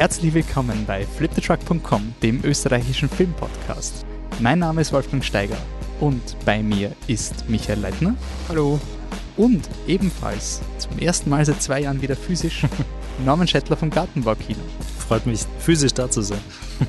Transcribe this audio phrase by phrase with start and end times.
[0.00, 4.06] Herzlich willkommen bei fliptetruck.com, dem österreichischen Filmpodcast.
[4.38, 5.58] Mein Name ist Wolfgang Steiger
[6.00, 8.14] und bei mir ist Michael Leitner.
[8.48, 8.80] Hallo.
[9.36, 12.64] Und ebenfalls zum ersten Mal seit zwei Jahren wieder physisch
[13.26, 14.60] Norman Schettler vom Gartenbaukino.
[15.06, 16.40] Freut mich, physisch da zu sein.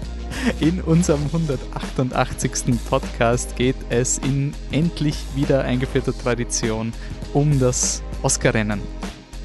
[0.61, 2.79] In unserem 188.
[2.89, 6.93] Podcast geht es in endlich wieder eingeführter Tradition
[7.33, 8.79] um das Oscar-Rennen.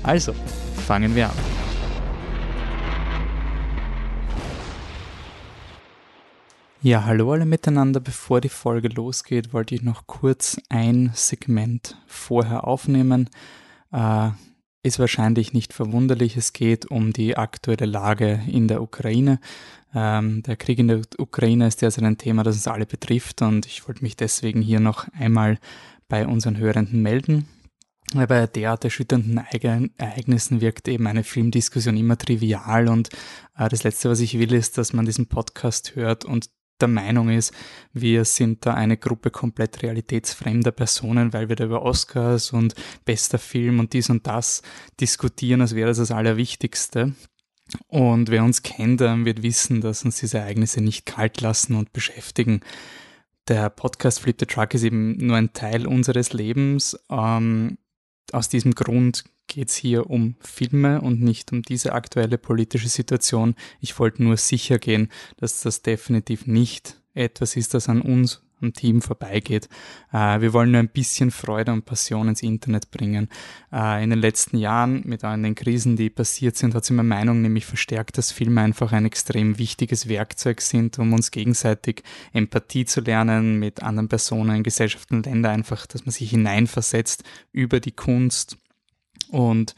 [0.05, 0.35] Also,
[0.87, 1.55] fangen wir an.
[6.87, 7.99] Ja, hallo alle miteinander.
[7.99, 13.29] Bevor die Folge losgeht, wollte ich noch kurz ein Segment vorher aufnehmen.
[13.91, 14.29] Äh,
[14.85, 16.37] ist wahrscheinlich nicht verwunderlich.
[16.37, 19.41] Es geht um die aktuelle Lage in der Ukraine.
[19.97, 23.67] Ähm, der Krieg in der Ukraine ist derzeit ein Thema, das uns alle betrifft und
[23.67, 25.59] ich wollte mich deswegen hier noch einmal
[26.07, 27.48] bei unseren Hörenden melden.
[28.15, 33.09] Weil bei derart erschütternden Ereignissen wirkt eben eine Filmdiskussion immer trivial und
[33.59, 36.48] äh, das Letzte, was ich will, ist, dass man diesen Podcast hört und
[36.80, 37.52] der Meinung ist,
[37.92, 42.74] wir sind da eine Gruppe komplett realitätsfremder Personen, weil wir da über Oscars und
[43.05, 44.62] bester Film und dies und das
[45.00, 47.14] diskutieren, als wäre das das Allerwichtigste.
[47.88, 52.60] Und wer uns kennt, wird wissen, dass uns diese Ereignisse nicht kalt lassen und beschäftigen.
[53.48, 56.98] Der Podcast Flip the Truck ist eben nur ein Teil unseres Lebens.
[57.10, 57.78] Ähm,
[58.32, 63.55] aus diesem Grund geht es hier um Filme und nicht um diese aktuelle politische Situation.
[63.80, 68.72] Ich wollte nur sicher gehen, dass das definitiv nicht etwas ist, das an uns am
[68.72, 69.69] Team vorbeigeht.
[70.12, 73.28] Äh, wir wollen nur ein bisschen Freude und Passion ins Internet bringen.
[73.72, 77.08] Äh, in den letzten Jahren mit all den Krisen, die passiert sind, hat sich meine
[77.08, 82.86] Meinung nämlich verstärkt, dass Filme einfach ein extrem wichtiges Werkzeug sind, um uns gegenseitig Empathie
[82.86, 88.56] zu lernen mit anderen Personen, Gesellschaften, Ländern, einfach, dass man sich hineinversetzt über die Kunst
[89.30, 89.74] und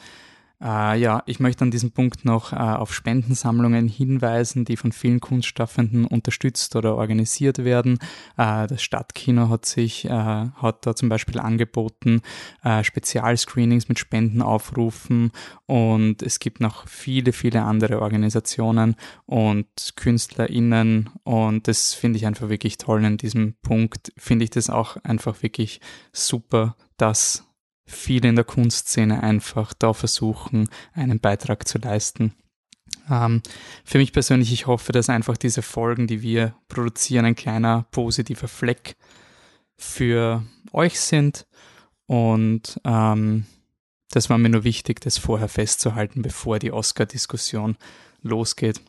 [0.60, 5.20] äh, ja, ich möchte an diesem Punkt noch äh, auf Spendensammlungen hinweisen, die von vielen
[5.20, 7.98] Kunstschaffenden unterstützt oder organisiert werden.
[8.36, 12.22] Äh, das Stadtkino hat sich, äh, hat da zum Beispiel angeboten,
[12.64, 15.31] äh, Spezialscreenings mit Spenden aufrufen
[15.66, 22.48] und es gibt noch viele, viele andere Organisationen und KünstlerInnen und das finde ich einfach
[22.48, 23.04] wirklich toll.
[23.04, 25.81] In diesem Punkt finde ich das auch einfach wirklich
[26.12, 27.47] super, dass
[27.88, 32.34] viele in der Kunstszene einfach da versuchen, einen Beitrag zu leisten.
[33.10, 33.43] Ähm,
[33.84, 38.49] für mich persönlich, ich hoffe, dass einfach diese Folgen, die wir produzieren, ein kleiner positiver
[38.49, 38.97] Fleck
[39.76, 41.47] für euch sind.
[42.06, 43.47] Und ähm,
[44.10, 47.76] das war mir nur wichtig, das vorher festzuhalten, bevor die Oscar-Diskussion
[48.22, 48.81] losgeht.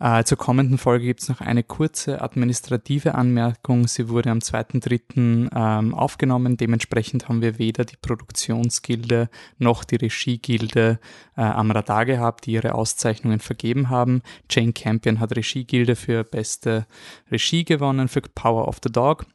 [0.00, 3.86] Äh, zur kommenden Folge gibt es noch eine kurze administrative Anmerkung.
[3.86, 5.50] Sie wurde am 2.3.
[5.54, 6.56] Ähm, aufgenommen.
[6.56, 9.28] Dementsprechend haben wir weder die Produktionsgilde
[9.58, 10.98] noch die Regiegilde
[11.36, 14.22] äh, am Radar gehabt, die ihre Auszeichnungen vergeben haben.
[14.48, 16.86] Jane Campion hat Regiegilde für beste
[17.30, 19.26] Regie gewonnen, für Power of the Dog.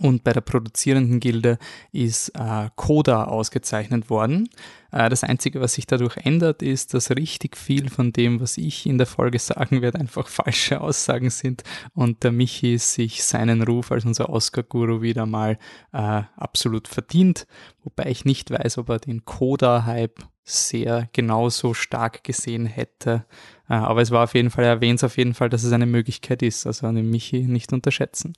[0.00, 1.58] Und bei der produzierenden Gilde
[1.92, 4.48] ist äh, Coda ausgezeichnet worden.
[4.90, 8.86] Äh, das Einzige, was sich dadurch ändert, ist, dass richtig viel von dem, was ich
[8.86, 11.62] in der Folge sagen werde, einfach falsche Aussagen sind
[11.94, 15.58] und der Michi sich seinen Ruf als unser Oscar-Guru wieder mal
[15.92, 17.46] äh, absolut verdient.
[17.84, 23.24] Wobei ich nicht weiß, ob er den Coda-Hype sehr genauso stark gesehen hätte.
[23.68, 25.86] Äh, aber es war auf jeden Fall, er erwähnt auf jeden Fall, dass es eine
[25.86, 26.66] Möglichkeit ist.
[26.66, 28.34] Also an den Michi nicht unterschätzen.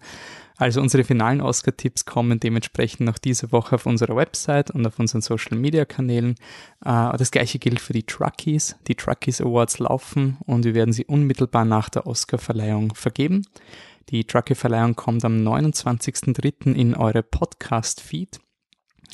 [0.56, 5.20] Also unsere finalen Oscar-Tipps kommen dementsprechend noch diese Woche auf unserer Website und auf unseren
[5.20, 6.36] Social-Media-Kanälen.
[6.82, 8.76] Äh, das gleiche gilt für die Truckies.
[8.88, 13.46] Die Truckies Awards laufen und wir werden sie unmittelbar nach der Oscar-Verleihung vergeben.
[14.08, 16.72] Die Truckee-Verleihung kommt am 29.03.
[16.72, 18.40] in eure Podcast-Feed.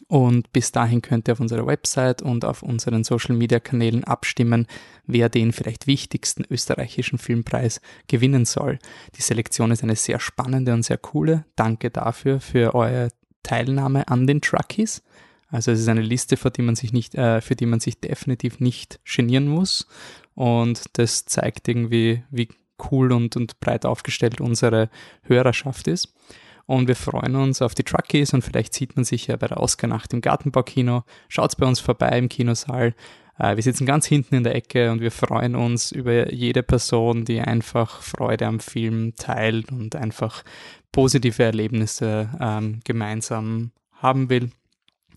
[0.09, 4.67] Und bis dahin könnt ihr auf unserer Website und auf unseren Social Media Kanälen abstimmen,
[5.07, 8.79] wer den vielleicht wichtigsten österreichischen Filmpreis gewinnen soll.
[9.17, 11.47] Die Selektion ist eine sehr spannende und sehr coole.
[11.57, 13.09] Danke dafür, für eure
[13.43, 15.03] Teilnahme an den Truckies.
[15.49, 18.01] Also es ist eine Liste, für die man sich nicht, äh, für die man sich
[18.01, 19.87] definitiv nicht genieren muss.
[20.35, 22.49] Und das zeigt irgendwie, wie
[22.91, 24.91] cool und, und breit aufgestellt unsere
[25.23, 26.13] Hörerschaft ist.
[26.67, 29.61] Und wir freuen uns auf die Truckies und vielleicht sieht man sich ja bei der
[29.61, 31.05] Oscar-Nacht im Gartenbaukino.
[31.29, 32.95] Schaut bei uns vorbei im Kinosaal.
[33.39, 37.25] Äh, wir sitzen ganz hinten in der Ecke und wir freuen uns über jede Person,
[37.25, 40.43] die einfach Freude am Film teilt und einfach
[40.93, 44.51] positive Erlebnisse ähm, gemeinsam haben will.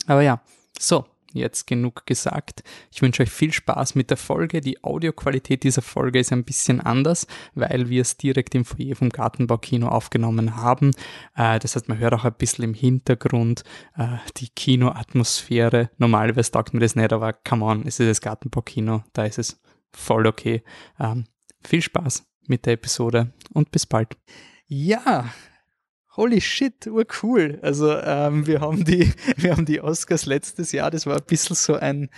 [0.08, 0.42] Aber ja,
[0.80, 2.64] so, jetzt genug gesagt.
[2.92, 4.62] Ich wünsche euch viel Spaß mit der Folge.
[4.62, 9.10] Die Audioqualität dieser Folge ist ein bisschen anders, weil wir es direkt im Foyer vom
[9.10, 10.92] Gartenbaukino aufgenommen haben.
[11.36, 13.64] Äh, das heißt, man hört auch ein bisschen im Hintergrund
[13.96, 15.90] äh, die Kinoatmosphäre.
[15.98, 19.62] Normalerweise taugt mir das nicht, aber come on, es ist das Gartenbaukino, da ist es
[19.92, 20.64] voll okay.
[21.00, 21.26] Ähm,
[21.64, 24.18] viel Spaß mit der Episode und bis bald.
[24.68, 25.32] Ja,
[26.18, 27.60] holy shit, urcool.
[27.62, 31.56] Also ähm, wir haben die, wir haben die Oscars letztes Jahr, das war ein bisschen
[31.56, 32.10] so ein,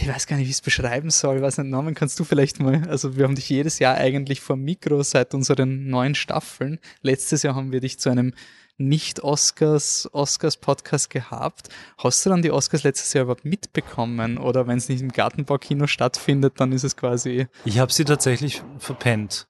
[0.00, 2.60] ich weiß gar nicht, wie ich es beschreiben soll, was einen Namen kannst du vielleicht
[2.60, 6.78] mal, also wir haben dich jedes Jahr eigentlich vor Mikro seit unseren neuen Staffeln.
[7.02, 8.34] Letztes Jahr haben wir dich zu einem
[8.76, 11.68] nicht-Oscars, Oscars-Podcast gehabt.
[11.98, 14.38] Hast du dann die Oscars letztes Jahr überhaupt mitbekommen?
[14.38, 17.46] Oder wenn es nicht im Gartenbaukino stattfindet, dann ist es quasi.
[17.66, 19.48] Ich habe sie tatsächlich verpennt.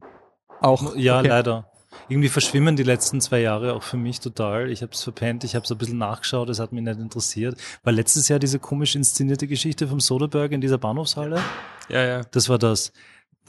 [0.61, 0.97] Auch.
[0.97, 1.29] Ja, okay.
[1.29, 1.70] leider
[2.11, 4.71] irgendwie verschwimmen die letzten zwei Jahre auch für mich total.
[4.71, 7.57] Ich habe es verpennt, ich habe es ein bisschen nachgeschaut, es hat mich nicht interessiert.
[7.85, 11.41] War letztes Jahr diese komisch inszenierte Geschichte vom Soderbergh in dieser Bahnhofshalle?
[11.89, 12.23] Ja, ja.
[12.33, 12.93] Das war das.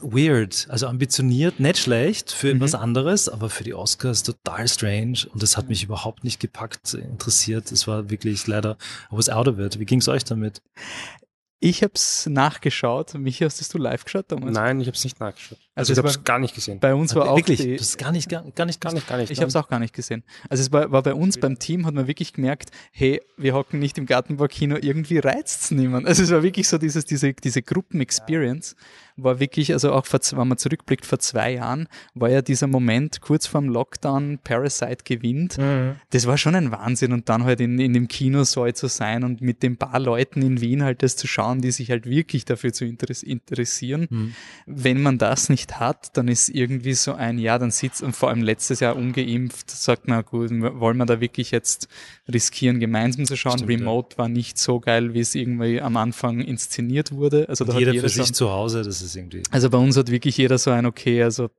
[0.03, 2.59] Weird, also ambitioniert, nicht schlecht für mhm.
[2.59, 6.95] was anderes, aber für die Oscars total strange und das hat mich überhaupt nicht gepackt,
[6.95, 7.71] interessiert.
[7.71, 8.77] Es war wirklich leider,
[9.11, 9.77] I was out of it.
[9.77, 10.63] Wie ging es euch damit?
[11.63, 13.13] Ich habe es nachgeschaut.
[13.13, 14.55] Michi, hast du live geschaut damals?
[14.55, 15.59] Nein, ich habe es nicht nachgeschaut.
[15.75, 16.79] Also, also ich habe es gar nicht gesehen.
[16.79, 17.59] Bei uns war auch wirklich.
[17.61, 19.29] Die, das gar nicht, gar, gar nicht, gar nicht, gar nicht.
[19.29, 20.23] Ich habe es auch gar nicht gesehen.
[20.49, 23.79] Also es war, war bei uns beim Team hat man wirklich gemerkt, hey, wir hocken
[23.79, 26.07] nicht im Gartenbaukino, irgendwie reizt es niemand.
[26.07, 28.75] Also es war wirklich so dieses, diese, diese Gruppen-Experience.
[28.75, 28.85] Ja
[29.23, 33.47] war wirklich, also auch wenn man zurückblickt, vor zwei Jahren war ja dieser Moment kurz
[33.47, 35.57] vorm Lockdown, Parasite gewinnt.
[35.57, 35.95] Mhm.
[36.11, 39.41] Das war schon ein Wahnsinn und dann halt in, in dem Kinosaal zu sein und
[39.41, 42.73] mit den paar Leuten in Wien halt das zu schauen, die sich halt wirklich dafür
[42.73, 44.07] zu interessieren.
[44.09, 44.33] Mhm.
[44.65, 48.29] Wenn man das nicht hat, dann ist irgendwie so ein, ja, dann sitzt und vor
[48.29, 51.87] allem letztes Jahr ungeimpft, sagt man, gut, wollen wir da wirklich jetzt
[52.31, 53.59] riskieren, gemeinsam zu schauen?
[53.59, 54.17] Stimmt, Remote ja.
[54.19, 57.47] war nicht so geil, wie es irgendwie am Anfang inszeniert wurde.
[57.49, 59.43] Also jeder, jeder für sich zu Hause, das ist irgendwie.
[59.51, 61.49] Also bei uns hat wirklich jeder so ein, okay, also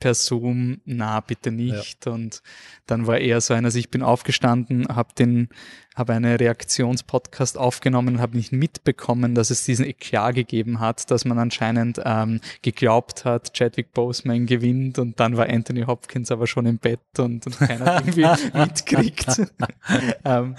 [0.00, 2.06] per Zoom, na bitte nicht.
[2.06, 2.12] Ja.
[2.12, 2.42] Und
[2.86, 5.50] dann war eher so ein, also ich bin aufgestanden, habe den
[5.96, 11.24] habe eine Reaktionspodcast aufgenommen und habe nicht mitbekommen, dass es diesen Eklat gegeben hat, dass
[11.24, 16.66] man anscheinend ähm, geglaubt hat, Chadwick Boseman gewinnt und dann war Anthony Hopkins aber schon
[16.66, 18.26] im Bett und, und keiner hat irgendwie
[18.58, 19.26] mitkriegt.
[20.24, 20.54] ähm,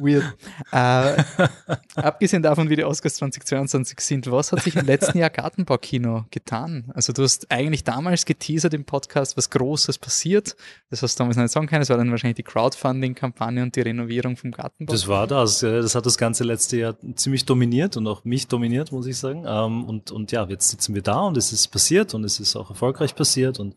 [0.00, 0.24] weird.
[0.70, 1.22] Äh,
[1.96, 6.92] abgesehen davon, wie die Oscars 2022 sind, was hat sich im letzten Jahr Gartenbaukino getan?
[6.94, 10.56] Also du hast eigentlich damals geteasert im Podcast, was Großes passiert.
[10.90, 11.82] Das hast du damals nicht sagen können.
[11.82, 15.60] Es war dann wahrscheinlich die Crowdfunding-Kampagne und die Renovierung vom Garten das war das.
[15.60, 19.44] Das hat das ganze letzte Jahr ziemlich dominiert und auch mich dominiert, muss ich sagen.
[19.46, 22.56] Ähm, und, und ja, jetzt sitzen wir da und es ist passiert und es ist
[22.56, 23.74] auch erfolgreich passiert und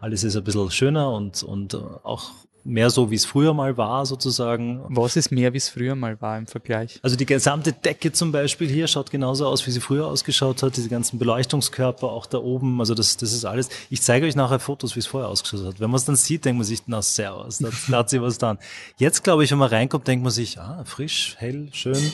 [0.00, 2.30] alles ist ein bisschen schöner und, und äh, auch
[2.64, 4.82] mehr so, wie es früher mal war, sozusagen.
[4.88, 7.00] Was ist mehr, wie es früher mal war im Vergleich?
[7.02, 10.76] Also die gesamte Decke zum Beispiel hier schaut genauso aus, wie sie früher ausgeschaut hat.
[10.76, 12.80] Diese ganzen Beleuchtungskörper auch da oben.
[12.80, 13.68] Also das, das ist alles.
[13.90, 15.80] Ich zeige euch nachher Fotos, wie es vorher ausgeschaut hat.
[15.80, 18.38] Wenn man es dann sieht, denkt man sich, na, servus, da, da hat sie was
[18.38, 18.58] dran.
[18.96, 22.12] Jetzt, glaube ich, wenn man reinkommt, denkt man sich, ah, frisch, hell, schön.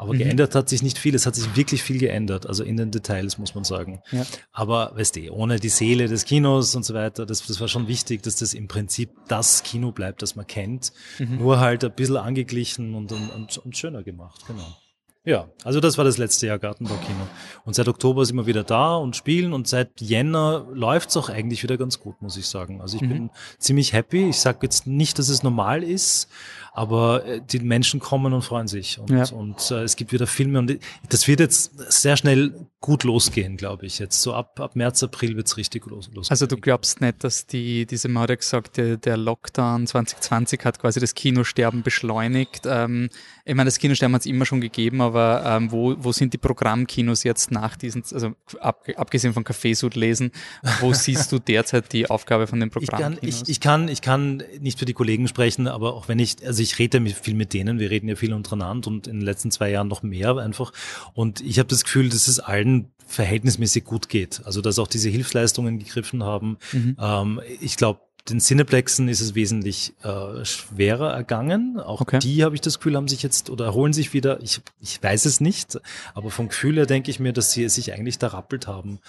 [0.00, 0.18] Aber mhm.
[0.18, 1.14] geändert hat sich nicht viel.
[1.14, 2.46] Es hat sich wirklich viel geändert.
[2.46, 4.00] Also in den Details, muss man sagen.
[4.12, 4.24] Ja.
[4.50, 7.86] Aber, weißt du, ohne die Seele des Kinos und so weiter, das, das war schon
[7.86, 10.94] wichtig, dass das im Prinzip das Kino bleibt, das man kennt.
[11.18, 11.36] Mhm.
[11.36, 14.42] Nur halt ein bisschen angeglichen und, und, und, schöner gemacht.
[14.46, 14.74] Genau.
[15.22, 17.28] Ja, also das war das letzte Jahr Gartenbaukino.
[17.66, 21.62] Und seit Oktober sind wir wieder da und spielen und seit Jänner läuft's auch eigentlich
[21.62, 22.80] wieder ganz gut, muss ich sagen.
[22.80, 23.08] Also ich mhm.
[23.08, 24.30] bin ziemlich happy.
[24.30, 26.30] Ich sage jetzt nicht, dass es normal ist,
[26.72, 29.24] aber äh, die Menschen kommen und freuen sich und, ja.
[29.32, 30.78] und äh, es gibt wieder Filme und
[31.08, 33.98] das wird jetzt sehr schnell gut losgehen, glaube ich.
[33.98, 36.30] Jetzt so ab, ab März, April wird's richtig los, losgehen.
[36.30, 41.14] Also du glaubst nicht, dass die, diese gesagt, der, der Lockdown 2020 hat quasi das
[41.14, 42.62] Kinosterben beschleunigt.
[42.64, 43.10] Ähm,
[43.44, 46.38] ich meine, das Kinosterben hat es immer schon gegeben, aber ähm, wo, wo sind die
[46.38, 50.32] Programmkinos jetzt nach diesen, also ab, abgesehen von Kaffeesud lesen,
[50.80, 53.18] wo siehst du derzeit die Aufgabe von den Programmkinos?
[53.20, 56.18] Ich kann, ich, ich, kann, ich kann nicht für die Kollegen sprechen, aber auch wenn
[56.18, 59.24] ich, also ich rede viel mit denen, wir reden ja viel untereinander und in den
[59.24, 60.72] letzten zwei Jahren noch mehr einfach.
[61.14, 64.42] Und ich habe das Gefühl, dass es allen verhältnismäßig gut geht.
[64.44, 66.58] Also dass auch diese Hilfsleistungen gegriffen haben.
[66.72, 66.96] Mhm.
[67.00, 71.80] Ähm, ich glaube, den Cineplexen ist es wesentlich äh, schwerer ergangen.
[71.80, 72.18] Auch okay.
[72.18, 74.40] die, habe ich das Gefühl, haben sich jetzt oder erholen sich wieder.
[74.42, 75.80] Ich, ich weiß es nicht,
[76.14, 79.00] aber vom Gefühl her denke ich mir, dass sie sich eigentlich da rappelt haben.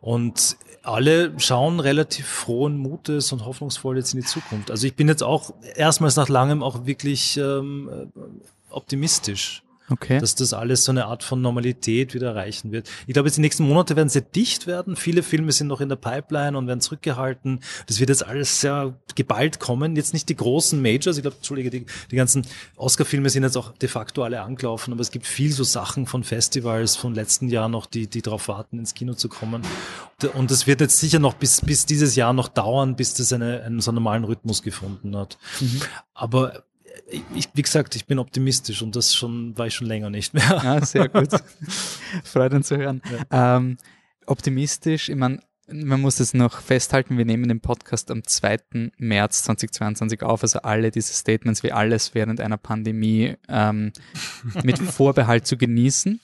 [0.00, 4.70] Und alle schauen relativ frohen Mutes und hoffnungsvoll jetzt in die Zukunft.
[4.70, 8.12] Also ich bin jetzt auch erstmals nach langem auch wirklich ähm,
[8.70, 10.18] optimistisch okay.
[10.18, 12.88] dass das alles so eine Art von Normalität wieder erreichen wird.
[13.06, 14.96] Ich glaube, jetzt die nächsten Monate werden sehr dicht werden.
[14.96, 17.60] Viele Filme sind noch in der Pipeline und werden zurückgehalten.
[17.86, 19.96] Das wird jetzt alles sehr geballt kommen.
[19.96, 21.16] Jetzt nicht die großen Majors.
[21.16, 25.00] Ich glaube, Entschuldige, die, die ganzen Oscar-Filme sind jetzt auch de facto alle angelaufen, aber
[25.00, 28.78] es gibt viel so Sachen von Festivals von letzten Jahr noch, die, die darauf warten,
[28.78, 29.62] ins Kino zu kommen.
[30.34, 33.62] Und das wird jetzt sicher noch bis, bis dieses Jahr noch dauern, bis das eine,
[33.62, 35.38] einen so normalen Rhythmus gefunden hat.
[35.60, 35.80] Mhm.
[36.14, 36.64] Aber
[37.34, 40.60] ich, wie gesagt, ich bin optimistisch und das schon war ich schon länger nicht mehr.
[40.62, 41.28] Ja, sehr gut.
[42.24, 43.02] Freut uns zu hören.
[43.30, 43.56] Ja.
[43.56, 43.76] Ähm,
[44.26, 48.58] optimistisch, ich meine, man muss es noch festhalten, wir nehmen den Podcast am 2.
[48.98, 53.92] März 2022 auf, also alle diese Statements wie alles während einer Pandemie ähm,
[54.62, 56.20] mit Vorbehalt zu genießen.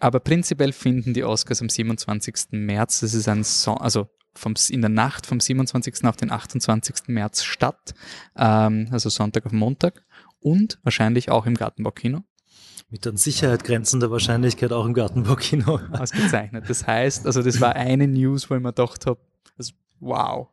[0.00, 2.34] Aber prinzipiell finden die Oscars am 27.
[2.50, 6.04] März, das ist ein Song, also vom, in der Nacht vom 27.
[6.04, 7.08] auf den 28.
[7.08, 7.94] März statt,
[8.36, 10.04] ähm, also Sonntag auf Montag
[10.40, 12.22] und wahrscheinlich auch im Gartenbaukino.
[12.90, 15.80] Mit an Sicherheit grenzender Wahrscheinlichkeit auch im Gartenbaukino.
[15.92, 16.68] Ausgezeichnet.
[16.68, 19.20] Das heißt, also das war eine News, wo ich mir gedacht habe,
[19.58, 20.48] also, wow,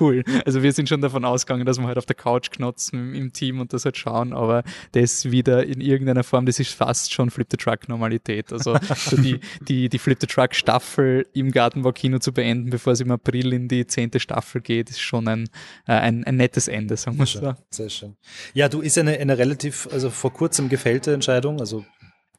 [0.00, 0.24] cool.
[0.44, 3.60] Also wir sind schon davon ausgegangen, dass wir halt auf der Couch knotzen im Team
[3.60, 7.46] und das halt schauen, aber das wieder in irgendeiner Form, das ist fast schon Flip
[7.50, 8.52] the Truck Normalität.
[8.52, 13.00] Also so die, die, die Flip the Truck Staffel im Gartenbaukino zu beenden, bevor es
[13.00, 15.48] im April in die zehnte Staffel geht, ist schon ein,
[15.86, 17.54] äh, ein, ein nettes Ende, sagen wir so.
[17.70, 18.16] Sehr schön.
[18.54, 21.84] Ja, du ist eine, eine relativ, also vor kurzem gefällte Entscheidung, also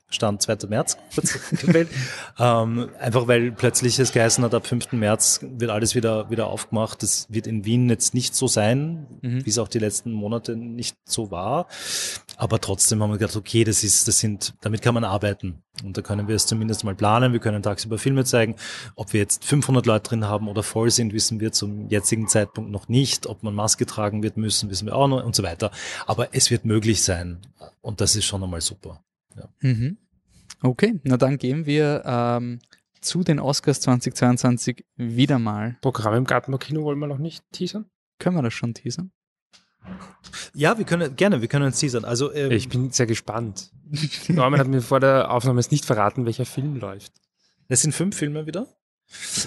[0.10, 0.68] Stand 2.
[0.68, 0.98] März
[1.62, 1.90] gewählt.
[2.40, 4.94] ähm, einfach weil plötzlich es geheißen hat, ab 5.
[4.94, 7.04] März wird alles wieder, wieder aufgemacht.
[7.04, 9.46] Das wird in Wien jetzt nicht so sein, mhm.
[9.46, 11.68] wie es auch die letzten Monate nicht so war.
[12.38, 15.62] Aber trotzdem haben wir gedacht, okay, das ist, das sind, damit kann man arbeiten.
[15.84, 17.32] Und da können wir es zumindest mal planen.
[17.32, 18.56] Wir können tagsüber Filme zeigen.
[18.96, 22.72] Ob wir jetzt 500 Leute drin haben oder voll sind, wissen wir zum jetzigen Zeitpunkt
[22.72, 23.28] noch nicht.
[23.28, 25.72] Ob man Maske tragen wird müssen, wissen wir auch noch und so weiter.
[26.08, 27.40] Aber es wird möglich sein.
[27.82, 29.02] Und das ist schon einmal super.
[29.40, 29.50] Ja.
[29.62, 29.98] Mhm.
[30.62, 32.60] Okay, na dann gehen wir ähm,
[33.02, 35.78] zu den Oscars 2022 wieder mal.
[35.82, 37.86] Programm im Gartenbaukino wollen wir noch nicht teasern?
[38.20, 39.12] Können wir das schon teasern?
[40.54, 42.04] Ja, wir können gerne, wir können uns teasern.
[42.04, 43.72] Also ähm, ich bin sehr gespannt.
[44.28, 47.14] Norman hat mir vor der Aufnahme jetzt nicht verraten, welcher Film läuft.
[47.70, 48.68] Es sind fünf Filme wieder.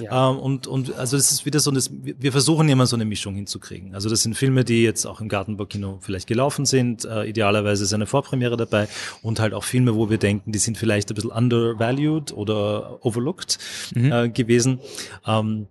[0.00, 0.31] Ja.
[0.31, 3.35] Ähm, und, und also das ist wieder so, das, wir versuchen immer so eine Mischung
[3.35, 3.95] hinzukriegen.
[3.95, 7.04] Also das sind Filme, die jetzt auch im Gartenbaukino vielleicht gelaufen sind.
[7.04, 8.88] Äh, idealerweise ist eine Vorpremiere dabei
[9.23, 13.59] und halt auch Filme, wo wir denken, die sind vielleicht ein bisschen undervalued oder overlooked
[13.95, 14.12] mhm.
[14.12, 14.81] äh, gewesen.
[15.26, 15.69] Ähm,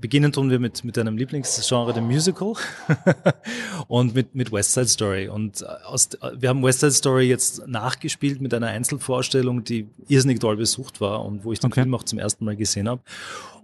[0.00, 2.54] beginnen tun wir mit, mit deinem Lieblingsgenre, dem Musical
[3.88, 5.28] und mit, mit West Side Story.
[5.28, 10.40] Und äh, aus, wir haben West Side Story jetzt nachgespielt mit einer Einzelvorstellung, die irrsinnig
[10.40, 11.82] toll besucht war und wo ich den okay.
[11.82, 13.02] Film auch zum ersten Mal gesehen habe.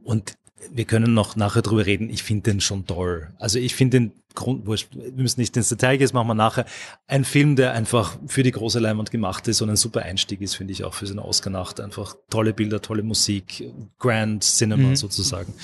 [0.04, 0.36] Und
[0.70, 2.10] wir können noch nachher drüber reden.
[2.10, 3.28] Ich finde den schon toll.
[3.38, 6.66] Also ich finde den Grundwurst, wir müssen nicht ins Detail gehen, das machen wir nachher.
[7.06, 10.54] Ein Film, der einfach für die große Leinwand gemacht ist und ein super Einstieg ist,
[10.54, 11.80] finde ich auch für so eine Oscar-Nacht.
[11.80, 14.96] Einfach tolle Bilder, tolle Musik, Grand Cinema mhm.
[14.96, 15.54] sozusagen.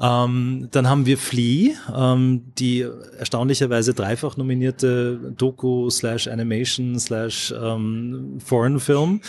[0.00, 2.86] Ähm, dann haben wir Flea, ähm, die
[3.18, 9.20] erstaunlicherweise dreifach nominierte Doku slash Animation slash ähm, Foreign Film.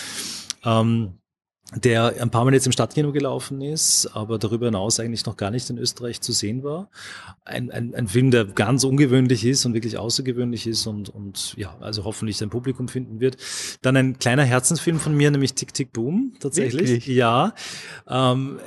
[0.66, 1.14] Ähm,
[1.76, 5.52] der ein paar Mal jetzt im Stadtkino gelaufen ist, aber darüber hinaus eigentlich noch gar
[5.52, 6.90] nicht in Österreich zu sehen war.
[7.46, 11.78] Ein, ein, ein Film, der ganz ungewöhnlich ist und wirklich außergewöhnlich ist und, und ja,
[11.80, 13.38] also hoffentlich sein Publikum finden wird.
[13.82, 16.90] Dann ein kleiner Herzensfilm von mir, nämlich Tick Tick Boom, tatsächlich.
[16.90, 17.08] Wirklich?
[17.08, 17.54] Ja.
[18.08, 18.60] Ähm,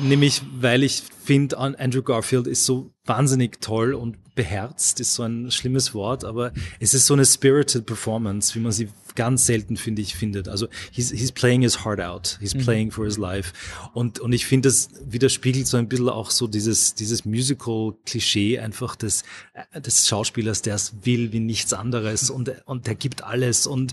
[0.00, 5.50] nämlich, weil ich finde, Andrew Garfield ist so wahnsinnig toll und beherzt, ist so ein
[5.50, 10.02] schlimmes Wort, aber es ist so eine spirited Performance, wie man sie ganz selten, finde
[10.02, 10.48] ich, findet.
[10.48, 12.38] Also he's, he's playing his heart out.
[12.40, 12.60] He's mhm.
[12.60, 13.52] playing for his life.
[13.94, 18.96] Und, und ich finde, das widerspiegelt so ein bisschen auch so dieses, dieses Musical-Klischee einfach
[18.96, 19.24] des,
[19.74, 23.92] des Schauspielers, der es will wie nichts anderes und, und der gibt alles und,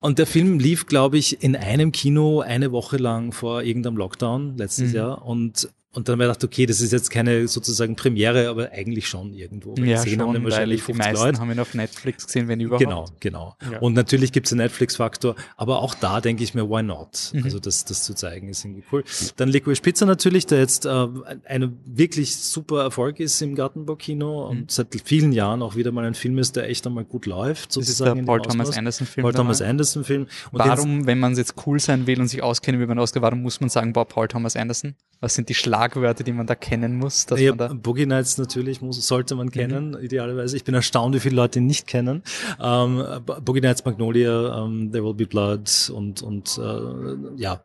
[0.00, 4.56] und der Film lief, glaube ich, in einem Kino eine Woche lang vor irgendeinem Lockdown
[4.56, 4.94] letztes mhm.
[4.94, 5.24] Jahr.
[5.24, 9.08] Und und dann haben wir gedacht, okay, das ist jetzt keine sozusagen Premiere, aber eigentlich
[9.08, 9.74] schon irgendwo.
[9.78, 11.40] Ja, gesehen schon, haben wahrscheinlich die meisten Leute.
[11.40, 12.84] haben ihn auf Netflix gesehen, wenn überhaupt.
[12.84, 13.56] Genau, genau.
[13.72, 13.78] Ja.
[13.78, 17.30] Und natürlich gibt es einen Netflix-Faktor, aber auch da denke ich mir, why not?
[17.32, 17.44] Mhm.
[17.44, 19.02] Also das, das zu zeigen ist irgendwie cool.
[19.36, 21.06] Dann Liquid Pizza natürlich, der jetzt äh,
[21.46, 24.50] eine wirklich super Erfolg ist im Gartenbaukino mhm.
[24.50, 27.72] und seit vielen Jahren auch wieder mal ein Film ist, der echt einmal gut läuft.
[27.72, 29.22] Sozusagen das ist der Paul Thomas Anderson Film.
[29.22, 30.26] Paul Thomas Anderson Film.
[30.52, 33.42] Und warum, wenn man jetzt cool sein will und sich auskennen will beim Oscar, warum
[33.42, 34.94] muss man sagen, boah, Paul Thomas Anderson?
[35.20, 37.26] Was sind die Schlagwörter, die man da kennen muss?
[37.26, 40.00] Dass ja, man da Boogie Nights natürlich muss, sollte man kennen, mhm.
[40.00, 40.56] idealerweise.
[40.56, 42.22] Ich bin erstaunt, wie viele Leute ihn nicht kennen.
[42.60, 43.04] Ähm,
[43.44, 47.62] Boogie Nights, Magnolia, um, ähm, There Will Be Blood und, und äh, ja,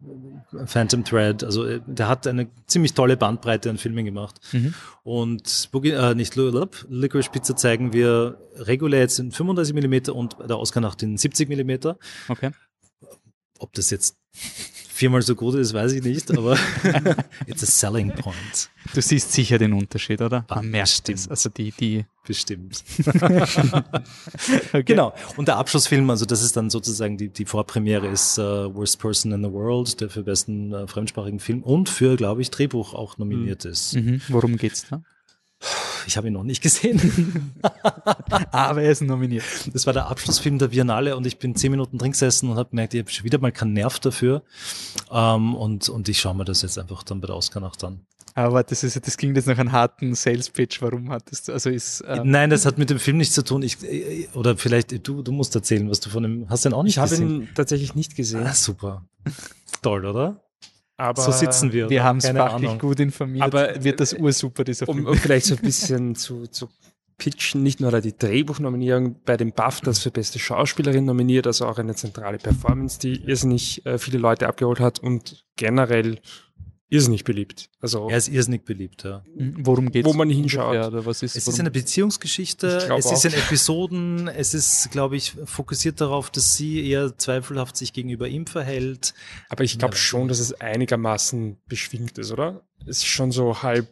[0.66, 1.44] Phantom Thread.
[1.44, 4.40] Also äh, der hat eine ziemlich tolle Bandbreite an Filmen gemacht.
[4.52, 4.74] Mhm.
[5.04, 10.60] Und Boogie, äh, nicht Licorice Pizza zeigen wir regulär jetzt in 35 mm und der
[10.60, 11.90] Oscar nach den 70 mm.
[12.30, 12.52] Okay.
[13.60, 14.18] Ob das jetzt
[14.94, 16.58] viermal so gut ist, weiß ich nicht, aber
[17.48, 18.70] it's a selling point.
[18.94, 20.46] Du siehst sicher den Unterschied, oder?
[20.50, 21.28] Man merkt es.
[21.28, 22.06] Also die, die.
[22.26, 22.84] Bestimmt.
[24.72, 24.84] okay.
[24.86, 25.14] Genau.
[25.36, 29.34] Und der Abschlussfilm, also das ist dann sozusagen die, die Vorpremiere ist uh, Worst Person
[29.34, 33.18] in the World, der für besten uh, fremdsprachigen Film und für, glaube ich, Drehbuch auch
[33.18, 33.72] nominiert mhm.
[33.72, 33.96] ist.
[33.96, 34.22] Mhm.
[34.30, 35.04] Worum geht's da?
[36.08, 37.54] Ich habe ihn noch nicht gesehen.
[38.52, 39.44] Aber er ist nominiert.
[39.74, 42.70] Das war der Abschlussfilm der Biennale und ich bin zehn Minuten drin gesessen und habe
[42.70, 44.44] gemerkt, ich habe schon wieder mal keinen Nerv dafür.
[45.12, 48.02] Ähm, und, und ich schaue mir das jetzt einfach dann bei der Oscar-Nacht an.
[48.36, 50.82] Aber das ist das klingt jetzt nach einem harten Sales-Pitch.
[50.82, 52.04] Warum hattest du, also ist.
[52.08, 53.62] Ähm Nein, das hat mit dem Film nichts zu tun.
[53.62, 53.78] Ich,
[54.34, 56.98] oder vielleicht, du, du musst erzählen, was du von dem, hast du den auch nicht
[56.98, 57.28] ich gesehen?
[57.28, 58.46] Ich habe ihn tatsächlich nicht gesehen.
[58.46, 59.06] Ah, super.
[59.84, 60.43] Toll, oder?
[60.98, 61.90] Aber so sitzen wir.
[61.90, 62.80] Wir haben es fachlich Ahnung.
[62.80, 63.44] gut informiert.
[63.44, 65.08] Aber wird das ursuper, dieser um, Film.
[65.08, 66.70] um vielleicht so ein bisschen zu, zu
[67.18, 71.96] pitchen, nicht nur die Drehbuchnominierung bei den BAFTAs für beste Schauspielerin nominiert, also auch eine
[71.96, 76.20] zentrale Performance, die irrsinnig äh, viele Leute abgeholt hat und generell
[76.94, 77.70] irrsinnig beliebt.
[77.82, 79.24] Also er ist irrsinnig beliebt, ja.
[79.36, 80.08] Worum geht's?
[80.08, 80.76] Wo man hinschaut.
[80.76, 85.16] Ja, oder was ist, es ist eine Beziehungsgeschichte, es ist in Episoden, es ist, glaube
[85.16, 89.16] ich, fokussiert darauf, dass sie eher zweifelhaft sich gegenüber ihm verhält.
[89.50, 92.62] Aber ich glaube ja, schon, dass es einigermaßen beschwingt ist, oder?
[92.86, 93.88] Es ist schon so halb.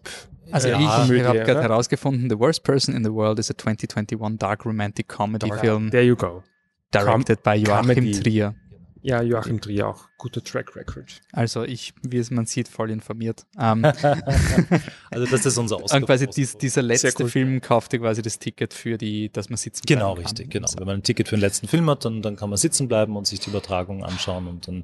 [0.51, 3.57] Also äh, ich, ich habe gerade herausgefunden, The Worst Person in the World is a
[3.57, 5.89] 2021 Dark Romantic Comedy dark, Film.
[5.89, 6.43] There you go.
[6.91, 8.11] Directed Com by Joachim Comedy.
[8.11, 8.55] Trier.
[9.01, 10.09] Ja, Joachim Trier auch.
[10.17, 11.21] Guter Track Record.
[11.31, 13.45] Also ich, wie es man sieht, voll informiert.
[13.59, 13.83] Ähm,
[15.09, 16.01] also das ist unser Ausgabe.
[16.01, 17.29] Und quasi dies, dieser letzte cool.
[17.29, 20.67] Film kaufte quasi das Ticket für die, dass man sitzen Genau, richtig, genau.
[20.77, 23.17] Wenn man ein Ticket für den letzten Film hat, dann, dann kann man sitzen bleiben
[23.17, 24.83] und sich die Übertragung anschauen und dann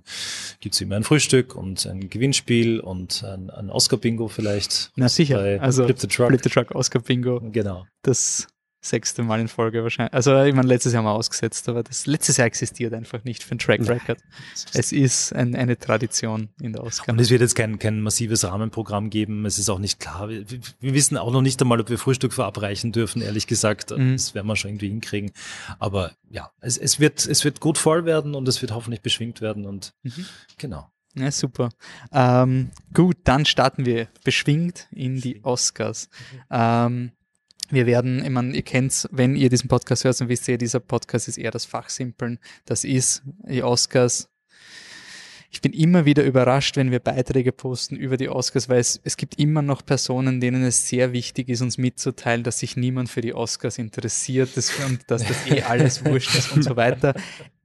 [0.60, 4.92] gibt es immer ein Frühstück und ein Gewinnspiel und ein, ein Oscar-Bingo vielleicht.
[4.96, 6.30] Na sicher, also Flip the Truck.
[6.30, 7.42] Flip the Truck Oscar-Bingo.
[7.52, 7.86] Genau.
[8.02, 8.48] Das
[8.90, 10.14] sechste Mal in Folge wahrscheinlich.
[10.14, 13.56] Also ich meine, letztes Jahr mal ausgesetzt, aber das letztes Jahr existiert einfach nicht für
[13.56, 14.20] ein Track Record.
[14.74, 17.14] Es ist ein, eine Tradition in der Oscar.
[17.14, 19.46] Und es wird jetzt kein, kein massives Rahmenprogramm geben.
[19.46, 20.30] Es ist auch nicht klar.
[20.30, 23.92] Wir, wir wissen auch noch nicht einmal, ob wir Frühstück verabreichen dürfen, ehrlich gesagt.
[23.92, 24.14] Mhm.
[24.14, 25.32] Das werden wir schon irgendwie hinkriegen.
[25.80, 29.42] Aber ja, es, es, wird, es wird gut voll werden und es wird hoffentlich beschwingt
[29.42, 30.26] werden und mhm.
[30.58, 30.90] genau.
[31.16, 31.70] Ja, super.
[32.12, 36.10] Ähm, gut, dann starten wir beschwingt in die Oscars.
[36.32, 36.42] Mhm.
[36.52, 37.12] Ähm,
[37.70, 40.80] wir werden, ich meine, ihr kennt wenn ihr diesen Podcast hört, dann wisst ihr, dieser
[40.80, 42.40] Podcast ist eher das Fachsimpeln.
[42.66, 44.30] Das ist die Oscars.
[45.50, 49.16] Ich bin immer wieder überrascht, wenn wir Beiträge posten über die Oscars, weil es, es
[49.16, 53.22] gibt immer noch Personen, denen es sehr wichtig ist, uns mitzuteilen, dass sich niemand für
[53.22, 54.50] die Oscars interessiert
[54.86, 57.14] und dass das eh alles wurscht ist und so weiter.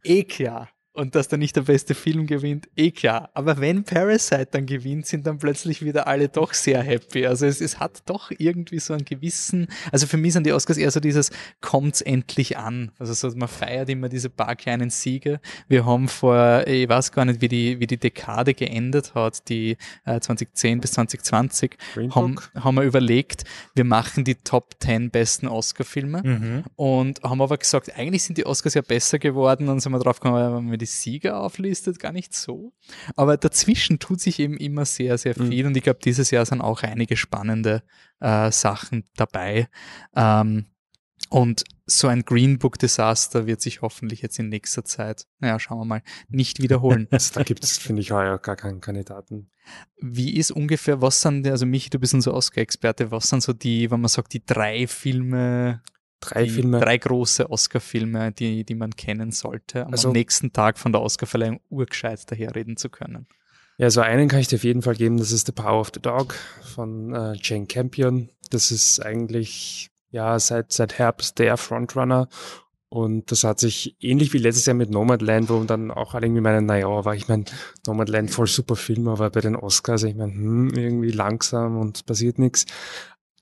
[0.05, 3.31] Eh klar und dass da nicht der beste Film gewinnt, eh klar.
[3.33, 7.27] Aber wenn Parasite dann gewinnt, sind dann plötzlich wieder alle doch sehr happy.
[7.27, 10.77] Also es, es hat doch irgendwie so einen gewissen, also für mich sind die Oscars
[10.77, 12.93] eher so dieses, kommt's endlich an.
[12.99, 15.41] Also so, man feiert immer diese paar kleinen Siege.
[15.67, 19.79] Wir haben vor, ich weiß gar nicht, wie die, wie die Dekade geendet hat, die
[20.05, 21.77] äh, 2010 bis 2020,
[22.15, 26.65] haben, haben wir überlegt, wir machen die Top 10 besten Oscar-Filme mhm.
[26.77, 30.21] und haben aber gesagt, eigentlich sind die Oscars ja besser geworden und sind wir drauf
[30.21, 32.73] gekommen, die Sieger auflistet, gar nicht so.
[33.17, 35.49] Aber dazwischen tut sich eben immer sehr, sehr mhm.
[35.49, 35.63] viel.
[35.65, 35.69] Mhm.
[35.69, 37.83] Und ich glaube, dieses Jahr sind auch einige spannende
[38.21, 39.69] äh, Sachen dabei.
[40.15, 40.67] Ähm,
[41.31, 45.79] und so ein Green Book Desaster wird sich hoffentlich jetzt in nächster Zeit, naja, schauen
[45.79, 47.09] wir mal, nicht wiederholen.
[47.35, 49.51] da gibt es, finde ich, heuer gar keinen Kandidaten.
[50.01, 53.91] Wie ist ungefähr, was sind, also Michi, du bist unser Oscar-Experte, was sind so die,
[53.91, 55.83] wenn man sagt, die drei Filme,
[56.23, 56.81] Drei Filme.
[56.81, 61.03] Drei große Oscar-Filme, die, die man kennen sollte, um also, am nächsten Tag von der
[61.03, 63.27] Oscar-Verleihung urgescheit daherreden zu können.
[63.77, 65.91] Ja, so einen kann ich dir auf jeden Fall geben, das ist The Power of
[65.93, 68.31] the Dog von äh, Jane Campion.
[68.51, 72.29] Das ist eigentlich ja seit, seit Herbst der Frontrunner
[72.93, 76.43] und das hat sich ähnlich wie letztes Jahr mit Nomadland, wo dann auch alle irgendwie
[76.43, 77.47] meinen, naja, war ich mein
[77.87, 82.39] Nomadland voll super Film, aber bei den Oscars, ich meine, hm, irgendwie langsam und passiert
[82.39, 82.67] nichts.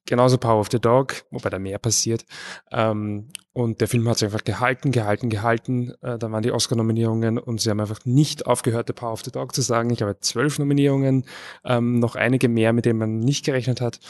[0.07, 2.25] Genauso Power of the Dog, wobei da mehr passiert.
[2.73, 5.93] Ähm, und der Film hat sich einfach gehalten, gehalten, gehalten.
[6.03, 9.31] Äh, da waren die Oscar-Nominierungen und sie haben einfach nicht aufgehört, The Power of the
[9.31, 9.91] Dog zu sagen.
[9.91, 11.27] Ich habe zwölf Nominierungen,
[11.65, 14.01] ähm, noch einige mehr, mit denen man nicht gerechnet hat.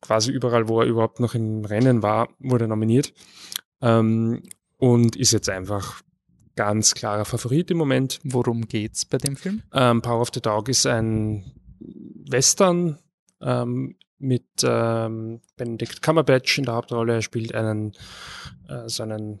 [0.00, 3.12] Quasi überall, wo er überhaupt noch im Rennen war, wurde nominiert.
[3.82, 4.42] Ähm,
[4.78, 6.02] und ist jetzt einfach
[6.54, 8.20] ganz klarer Favorit im Moment.
[8.24, 9.62] Worum geht's bei dem Film?
[9.72, 11.52] Ähm, Power of the Dog ist ein
[12.28, 12.98] Western
[13.40, 17.14] ähm, mit ähm, Benedict Cumberbatch in der Hauptrolle.
[17.14, 17.92] Er spielt einen
[18.68, 19.40] äh, so einen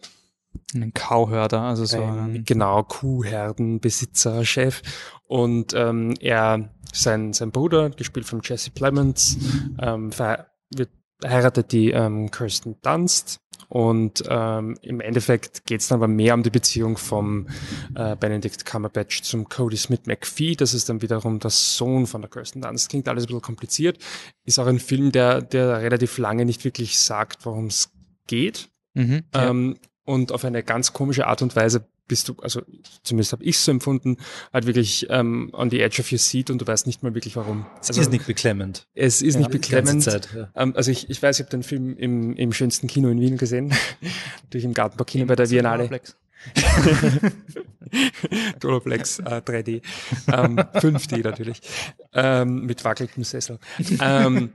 [0.74, 4.82] einen Kauhörder, also so einen, genau Kuhherdenbesitzer, Chef.
[5.26, 9.36] Und ähm, er, sein sein Bruder, gespielt von Jesse Plemons,
[9.80, 10.90] ähm, wird
[11.24, 16.42] heiratet die ähm, Kirsten Dunst und ähm, im Endeffekt geht es dann aber mehr um
[16.42, 17.48] die Beziehung vom
[17.94, 20.54] äh, Benedict Cumberbatch zum Cody Smith McPhee.
[20.54, 22.90] Das ist dann wiederum der Sohn von der Kirsten Dunst.
[22.90, 23.98] Klingt alles ein bisschen kompliziert.
[24.44, 27.90] Ist auch ein Film, der, der relativ lange nicht wirklich sagt, worum es
[28.26, 28.68] geht.
[28.94, 29.50] Mhm, ja.
[29.50, 32.62] ähm, und auf eine ganz komische Art und Weise bist du, also
[33.02, 34.16] zumindest habe ich so empfunden,
[34.52, 37.36] halt wirklich ähm, on the edge of your seat und du weißt nicht mal wirklich
[37.36, 37.66] warum.
[37.80, 38.86] Es also, ist nicht beklemmend.
[38.94, 40.02] Es ist Ja, nicht beklemmend.
[40.02, 40.50] Zeit, ja.
[40.54, 43.36] Ähm, also ich, ich weiß, ich habe den Film im, im schönsten Kino in Wien
[43.36, 43.74] gesehen,
[44.50, 46.00] durch im Gartenparkkino bei der Biennale.
[48.60, 49.82] Doloplex äh, 3D.
[50.32, 51.60] Ähm, 5D natürlich.
[52.12, 53.58] Ähm, mit wackeligem Sessel.
[54.00, 54.52] Ähm,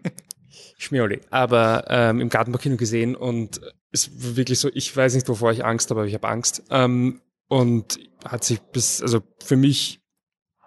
[0.77, 1.21] Schmioli.
[1.29, 3.61] Aber ähm, im Gartenparkkino gesehen und
[3.91, 6.63] es war wirklich so, ich weiß nicht, wovor ich Angst habe, aber ich habe Angst.
[6.69, 9.99] Ähm, und hat sich bis, also für mich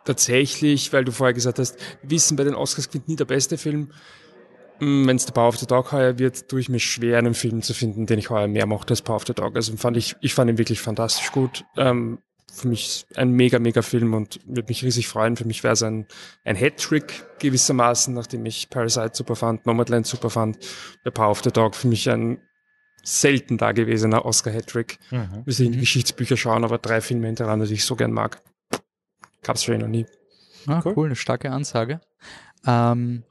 [0.04, 3.90] tatsächlich, weil du vorher gesagt hast, Wissen bei den Oscars gewinnt nie der beste Film.
[4.80, 7.62] Wenn es der Power of the Dog heuer wird, tue ich mir schwer, einen Film
[7.62, 9.56] zu finden, den ich heuer mehr mochte als Power of the Dog.
[9.56, 11.64] Also fand ich, ich fand ihn wirklich fantastisch gut.
[11.78, 12.18] Ähm,
[12.52, 15.36] für mich ein mega, mega Film und würde mich riesig freuen.
[15.36, 16.06] Für mich wäre es ein,
[16.44, 20.58] ein Hattrick gewissermaßen, nachdem ich Parasite super fand, Nomadland super fand.
[21.06, 22.42] Der Power of the Dog für mich ein
[23.04, 24.98] selten dagewesener Oscar-Hattrick.
[25.10, 25.42] Mhm.
[25.44, 28.40] Wir sind in die Geschichtsbücher schauen, aber drei Filme hintereinander, die ich so gern mag.
[29.42, 30.06] Gab's für ihn noch nie.
[30.66, 30.94] Ah, Cool.
[30.96, 31.06] cool.
[31.06, 32.00] eine starke Ansage.
[32.66, 33.22] Ähm,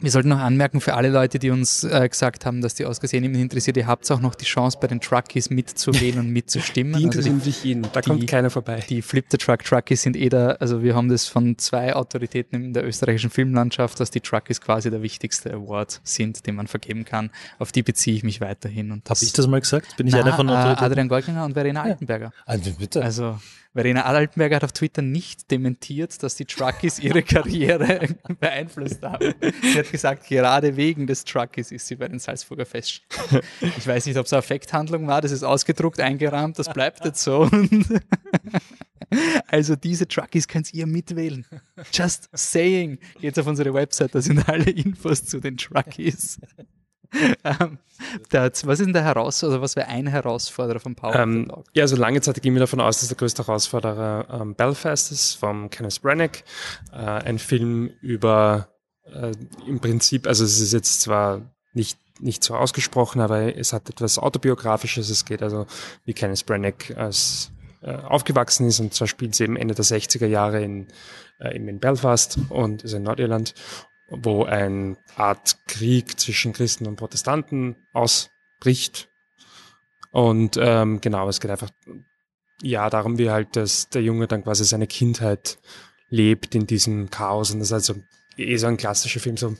[0.00, 3.12] wir sollten noch anmerken für alle Leute, die uns äh, gesagt haben, dass die Oscars
[3.12, 6.92] eh niemand interessiert, ihr habt auch noch die Chance, bei den Truckies mitzureden und mitzustimmen.
[6.98, 7.86] Die Also interessieren sich jeden.
[7.92, 8.82] Da kommt die- keiner vorbei.
[8.88, 12.54] Die Flip the Truck Truckies sind eh da, also wir haben das von zwei Autoritäten
[12.62, 17.04] in der österreichischen Filmlandschaft, dass die Truckies quasi der wichtigste Award sind, den man vergeben
[17.04, 17.30] kann.
[17.58, 18.92] Auf die beziehe ich mich weiterhin.
[18.92, 19.96] Und Habe ich das mal gesagt?
[19.96, 20.84] Bin ich Na, einer von äh, Autoritäten?
[20.84, 22.32] Adrian Golginger und Verena Altenberger.
[22.44, 23.02] Also bitte.
[23.02, 23.38] Also
[23.76, 28.08] Verena Altenberger hat auf Twitter nicht dementiert, dass die Truckies ihre Karriere
[28.40, 29.34] beeinflusst haben.
[29.62, 33.42] Sie hat gesagt, gerade wegen des Truckies ist sie bei den Salzburger Festspielen.
[33.76, 37.22] Ich weiß nicht, ob es eine Affekthandlung war, das ist ausgedruckt, eingerahmt, das bleibt jetzt
[37.22, 37.50] so.
[39.46, 41.46] Also diese Truckies könnt ihr mitwählen.
[41.92, 42.98] Just saying.
[43.20, 46.40] Geht auf unsere Website, da sind alle Infos zu den Truckies.
[47.44, 47.78] Ähm,
[48.30, 51.84] der, was ist denn der Herausforderer, oder was wäre ein Herausforderer vom Power Ähm, ja,
[51.84, 55.70] also lange Zeit ging mir davon aus, dass der größte Herausforderer ähm, Belfast ist, vom
[55.70, 56.42] Kenneth Branagh.
[56.92, 58.68] Äh, ein Film über
[59.04, 59.32] äh,
[59.66, 61.40] im Prinzip, also es ist jetzt zwar
[61.72, 65.10] nicht nicht so ausgesprochen, aber es hat etwas autobiografisches.
[65.10, 65.66] Es geht also,
[66.04, 67.50] wie Kenneth Branagh als
[67.82, 70.88] äh, aufgewachsen ist und zwar spielt es eben Ende der 60er Jahre in,
[71.38, 73.54] äh, in Belfast und ist in Nordirland,
[74.08, 79.08] wo ein Art Krieg zwischen Christen und Protestanten ausbricht.
[80.12, 81.70] Und ähm, genau, es geht einfach
[82.62, 85.58] ja darum, wie halt dass der Junge dann quasi seine Kindheit
[86.08, 87.50] lebt in diesem Chaos.
[87.50, 87.94] Und das ist also
[88.36, 89.56] eh so ein klassischer Film, so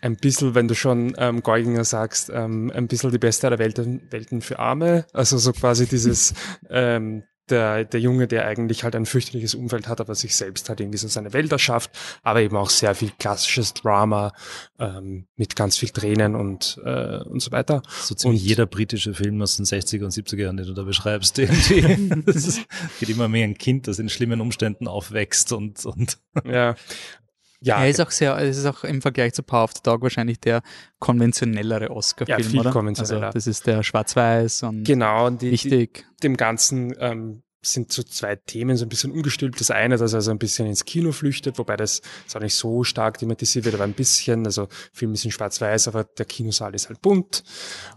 [0.00, 4.10] ein bisschen, wenn du schon ähm, Geuginger sagst, ähm, ein bisschen die beste aller Welten,
[4.10, 5.06] Welten für Arme.
[5.12, 6.34] Also so quasi dieses,
[6.70, 10.80] ähm, der, der Junge, der eigentlich halt ein fürchterliches Umfeld hat, aber sich selbst halt
[10.80, 11.90] irgendwie so seine Welt erschafft,
[12.22, 14.32] aber eben auch sehr viel klassisches Drama
[14.78, 17.82] ähm, mit ganz viel Tränen und, äh, und so weiter.
[18.02, 20.82] So ziemlich Und- jeder britische Film aus den 60er und 70er Jahren, den du da
[20.82, 22.22] beschreibst, irgendwie.
[22.26, 22.60] Ist,
[23.00, 26.74] geht immer mehr ein Kind, das in schlimmen Umständen aufwächst und, und Ja.
[27.60, 30.02] Ja, er ist auch sehr, es ist auch im Vergleich zu Power of the Dog
[30.02, 30.62] wahrscheinlich der
[31.00, 32.70] konventionellere Oscar-Film, Ja, viel oder?
[32.70, 33.26] konventioneller.
[33.26, 35.26] Also das ist der Schwarz-Weiß und genau.
[35.26, 36.06] Und die, die, wichtig.
[36.22, 39.60] dem Ganzen ähm, sind so zwei Themen so ein bisschen umgestülpt.
[39.60, 42.54] Das eine, dass er so ein bisschen ins Kino flüchtet, wobei das ist auch nicht
[42.54, 44.46] so stark thematisiert wird, aber ein bisschen.
[44.46, 47.42] Also Film ist in schwarz-weiß, aber der Kinosaal ist halt bunt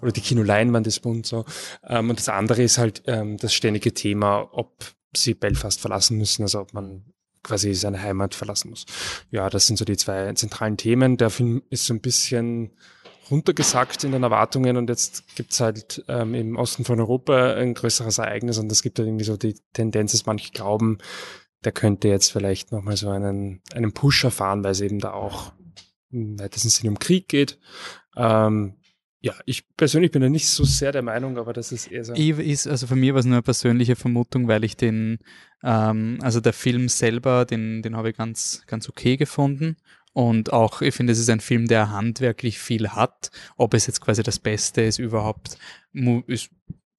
[0.01, 1.45] oder die Kinoleinwand ist bunt so.
[1.87, 4.73] Ähm, und das andere ist halt ähm, das ständige Thema, ob
[5.15, 7.05] sie Belfast verlassen müssen, also ob man
[7.43, 8.85] quasi seine Heimat verlassen muss.
[9.29, 11.17] Ja, das sind so die zwei zentralen Themen.
[11.17, 12.71] Der Film ist so ein bisschen
[13.29, 18.17] runtergesackt in den Erwartungen und jetzt gibt's halt ähm, im Osten von Europa ein größeres
[18.17, 20.97] Ereignis und es gibt halt irgendwie so die Tendenz, dass manche glauben,
[21.63, 25.53] der könnte jetzt vielleicht nochmal so einen, einen Push erfahren, weil es eben da auch
[26.11, 27.57] im weitesten Sinne um Krieg geht.
[28.17, 28.75] Ähm,
[29.23, 32.13] ja, ich persönlich bin da nicht so sehr der Meinung, aber das ist eher so.
[32.13, 35.19] Ich ist, also für mich war es nur eine persönliche Vermutung, weil ich den,
[35.63, 39.77] ähm, also der Film selber, den, den habe ich ganz, ganz okay gefunden.
[40.13, 43.29] Und auch, ich finde, es ist ein Film, der handwerklich viel hat.
[43.57, 45.57] Ob es jetzt quasi das Beste ist, überhaupt,
[46.25, 46.49] ist,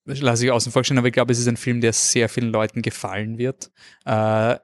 [0.04, 2.28] das lasse ich außen vor stehen, aber ich glaube, es ist ein Film, der sehr
[2.28, 3.70] vielen Leuten gefallen wird.
[4.06, 4.56] Äh,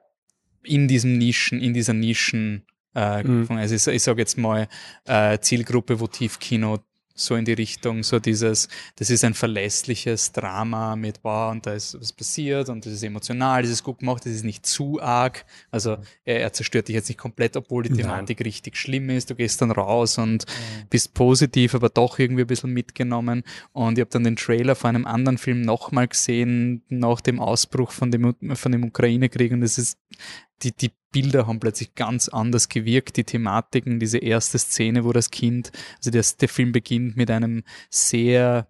[0.63, 3.47] in diesem Nischen, in dieser Nischen, äh, Mhm.
[3.51, 4.67] also ich, ich sage jetzt mal,
[5.05, 6.79] äh, Zielgruppe Votivkino,
[7.19, 11.73] so in die Richtung, so dieses, das ist ein verlässliches Drama mit, wow, und da
[11.73, 15.01] ist was passiert und das ist emotional, das ist gut gemacht, das ist nicht zu
[15.01, 15.45] arg.
[15.71, 17.99] Also er, er zerstört dich jetzt nicht komplett, obwohl die Nein.
[17.99, 19.29] Thematik richtig schlimm ist.
[19.29, 20.45] Du gehst dann raus und
[20.89, 23.43] bist positiv, aber doch irgendwie ein bisschen mitgenommen.
[23.73, 27.91] Und ich habe dann den Trailer von einem anderen Film nochmal gesehen, nach dem Ausbruch
[27.91, 29.51] von dem, von dem Ukraine-Krieg.
[29.51, 29.97] Und das ist,
[30.63, 35.31] die, die Bilder haben plötzlich ganz anders gewirkt, die Thematiken, diese erste Szene, wo das
[35.31, 38.67] Kind, also das, der Film beginnt mit einem sehr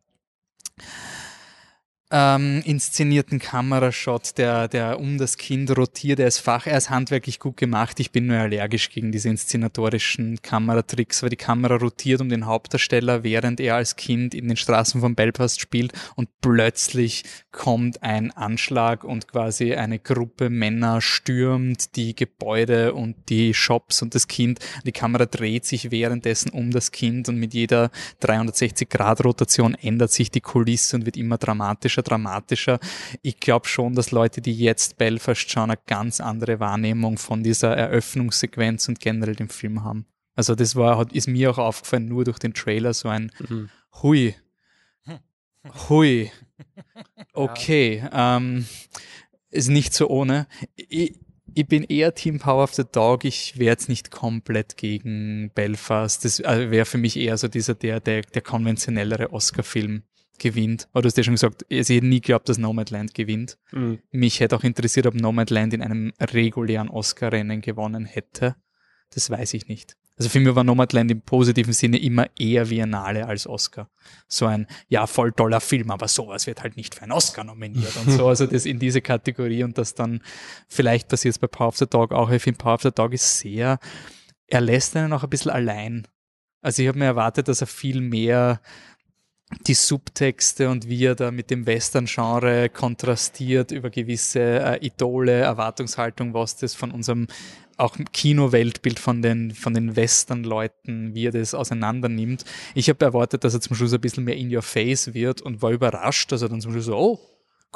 [2.12, 6.20] ähm, inszenierten Kamerashot, der, der um das Kind rotiert.
[6.20, 8.00] Er ist Fach, er ist handwerklich gut gemacht.
[8.00, 13.24] Ich bin nur allergisch gegen diese inszenatorischen Kameratricks, weil die Kamera rotiert um den Hauptdarsteller,
[13.24, 19.04] während er als Kind in den Straßen von Belfast spielt und plötzlich kommt ein Anschlag
[19.04, 24.60] und quasi eine Gruppe Männer stürmt die Gebäude und die Shops und das Kind.
[24.84, 27.92] Die Kamera dreht sich währenddessen um das Kind und mit jeder
[28.22, 32.80] 360 Grad Rotation ändert sich die Kulisse und wird immer dramatischer dramatischer, dramatischer.
[33.22, 37.76] Ich glaube schon, dass Leute, die jetzt Belfast schauen, eine ganz andere Wahrnehmung von dieser
[37.76, 40.06] Eröffnungssequenz und generell dem Film haben.
[40.36, 43.70] Also das war, hat, ist mir auch aufgefallen, nur durch den Trailer so ein mhm.
[44.02, 44.36] Hui.
[45.90, 46.32] Hui.
[47.34, 48.00] Okay.
[48.00, 48.38] Ja.
[48.38, 48.66] Ähm,
[49.50, 50.48] ist nicht so ohne.
[50.76, 51.18] Ich,
[51.54, 53.24] ich bin eher Team Power of the Dog.
[53.24, 56.26] Ich wäre jetzt nicht komplett gegen Belfast.
[56.26, 60.04] Das also wäre für mich eher so dieser der, der, der konventionellere Oscar-Film
[60.40, 60.88] gewinnt.
[60.92, 63.58] Aber du hast ja schon gesagt, ich hätte nie geglaubt, dass Nomadland gewinnt.
[63.72, 64.00] Mhm.
[64.12, 68.56] Mich hätte auch interessiert, ob Nomadland in einem regulären Oscar-Rennen gewonnen hätte.
[69.14, 69.96] Das weiß ich nicht.
[70.20, 73.90] Also für mich war Nomadland im positiven Sinne immer eher Biennale als Oscar.
[74.28, 77.96] So ein, ja, voll toller Film, aber sowas wird halt nicht für einen Oscar nominiert
[77.96, 78.28] und so.
[78.30, 80.22] Also das in diese Kategorie und das dann,
[80.68, 82.30] vielleicht passiert es bei Power of the Dog auch.
[82.32, 83.80] Ich finde Power of the Dog ist sehr,
[84.48, 86.06] er lässt einen auch ein bisschen allein.
[86.62, 88.60] Also ich habe mir erwartet, dass er viel mehr
[89.68, 96.34] die Subtexte und wie er da mit dem Western-Genre kontrastiert über gewisse äh, Idole, Erwartungshaltung,
[96.34, 97.28] was das von unserem
[97.78, 102.44] auch Kino-Weltbild von den, von den Western-Leuten, wie er das auseinander nimmt.
[102.76, 105.62] Ich habe erwartet, dass er zum Schluss ein bisschen mehr in your face wird und
[105.62, 107.20] war überrascht, dass er dann zum Schluss so, oh,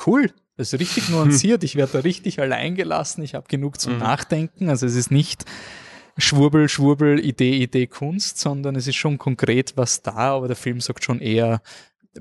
[0.05, 3.93] cool, das ist richtig nuanciert, ich werde da richtig allein gelassen, ich habe genug zum
[3.93, 3.99] mhm.
[3.99, 4.69] Nachdenken.
[4.69, 5.45] Also es ist nicht
[6.17, 10.79] Schwurbel, Schwurbel, Idee, Idee, Kunst, sondern es ist schon konkret was da, aber der Film
[10.79, 11.61] sagt schon eher,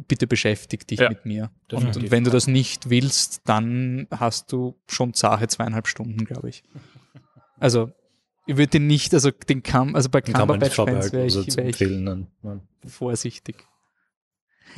[0.09, 1.51] bitte beschäftige dich ja, mit mir.
[1.71, 6.49] Und, und, wenn du das nicht willst, dann hast du schon zache zweieinhalb Stunden, glaube
[6.49, 6.63] ich.
[7.59, 7.93] Also,
[8.47, 13.67] ich würde den nicht, also den Kam, also bei Cumberbatch-Fans wäre ich, wär ich vorsichtig.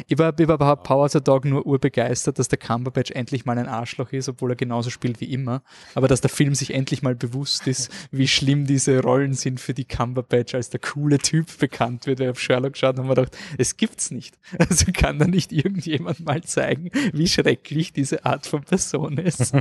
[0.07, 3.59] Ich war, ich war bei Power the Dog nur urbegeistert, dass der Cumberbatch endlich mal
[3.59, 5.63] ein Arschloch ist, obwohl er genauso spielt wie immer.
[5.95, 9.75] Aber dass der Film sich endlich mal bewusst ist, wie schlimm diese Rollen sind, für
[9.75, 12.19] die Cumberbatch als der coole Typ bekannt wird.
[12.19, 14.39] Wir haben Sherlock geschaut und haben gedacht, es gibt's nicht.
[14.75, 19.53] Also kann da nicht irgendjemand mal zeigen, wie schrecklich diese Art von Person ist.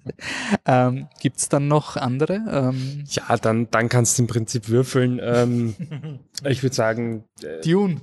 [0.66, 2.44] ähm, gibt's dann noch andere?
[2.48, 5.20] Ähm, ja, dann, dann kannst du im Prinzip würfeln.
[5.22, 5.74] Ähm,
[6.44, 8.00] ich würde sagen, äh, Dune.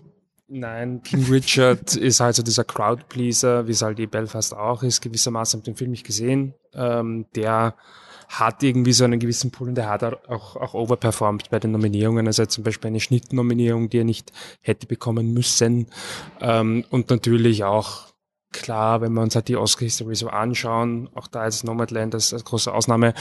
[0.55, 5.01] Nein, King Richard ist halt so dieser Crowdpleaser, wie es halt die Belfast auch ist,
[5.01, 6.53] gewissermaßen habe den Film nicht gesehen.
[6.75, 7.75] Ähm, der
[8.29, 12.27] hat irgendwie so einen gewissen Pool und der hat auch, auch overperformed bei den Nominierungen.
[12.27, 15.87] Also zum Beispiel eine Schnittnominierung, die er nicht hätte bekommen müssen.
[16.39, 18.13] Ähm, und natürlich auch
[18.51, 22.45] klar, wenn wir uns halt die Oscar-History so anschauen, auch da ist Nomadland als, als
[22.45, 23.15] große Ausnahme,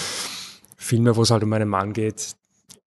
[0.77, 2.37] Filme, wo es halt um einen Mann geht,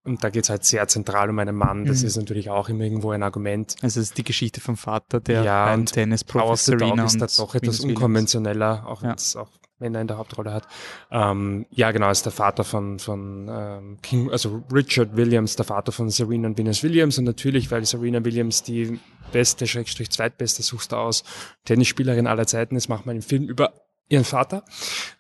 [0.06, 1.86] und da geht's halt sehr zentral um einen Mann.
[1.86, 2.08] Das mhm.
[2.08, 3.76] ist natürlich auch immer irgendwo ein Argument.
[3.82, 7.28] Also es ist die Geschichte vom Vater, der ja, beim Tennis Profi Serena ist da
[7.38, 9.10] doch etwas unkonventioneller, auch ja.
[9.10, 10.68] wenn es auch Männer in der Hauptrolle hat.
[11.12, 15.92] Ähm, ja, genau, ist der Vater von, von ähm, King, also Richard Williams, der Vater
[15.92, 17.18] von Serena und Venus Williams.
[17.18, 19.00] Und natürlich, weil Serena Williams die
[19.34, 21.24] beste, Schrägstrich zweitbeste, suchst du aus,
[21.66, 23.74] Tennisspielerin aller Zeiten ist, macht man im Film über
[24.10, 24.64] ihren Vater.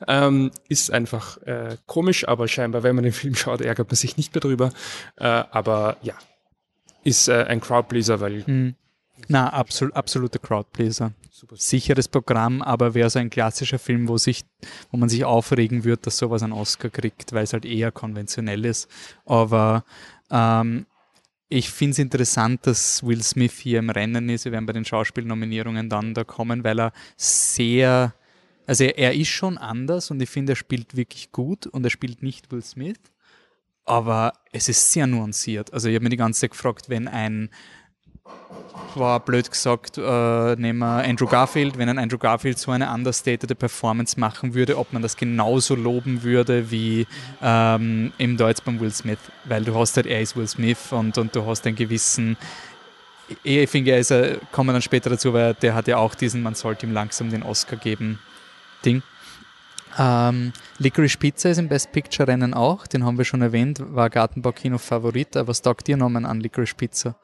[0.07, 4.17] Ähm, ist einfach äh, komisch, aber scheinbar, wenn man den Film schaut, ärgert man sich
[4.17, 4.71] nicht mehr drüber.
[5.17, 6.15] Äh, aber ja,
[7.03, 8.45] ist äh, ein Crowdpleaser, weil.
[8.45, 8.75] Hm.
[9.27, 11.13] Na, absol absolute Crowdpleaser.
[11.53, 14.43] Sicheres Programm, aber wäre so ein klassischer Film, wo sich,
[14.91, 18.65] wo man sich aufregen wird, dass sowas einen Oscar kriegt, weil es halt eher konventionell
[18.65, 18.89] ist.
[19.25, 19.83] Aber
[20.31, 20.85] ähm,
[21.49, 24.45] ich finde es interessant, dass Will Smith hier im Rennen ist.
[24.45, 28.13] Wir werden bei den Schauspielnominierungen dann da kommen, weil er sehr
[28.67, 31.89] also er, er, ist schon anders und ich finde, er spielt wirklich gut und er
[31.89, 32.99] spielt nicht Will Smith,
[33.85, 35.73] aber es ist sehr nuanciert.
[35.73, 37.49] Also ich habe mir die ganze Zeit gefragt, wenn ein,
[38.95, 43.57] war blöd gesagt, äh, nehmen wir Andrew Garfield, wenn ein Andrew Garfield so eine understated
[43.57, 47.05] Performance machen würde, ob man das genauso loben würde wie
[47.41, 51.17] ähm, im Deutsch beim Will Smith, weil du hast halt, er ist Will Smith und,
[51.17, 52.37] und du hast einen gewissen
[53.43, 54.13] ich finde, er ist,
[54.51, 57.29] kommen wir dann später dazu, weil der hat ja auch diesen, man sollte ihm langsam
[57.29, 58.19] den Oscar geben,
[58.85, 59.03] Ding.
[59.97, 64.09] Ähm, Licorice Pizza ist im Best Picture Rennen auch, den haben wir schon erwähnt, war
[64.09, 65.29] Gartenbaukino Favorit.
[65.35, 67.15] Was taugt dir nochmal an Licorice Pizza?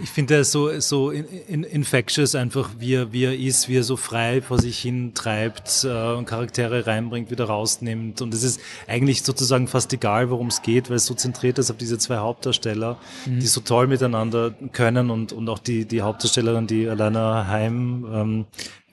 [0.00, 3.78] Ich finde er so, so in, in, infectious einfach, wie er, wie er ist, wie
[3.78, 8.20] er so frei vor sich hin treibt äh, und Charaktere reinbringt, wieder rausnimmt.
[8.20, 11.70] Und es ist eigentlich sozusagen fast egal, worum es geht, weil es so zentriert ist
[11.70, 13.40] auf diese zwei Hauptdarsteller, mhm.
[13.40, 18.44] die so toll miteinander können und, und auch die, die Hauptdarstellerin, die Alana Heim, ähm,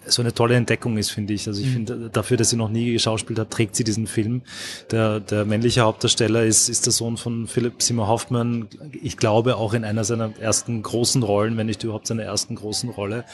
[0.05, 1.47] so eine tolle Entdeckung ist, finde ich.
[1.47, 1.73] Also ich mhm.
[1.73, 4.41] finde, dafür, dass sie noch nie geschauspielt hat, trägt sie diesen Film.
[4.91, 8.67] Der, der männliche Hauptdarsteller ist, ist der Sohn von Philipp Seymour Hoffmann.
[9.01, 12.89] Ich glaube auch in einer seiner ersten großen Rollen, wenn nicht überhaupt seiner ersten großen
[12.89, 13.25] Rolle.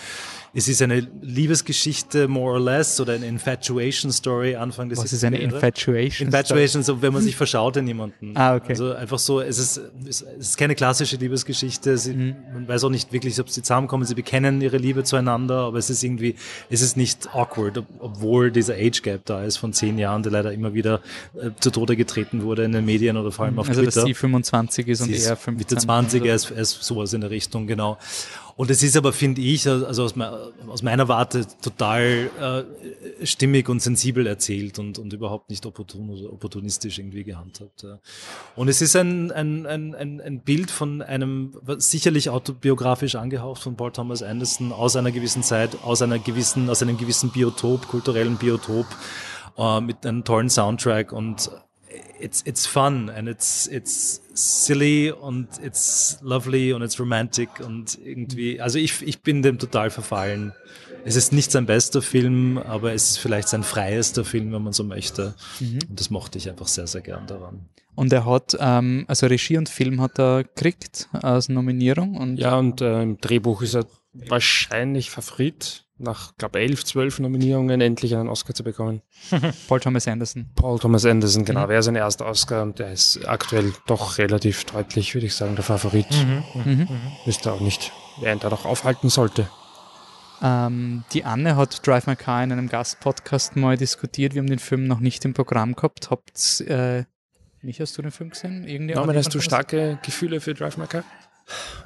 [0.54, 5.24] Es ist eine Liebesgeschichte, more or less, oder eine Infatuation Story Anfang des Was ist
[5.24, 6.28] eine Infatuation?
[6.28, 8.36] Infatuation, so wenn man sich verschaut in jemanden.
[8.36, 8.70] Ah, okay.
[8.70, 11.98] Also einfach so, es ist, es ist keine klassische Liebesgeschichte.
[11.98, 12.36] Sie, mhm.
[12.54, 14.06] Man weiß auch nicht wirklich, ob sie zusammenkommen.
[14.06, 16.36] Sie bekennen ihre Liebe zueinander, aber es ist irgendwie,
[16.70, 20.52] es ist nicht awkward, obwohl dieser Age Gap da ist von zehn Jahren, der leider
[20.52, 21.02] immer wieder
[21.36, 23.60] äh, zu Tode getreten wurde in den Medien oder vor allem mhm.
[23.60, 24.02] auf also, Twitter.
[24.02, 25.56] Also dass sie 25 ist und er 15.
[25.56, 27.98] Mitte 20, er ist, er ist sowas in der Richtung, genau.
[28.60, 30.14] Und es ist aber, finde ich, also aus,
[30.68, 32.30] aus, meiner Warte total
[33.22, 37.84] äh, stimmig und sensibel erzählt und, und überhaupt nicht opportun oder opportunistisch irgendwie gehandhabt.
[37.84, 38.00] Ja.
[38.58, 43.94] Und es ist ein, ein, ein, ein Bild von einem, sicherlich autobiografisch angehaucht von Paul
[43.94, 48.88] Thomas Anderson aus einer gewissen Zeit, aus einer gewissen, aus einem gewissen Biotop, kulturellen Biotop,
[49.58, 51.50] äh, mit einem tollen Soundtrack und
[52.20, 58.62] it's it's fun and it's it's silly und it's lovely und it's romantic und irgendwie,
[58.62, 60.54] also ich, ich bin dem total verfallen.
[61.06, 64.74] Es ist nicht sein bester Film, aber es ist vielleicht sein freiester Film, wenn man
[64.74, 65.34] so möchte.
[65.60, 65.80] Mhm.
[65.90, 67.70] Und das mochte ich einfach sehr, sehr gern daran.
[67.96, 72.16] Und er hat, ähm, also Regie und Film hat er gekriegt als Nominierung.
[72.18, 77.82] Und ja, und äh, im Drehbuch ist er wahrscheinlich Favorit nach, glaube elf, zwölf Nominierungen
[77.82, 79.02] endlich einen Oscar zu bekommen.
[79.68, 80.50] Paul Thomas Anderson.
[80.56, 81.66] Paul Thomas Anderson, genau.
[81.66, 81.70] Mhm.
[81.70, 85.64] Wäre sein erster Oscar und der ist aktuell doch relativ deutlich, würde ich sagen, der
[85.64, 86.08] Favorit.
[86.12, 86.44] Mhm.
[86.64, 86.80] Mhm.
[86.80, 86.88] mhm.
[87.26, 89.50] Müsste auch nicht, wer ihn da noch aufhalten sollte.
[90.42, 94.34] Ähm, die Anne hat Drive My Car in einem Gastpodcast mal diskutiert.
[94.34, 96.10] Wir haben den Film noch nicht im Programm gehabt.
[96.10, 97.04] Habt, äh,
[97.62, 98.66] nicht hast du den Film gesehen?
[98.66, 101.04] Irgendwie Norman, hast du starke Gefühle für Drive My Car?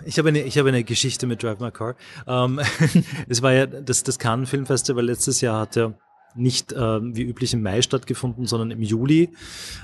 [0.06, 1.96] Ich habe eine, ich habe eine Geschichte mit Drive My Car.
[2.28, 2.60] Ähm,
[3.28, 5.94] es war ja das, das Cannes Film Festival letztes Jahr hat ja
[6.36, 9.30] nicht ähm, wie üblich im Mai stattgefunden, sondern im Juli,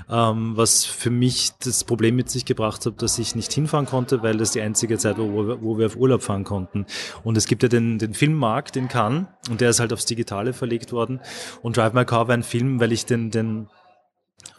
[0.08, 4.22] ähm, was für mich das Problem mit sich gebracht hat, dass ich nicht hinfahren konnte,
[4.22, 6.86] weil das die einzige Zeit war, wo wir, wo wir auf Urlaub fahren konnten.
[7.22, 10.52] Und es gibt ja den, den Filmmarkt in Cannes und der ist halt aufs Digitale
[10.52, 11.20] verlegt worden.
[11.62, 13.68] Und Drive My Car war ein Film, weil ich den, den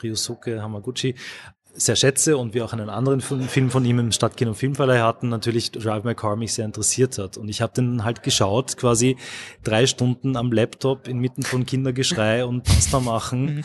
[0.01, 1.15] Ryosuke Hamaguchi
[1.73, 5.71] sehr schätze und wir auch einen anderen Film von ihm im Stadtkino Filmverleih hatten, natürlich
[5.71, 7.37] Drive My Car mich sehr interessiert hat.
[7.37, 9.17] Und ich habe den halt geschaut, quasi
[9.63, 13.55] drei Stunden am Laptop inmitten von Kindergeschrei und Pasta machen.
[13.55, 13.63] Mhm.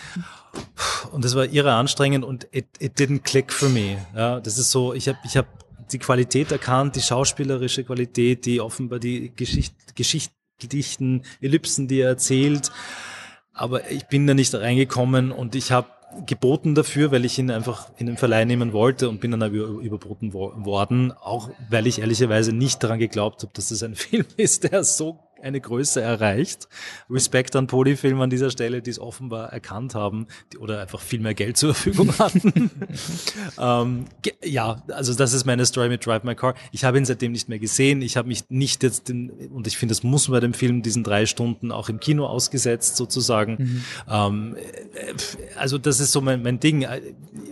[1.12, 3.98] Und das war irre anstrengend und it, it didn't click for me.
[4.14, 5.46] Ja, das ist so, ich habe ich hab
[5.92, 12.70] die Qualität erkannt, die schauspielerische Qualität, die offenbar die Geschicht, Geschichtdichten, Ellipsen, die er erzählt.
[13.52, 15.88] Aber ich bin da nicht reingekommen und ich habe
[16.24, 19.54] geboten dafür, weil ich ihn einfach in den Verleih nehmen wollte und bin dann aber
[19.54, 24.64] überboten worden, auch weil ich ehrlicherweise nicht daran geglaubt habe, dass das ein Film ist,
[24.64, 26.68] der so eine Größe erreicht.
[27.10, 31.20] Respekt an Polyfilm an dieser Stelle, die es offenbar erkannt haben die, oder einfach viel
[31.20, 32.70] mehr Geld zur Verfügung hatten.
[33.58, 34.04] ähm,
[34.44, 36.54] ja, also das ist meine Story mit Drive My Car.
[36.72, 38.02] Ich habe ihn seitdem nicht mehr gesehen.
[38.02, 41.04] Ich habe mich nicht jetzt, den, und ich finde, das muss bei dem Film diesen
[41.04, 43.56] drei Stunden auch im Kino ausgesetzt sozusagen.
[43.58, 43.84] Mhm.
[44.08, 45.14] Ähm, äh,
[45.56, 46.86] also das ist so mein, mein Ding.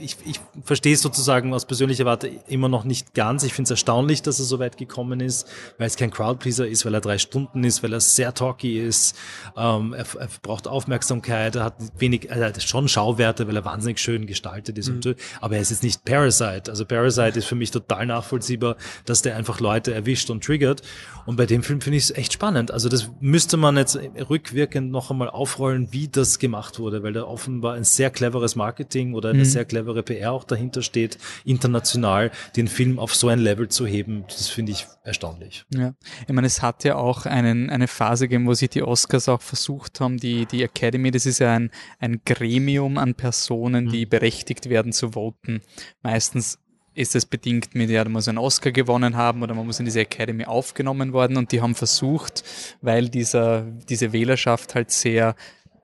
[0.01, 3.42] Ich, ich verstehe es sozusagen aus persönlicher Warte immer noch nicht ganz.
[3.44, 5.47] Ich finde es erstaunlich, dass er so weit gekommen ist,
[5.79, 8.78] weil es kein Crowdpleaser ist, weil er drei Stunden ist ist, weil er sehr talky
[8.80, 9.16] ist.
[9.56, 13.98] Ähm, er, er, braucht Aufmerksamkeit, er hat wenig, er hat schon Schauwerte, weil er wahnsinnig
[13.98, 14.88] schön gestaltet ist.
[14.88, 14.96] Mhm.
[14.96, 16.70] Und, aber er ist jetzt nicht Parasite.
[16.70, 20.82] Also Parasite ist für mich total nachvollziehbar, dass der einfach Leute erwischt und triggert.
[21.26, 22.70] Und bei dem Film finde ich es echt spannend.
[22.70, 27.24] Also das müsste man jetzt rückwirkend noch einmal aufrollen, wie das gemacht wurde, weil da
[27.24, 29.44] offenbar ein sehr cleveres Marketing oder eine mhm.
[29.44, 34.24] sehr clevere PR auch dahinter steht, international den Film auf so ein Level zu heben.
[34.28, 35.64] Das finde ich erstaunlich.
[35.70, 35.94] Ja,
[36.26, 39.42] ich meine, es hat ja auch einen eine Phase gegeben, wo sich die Oscars auch
[39.42, 44.11] versucht haben, die, die Academy, das ist ja ein, ein Gremium an Personen, die mhm.
[44.11, 45.61] berechtigt werden zu voten.
[46.03, 46.59] Meistens
[46.94, 49.85] ist es bedingt mit, ja, man muss einen Oscar gewonnen haben oder man muss in
[49.85, 52.44] diese Academy aufgenommen worden und die haben versucht,
[52.81, 55.35] weil dieser, diese Wählerschaft halt sehr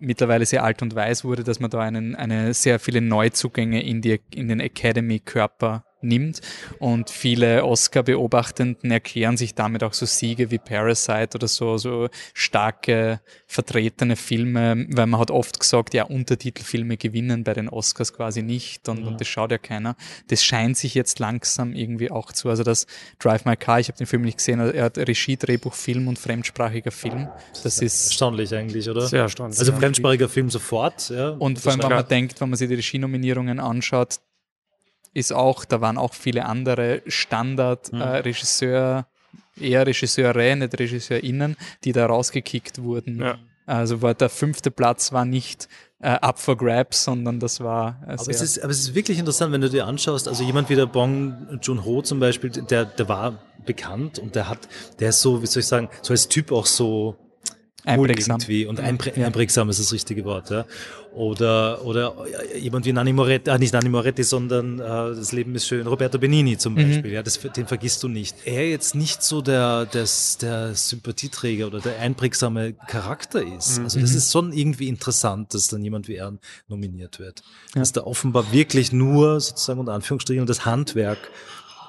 [0.01, 4.01] mittlerweile sehr alt und weiß wurde, dass man da einen, eine sehr viele Neuzugänge in,
[4.01, 6.41] die, in den Academy-Körper nimmt.
[6.79, 13.21] Und viele Oscar-Beobachtenden erklären sich damit auch so Siege wie Parasite oder so, so starke
[13.46, 18.88] vertretene Filme, weil man hat oft gesagt, ja, Untertitelfilme gewinnen bei den Oscars quasi nicht
[18.88, 19.09] und, mhm.
[19.09, 19.96] und das schaut ja keiner.
[20.29, 22.87] Das scheint sich jetzt langsam irgendwie auch zu, also das
[23.19, 26.19] Drive My Car, ich habe den Film nicht gesehen, er hat Regie, Drehbuch, Film und
[26.19, 27.29] fremdsprachiger Film.
[27.63, 29.03] Das ist erstaunlich eigentlich, oder?
[29.03, 29.59] Sehr erstaunlich.
[29.59, 31.31] Also fremdsprachiger Film sofort, ja.
[31.31, 34.21] Und vor allem, wenn man denkt, wenn man sich die Regie-Nominierungen anschaut,
[35.15, 39.06] ist auch, da waren auch viele andere Standard-Regisseur,
[39.56, 39.63] mhm.
[39.63, 43.21] äh, eher Regisseure, nicht RegisseurInnen, die da rausgekickt wurden.
[43.21, 43.38] Ja.
[43.67, 45.69] Also war der fünfte Platz war nicht
[46.00, 48.00] äh, up for grabs, sondern das war.
[48.02, 50.71] Äh, aber, es ist, aber es ist wirklich interessant, wenn du dir anschaust, also jemand
[50.71, 55.21] wie der Bong Joon-ho zum Beispiel, der, der war bekannt und der hat, der ist
[55.21, 57.17] so, wie soll ich sagen, so als Typ auch so
[57.85, 58.40] Einprägsam.
[58.40, 58.66] Irgendwie.
[58.66, 59.26] Und einprä ja.
[59.26, 60.50] einprägsam ist das richtige Wort.
[60.50, 60.66] Ja.
[61.12, 62.14] Oder, oder
[62.56, 66.18] jemand wie Nanni Moretti, ah, nicht Nanni Moretti, sondern äh, Das Leben ist schön, Roberto
[66.18, 66.88] Benini zum mhm.
[66.88, 67.12] Beispiel.
[67.12, 68.37] Ja, das, den vergisst du nicht.
[68.44, 70.06] Er jetzt nicht so der, der,
[70.40, 73.78] der Sympathieträger oder der einprägsame Charakter ist.
[73.78, 73.85] Mhm.
[73.85, 76.35] Also das ist schon irgendwie interessant, dass dann jemand wie er
[76.68, 77.42] nominiert wird.
[77.74, 77.81] Ja.
[77.81, 81.18] Dass da offenbar wirklich nur sozusagen unter Anführungsstrichen das Handwerk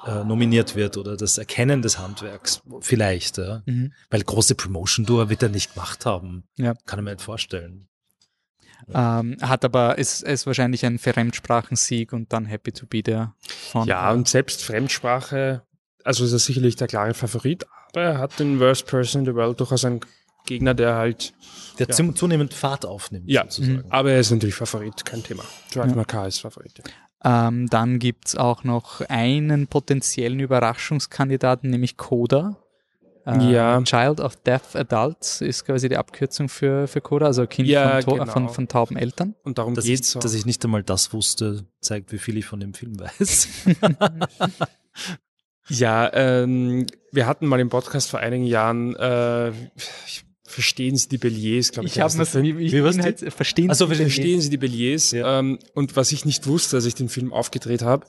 [0.06, 3.38] äh, nominiert wird oder das Erkennen des Handwerks vielleicht.
[3.38, 3.62] Ja?
[3.66, 3.92] Mhm.
[4.10, 6.44] Weil große Promotion-Tour wird er nicht gemacht haben.
[6.56, 6.74] Ja.
[6.86, 7.88] Kann ich mir nicht vorstellen.
[8.92, 13.32] Ähm, hat aber, ist, ist wahrscheinlich ein Fremdsprachensieg und dann Happy to be there.
[13.70, 15.62] Von, ja, und selbst Fremdsprache,
[16.04, 19.34] also ist er sicherlich der klare Favorit, aber er hat den Worst Person in the
[19.34, 20.00] World durchaus einen
[20.46, 21.32] Gegner, der halt
[21.78, 22.14] der ja.
[22.14, 23.30] zunehmend Fahrt aufnimmt.
[23.30, 23.86] Ja, sozusagen.
[23.86, 23.90] Mhm.
[23.92, 25.44] aber er ist natürlich Favorit, kein Thema.
[25.72, 25.94] Drive ja.
[25.94, 26.78] Macar ist Favorit.
[26.78, 26.84] Ja.
[27.24, 32.56] Ähm, dann gibt's auch noch einen potenziellen Überraschungskandidaten, nämlich Coda.
[33.24, 33.80] Äh, ja.
[33.82, 38.18] Child of Deaf Adults ist quasi die Abkürzung für, für Coda, also Kind ja, von,
[38.18, 38.32] genau.
[38.32, 39.36] von, von, tauben Eltern.
[39.44, 40.16] Und darum dass geht's.
[40.16, 43.48] Ich, dass ich nicht einmal das wusste, zeigt, wie viel ich von dem Film weiß.
[45.68, 49.50] ja, ähm, wir hatten mal im Podcast vor einigen Jahren, äh,
[50.06, 51.96] ich Verstehen Sie die Beliers, glaube ich.
[51.96, 55.10] Ich habe mir wie, wie, wie halt, verstehen, also, Sie verstehen Sie die Beliers.
[55.12, 55.38] Ja.
[55.38, 58.06] Ähm, und was ich nicht wusste, als ich den Film aufgedreht habe,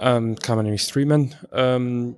[0.00, 2.16] ähm, kann man nämlich streamen, ähm,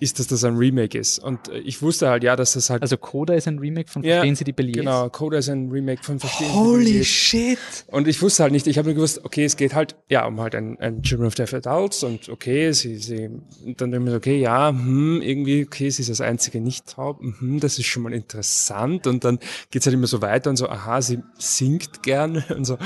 [0.00, 1.18] ist, dass das ein Remake ist.
[1.18, 2.82] Und äh, ich wusste halt, ja, dass das halt.
[2.82, 4.76] Also Coda ist ein Remake von Verstehen ja, Sie die Beliers?
[4.76, 7.06] Genau, Coda ist ein Remake von Verstehen Holy Sie die Beliers.
[7.06, 7.58] shit!
[7.88, 10.40] Und ich wusste halt nicht, ich habe nur gewusst, okay, es geht halt, ja, um
[10.40, 13.28] halt ein, ein Children of Deaf Adults und okay, sie, sie,
[13.76, 17.20] dann denke ich mir, okay, ja, hm, irgendwie, okay, sie ist das einzige nicht taub,
[17.20, 19.06] hm, das ist schon mal interessant.
[19.06, 19.38] Und dann
[19.70, 22.78] geht's halt immer so weiter und so, aha, sie singt gerne und so.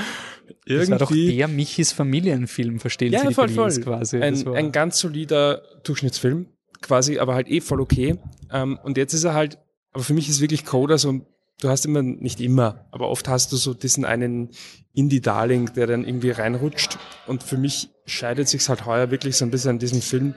[0.65, 0.79] Irgendwie.
[0.79, 3.83] Das war doch der Michis Familienfilm, verstehen ja, Sie die voll, Beliers voll.
[3.83, 4.21] quasi.
[4.21, 6.47] Ein, ein ganz solider Durchschnittsfilm
[6.81, 8.17] quasi, aber halt eh voll okay.
[8.51, 9.57] Ähm, und jetzt ist er halt,
[9.91, 11.21] aber für mich ist wirklich Coda so,
[11.61, 14.49] du hast immer, nicht immer, aber oft hast du so diesen einen
[14.93, 16.97] Indie-Darling, der dann irgendwie reinrutscht.
[17.27, 20.35] Und für mich scheidet sich's halt heuer wirklich so ein bisschen an diesem Film,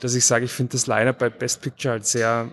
[0.00, 2.52] dass ich sage, ich finde das Line-Up bei Best Picture halt sehr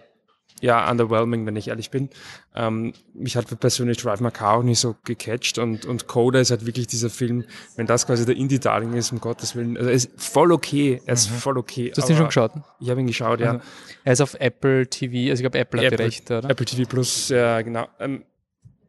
[0.64, 2.10] ja, underwhelming, wenn ich ehrlich bin.
[2.56, 6.52] Ähm, mich hat persönlich Drive My Car auch nicht so gecatcht und, und Coda ist
[6.52, 7.44] halt wirklich dieser Film,
[7.76, 9.76] wenn das quasi der Indie-Darling ist, um Gottes Willen.
[9.76, 11.36] Also er ist voll okay, er ist mhm.
[11.36, 11.92] voll okay.
[11.94, 12.54] Du hast ihn schon geschaut?
[12.80, 13.52] Ich habe ihn geschaut, ja.
[13.52, 13.64] Also,
[14.06, 16.50] er ist auf Apple TV, also ich glaube Apple hat Apple, recht, oder?
[16.50, 17.90] Apple TV Plus, ja genau.
[18.00, 18.24] Ähm,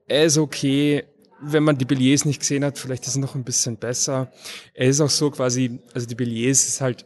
[0.07, 1.03] er ist okay,
[1.41, 4.31] wenn man die Billets nicht gesehen hat, vielleicht ist er noch ein bisschen besser.
[4.75, 7.05] Er ist auch so quasi, also die Billets ist halt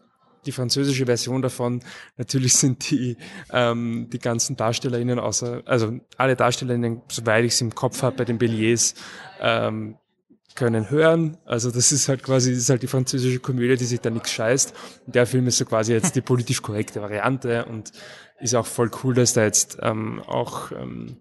[0.49, 1.81] die französische Version davon.
[2.17, 3.17] Natürlich sind die,
[3.53, 8.25] ähm, die ganzen DarstellerInnen außer, also alle DarstellerInnen, soweit ich es im Kopf habe, bei
[8.25, 8.95] den Beliers,
[9.41, 9.97] ähm,
[10.55, 11.37] können hören.
[11.45, 14.33] Also das ist halt quasi, das ist halt die französische Komödie, die sich da nichts
[14.33, 14.75] scheißt.
[15.07, 17.93] Und der Film ist so quasi jetzt die politisch korrekte Variante und
[18.41, 21.19] ist auch voll cool, dass da jetzt ähm, auch ähm,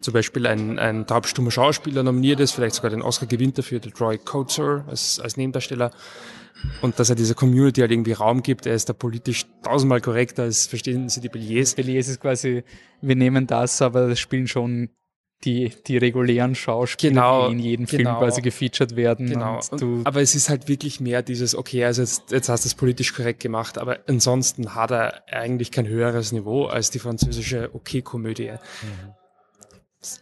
[0.00, 3.92] zum Beispiel ein, ein taubstummer Schauspieler nominiert ist, vielleicht sogar den Oscar gewinnt dafür, der
[3.92, 5.90] Troy Coates als, als Nebendarsteller
[6.82, 8.66] und dass er dieser Community halt irgendwie Raum gibt.
[8.66, 11.74] Er ist da politisch tausendmal korrekter als verstehen Sie die Beliers.
[11.74, 12.64] Beliers ist quasi,
[13.00, 14.90] wir nehmen das, aber das spielen schon
[15.44, 19.28] die, die regulären Schauspieler, genau, die in jedem genau, Film quasi gefeatured werden.
[19.28, 19.60] Genau.
[19.70, 22.74] Und, aber es ist halt wirklich mehr dieses, okay, also jetzt, jetzt hast du es
[22.74, 28.52] politisch korrekt gemacht, aber ansonsten hat er eigentlich kein höheres Niveau als die französische Okay-Komödie.
[28.52, 29.14] Mhm.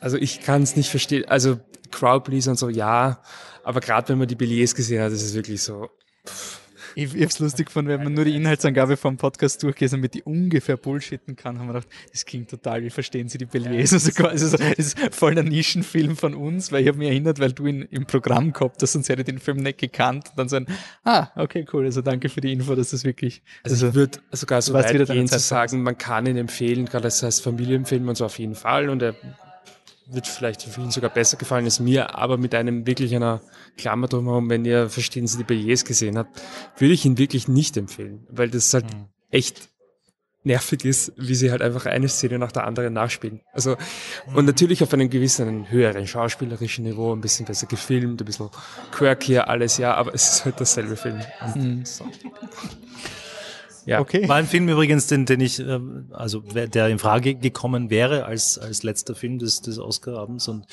[0.00, 1.24] Also ich kann es nicht verstehen.
[1.28, 1.58] Also
[1.90, 3.20] Crowdpleaser und so, ja,
[3.64, 5.88] aber gerade wenn man die Billets gesehen hat, ist es wirklich so,
[6.94, 10.22] ich, ich hab's lustig gefunden, wenn man nur die Inhaltsangabe vom Podcast durchgeht, damit die
[10.22, 13.92] ungefähr bullshitten kann, haben wir gedacht, das klingt total, wie verstehen Sie die Beliers?
[13.92, 17.38] Also quasi so, das ist voll der Nischenfilm von uns, weil ich habe mich erinnert,
[17.38, 20.38] weil du ihn im Programm gehabt hast, sonst hätte ich den Film nicht gekannt und
[20.38, 20.66] dann so ein,
[21.04, 23.42] ah, okay, cool, also danke für die Info, dass das wirklich.
[23.62, 27.04] Also, also ich würde sogar so weit gehen zu sagen, man kann ihn empfehlen, gerade
[27.04, 29.14] als Familienfilm und so auf jeden Fall und er
[30.06, 33.40] wird vielleicht für ihn sogar besser gefallen als mir, aber mit einem wirklich einer
[33.76, 36.40] Klammer drumherum, wenn ihr verstehen Sie die Billets gesehen habt,
[36.76, 39.06] würde ich ihn wirklich nicht empfehlen, weil das halt mhm.
[39.30, 39.72] echt
[40.44, 43.42] nervig ist, wie sie halt einfach eine Szene nach der anderen nachspielen.
[43.52, 43.76] Also,
[44.34, 48.50] und natürlich auf einem gewissen höheren schauspielerischen Niveau, ein bisschen besser gefilmt, ein bisschen
[48.90, 51.20] quirkier, alles, ja, aber es ist halt dasselbe Film.
[51.54, 51.84] Mhm.
[51.84, 52.06] So.
[53.86, 54.00] Ja.
[54.00, 54.28] Okay.
[54.28, 58.58] War ein Film übrigens, den, den ich, ähm, also der in Frage gekommen wäre als,
[58.58, 60.66] als letzter Film des, des Oscar-Abends und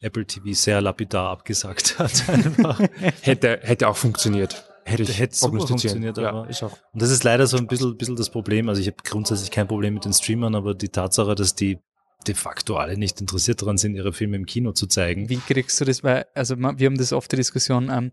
[0.00, 2.24] Apple TV sehr lapidar abgesagt hat.
[3.22, 4.64] hätte, hätte auch funktioniert.
[4.84, 6.48] Hätte, hätte super funktioniert, ja, aber.
[6.48, 6.72] Ist auch.
[6.92, 8.68] Und das ist leider so ein bisschen, bisschen das Problem.
[8.68, 11.78] Also ich habe grundsätzlich kein Problem mit den Streamern, aber die Tatsache, dass die
[12.26, 15.28] de facto alle nicht interessiert daran sind, ihre Filme im Kino zu zeigen.
[15.28, 16.02] Wie kriegst du das?
[16.02, 18.12] Weil, also wir haben das oft die Diskussion, ähm,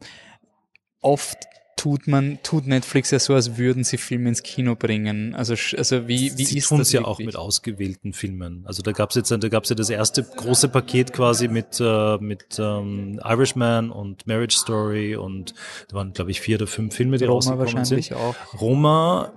[1.01, 1.37] oft
[1.85, 5.35] tut man, tut Netflix ja so, als würden sie Filme ins Kino bringen.
[5.35, 6.91] Also, also wie, wie sie ist tun das?
[6.91, 8.63] ja auch mit ausgewählten Filmen.
[8.65, 11.79] Also da gab es jetzt, da gab es ja das erste große Paket quasi mit,
[11.79, 15.53] äh, mit ähm, Irishman und Marriage Story und
[15.89, 18.17] da waren, glaube ich, vier oder fünf Filme, die Roma rausgekommen wahrscheinlich sind.
[18.17, 18.35] Auch.
[18.59, 19.31] Roma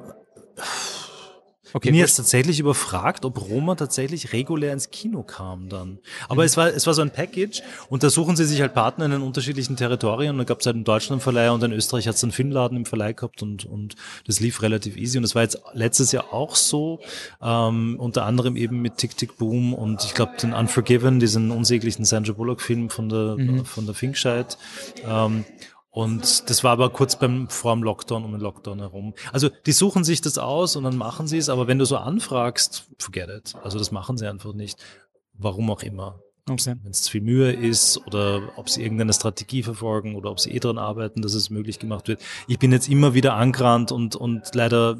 [1.72, 5.98] Okay, Mir ist tatsächlich überfragt, ob Roma tatsächlich regulär ins Kino kam dann.
[6.28, 6.46] Aber mhm.
[6.46, 9.10] es war es war so ein Package und da suchen sie sich halt Partner in
[9.10, 10.32] den unterschiedlichen Territorien.
[10.32, 12.76] Und da gab es halt einen Deutschland Verleiher und in Österreich hat es einen Filmladen
[12.76, 13.96] im Verleih gehabt und und
[14.26, 15.18] das lief relativ easy.
[15.18, 17.00] Und das war jetzt letztes Jahr auch so,
[17.42, 22.04] ähm, unter anderem eben mit Tick Tick Boom und ich glaube den Unforgiven, diesen unsäglichen
[22.04, 23.64] Sandra Bullock Film von der mhm.
[23.64, 24.58] von der Finkscheid.
[25.06, 25.44] Ähm,
[25.98, 29.14] und das war aber kurz beim vor dem Lockdown um den Lockdown herum.
[29.32, 31.96] Also die suchen sich das aus und dann machen sie es, aber wenn du so
[31.96, 33.56] anfragst, forget it.
[33.64, 34.78] Also das machen sie einfach nicht.
[35.32, 36.20] Warum auch immer.
[36.50, 36.74] Okay.
[36.82, 40.50] Wenn es zu viel Mühe ist oder ob sie irgendeine Strategie verfolgen oder ob sie
[40.50, 42.20] eh dran arbeiten, dass es möglich gemacht wird.
[42.46, 44.98] Ich bin jetzt immer wieder angerannt und, und leider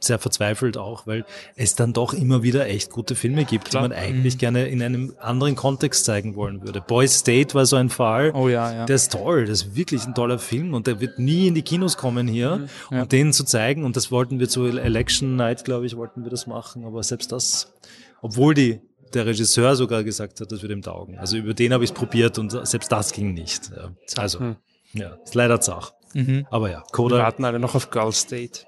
[0.00, 1.24] sehr verzweifelt auch, weil
[1.56, 3.84] es dann doch immer wieder echt gute Filme gibt, Klar.
[3.84, 4.38] die man eigentlich mhm.
[4.38, 6.80] gerne in einem anderen Kontext zeigen wollen würde.
[6.80, 8.32] Boys State war so ein Fall.
[8.34, 8.86] Oh ja, ja.
[8.86, 11.62] Der ist toll, das ist wirklich ein toller Film und der wird nie in die
[11.62, 12.56] Kinos kommen hier.
[12.56, 12.68] Mhm.
[12.90, 13.02] Ja.
[13.02, 16.30] Und den zu zeigen, und das wollten wir zu Election Night, glaube ich, wollten wir
[16.30, 17.72] das machen, aber selbst das,
[18.22, 18.80] obwohl die
[19.14, 21.18] der Regisseur sogar gesagt hat, das wird ihm taugen.
[21.18, 23.70] Also über den habe ich es probiert und selbst das ging nicht.
[23.74, 23.92] Ja.
[24.16, 24.56] Also, hm.
[24.92, 25.92] ja, ist leider zach.
[26.14, 26.46] Mhm.
[26.50, 27.16] Aber ja, Coda.
[27.16, 28.60] Wir warten alle noch auf Gull State.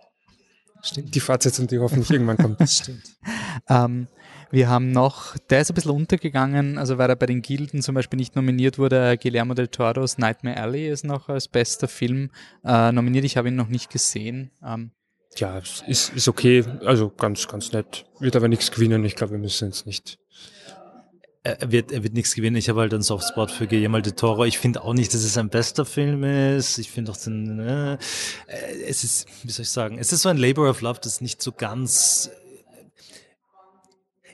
[0.83, 1.15] Stimmt.
[1.15, 2.61] Die Fortsetzung, die hoffentlich irgendwann kommt.
[2.61, 3.03] Das stimmt.
[3.69, 4.09] ähm,
[4.51, 7.95] wir haben noch, der ist ein bisschen untergegangen, also weil er bei den Gilden zum
[7.95, 9.17] Beispiel nicht nominiert wurde.
[9.19, 12.31] Guillermo del Toro's Nightmare Alley ist noch als bester Film
[12.65, 13.25] äh, nominiert.
[13.25, 14.51] Ich habe ihn noch nicht gesehen.
[14.65, 14.91] Ähm,
[15.37, 16.65] ja, ist, ist okay.
[16.85, 18.05] Also ganz, ganz nett.
[18.19, 19.05] Wird aber nichts gewinnen.
[19.05, 20.19] Ich glaube, wir müssen jetzt nicht
[21.43, 22.57] er wird, er wird nichts gewinnen.
[22.57, 24.45] Ich habe halt einen Softspot für Guillermo de Toro.
[24.45, 26.79] Ich finde auch nicht, dass es ein bester Film ist.
[26.79, 27.99] Ich finde auch den, äh,
[28.87, 31.41] es ist, wie soll ich sagen, es ist so ein Labor of Love, das nicht
[31.41, 32.31] so ganz,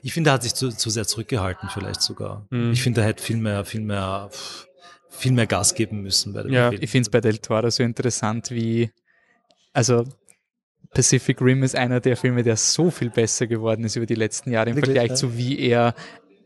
[0.03, 2.45] ich finde, er hat sich zu, zu sehr zurückgehalten, vielleicht sogar.
[2.49, 2.71] Mhm.
[2.71, 4.29] Ich finde, er hätte viel mehr, viel mehr,
[5.09, 6.33] viel mehr Gas geben müssen.
[6.33, 6.81] Bei dem ja, Film.
[6.83, 8.91] ich finde es bei Del Toro so interessant, wie,
[9.71, 10.03] also
[10.93, 14.51] Pacific Rim ist einer der Filme, der so viel besser geworden ist über die letzten
[14.51, 15.15] Jahre im Wirklich, Vergleich ja?
[15.15, 15.93] zu wie er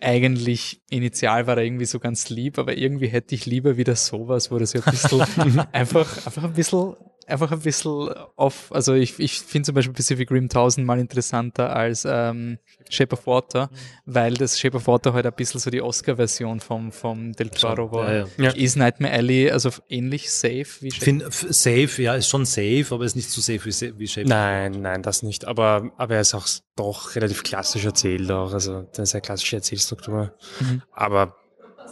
[0.02, 4.52] eigentlich initial war er irgendwie so ganz lieb, aber irgendwie hätte ich lieber wieder sowas,
[4.52, 6.96] wo das ja ein bisschen einfach, einfach ein bisschen
[7.32, 8.72] einfach ein bisschen off.
[8.72, 12.60] Also ich, ich finde zum Beispiel Pacific Rim tausendmal interessanter als ähm,
[12.90, 13.76] Shape of Water, mhm.
[14.06, 17.92] weil das Shape of Water halt ein bisschen so die Oscar-Version vom, vom Del Toro
[17.92, 18.14] war.
[18.14, 18.52] Ja, ja.
[18.52, 21.06] Ist Nightmare Alley also ähnlich safe wie Shape?
[21.06, 24.74] Find, safe, ja, ist schon safe, aber ist nicht so safe wie, wie Shape Nein,
[24.74, 24.82] Water.
[24.82, 25.46] nein, das nicht.
[25.46, 28.54] Aber, aber er ist auch doch relativ klassisch erzählt auch.
[28.54, 30.34] Also eine sehr klassische Erzählstruktur.
[30.60, 30.82] Mhm.
[30.92, 31.36] Aber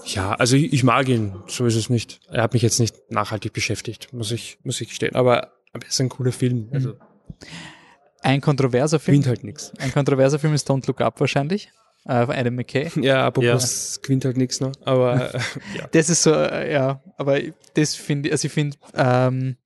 [0.05, 2.19] ja, also ich, ich, mag ihn, so ist es nicht.
[2.29, 5.15] Er hat mich jetzt nicht nachhaltig beschäftigt, muss ich, muss ich gestehen.
[5.15, 6.67] Aber, aber er ist ein cooler Film.
[6.67, 6.73] Mhm.
[6.73, 6.93] Also.
[8.21, 9.17] Ein kontroverser Film.
[9.17, 9.71] Quint halt nichts.
[9.79, 11.71] Ein kontroverser Film ist Don't Look Up wahrscheinlich.
[12.05, 12.89] Äh, Adam McKay.
[13.01, 14.01] Ja, apropos ja.
[14.01, 14.73] Quint halt nichts noch.
[14.83, 15.39] Aber äh,
[15.77, 15.87] ja.
[15.91, 17.39] Das ist so, äh, ja, aber
[17.75, 19.57] das finde ich, also ich finde, ähm,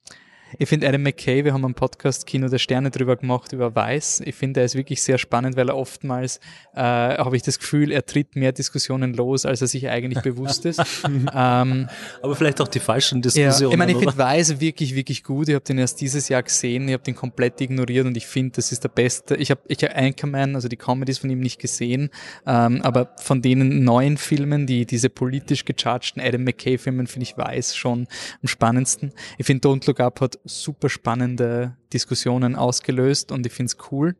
[0.59, 4.21] ich finde Adam McKay, wir haben einen Podcast Kino der Sterne drüber gemacht, über Weiß.
[4.25, 6.39] Ich finde, er ist wirklich sehr spannend, weil er oftmals,
[6.75, 10.65] äh, habe ich das Gefühl, er tritt mehr Diskussionen los, als er sich eigentlich bewusst
[10.65, 10.79] ist.
[11.05, 11.89] ähm,
[12.21, 13.61] Aber vielleicht auch die falschen Diskussionen.
[13.61, 15.49] Ja, ich meine, ich finde Weiß wirklich, wirklich gut.
[15.49, 18.53] Ich habe den erst dieses Jahr gesehen, ich habe den komplett ignoriert und ich finde,
[18.55, 19.35] das ist der beste.
[19.35, 22.09] Ich habe ich hab Anchorman, also die Comedies von ihm nicht gesehen,
[22.45, 27.75] ähm, aber von den neuen Filmen, die diese politisch gechargten Adam McKay-Filmen, finde ich Weiß
[27.75, 28.07] schon
[28.41, 29.13] am spannendsten.
[29.37, 34.15] Ich finde Don't Look Up hat super spannende Diskussionen ausgelöst und ich finde es cool.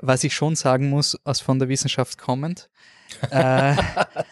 [0.00, 2.68] Was ich schon sagen muss, aus von der Wissenschaft kommend,
[3.30, 3.76] äh,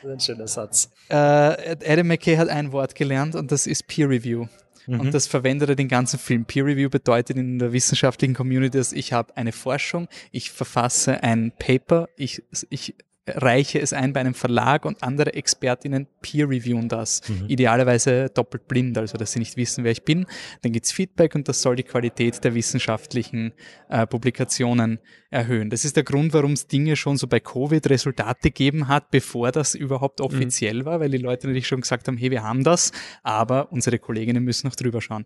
[0.05, 0.91] ein schöner Satz.
[1.09, 4.47] Äh, Adam McKay hat ein Wort gelernt und das ist Peer Review.
[4.87, 5.01] Mhm.
[5.01, 6.45] Und das verwendet er den ganzen Film.
[6.45, 11.53] Peer Review bedeutet in der wissenschaftlichen Community, dass ich habe eine Forschung, ich verfasse ein
[11.59, 12.95] Paper, ich, ich
[13.27, 17.23] reiche es ein bei einem Verlag und andere Expertinnen peer-reviewen das.
[17.29, 17.49] Mhm.
[17.49, 20.27] Idealerweise doppelt blind, also dass sie nicht wissen, wer ich bin.
[20.63, 23.53] Dann gibt's Feedback und das soll die Qualität der wissenschaftlichen
[23.89, 24.99] äh, Publikationen
[25.31, 25.71] erhöhen.
[25.71, 29.53] Das ist der Grund, warum es Dinge schon so bei Covid Resultate gegeben hat, bevor
[29.53, 30.27] das überhaupt mhm.
[30.27, 30.85] offiziell mhm.
[30.85, 34.45] war, weil die Leute natürlich schon gesagt haben, hey, wir haben das, aber unsere Kolleginnen
[34.45, 35.25] müssen noch drüber schauen.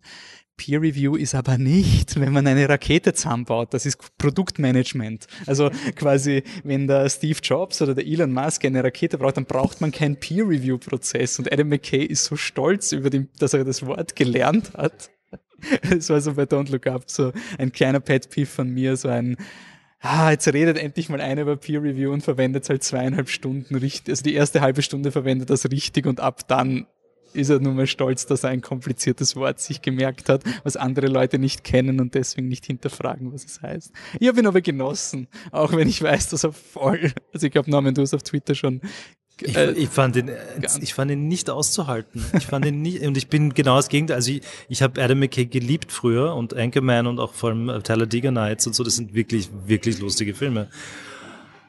[0.59, 3.73] Peer Review ist aber nicht, wenn man eine Rakete zusammenbaut.
[3.73, 5.27] Das ist Produktmanagement.
[5.47, 9.81] Also quasi, wenn der Steve Jobs oder der Elon Musk eine Rakete braucht, dann braucht
[9.81, 11.39] man keinen Peer Review Prozess.
[11.39, 15.11] Und Adam McKay ist so stolz über den, dass er das Wort gelernt hat.
[15.91, 19.09] Das war so bei Don't Look Up so ein kleiner Pet Peeve von mir, so
[19.09, 19.37] ein,
[20.01, 24.11] ah, jetzt redet endlich mal einer über Peer Review und verwendet halt zweieinhalb Stunden richtig,
[24.11, 26.87] also die erste halbe Stunde verwendet das richtig und ab dann
[27.33, 31.07] ist er nur mal stolz, dass er ein kompliziertes Wort sich gemerkt hat, was andere
[31.07, 33.93] Leute nicht kennen und deswegen nicht hinterfragen, was es heißt.
[34.21, 37.71] Ich habe ihn aber genossen, auch wenn ich weiß, dass er voll, also ich glaube,
[37.71, 38.81] Norman, du hast auf Twitter schon
[39.41, 40.31] ich, äh, ich, fand ihn,
[40.81, 42.25] ich fand ihn nicht auszuhalten.
[42.37, 44.17] Ich fand ihn nicht, und ich bin genau das Gegenteil.
[44.17, 48.31] Also ich, ich habe Adam McKay geliebt früher und Anchorman und auch vor allem Talladega
[48.31, 48.83] Nights und so.
[48.83, 50.69] Das sind wirklich, wirklich lustige Filme.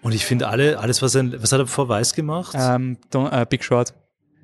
[0.02, 2.56] Und ich finde alle, alles was er, was hat er vor Weiß gemacht?
[2.56, 3.94] Um, ähm, uh, Big Short.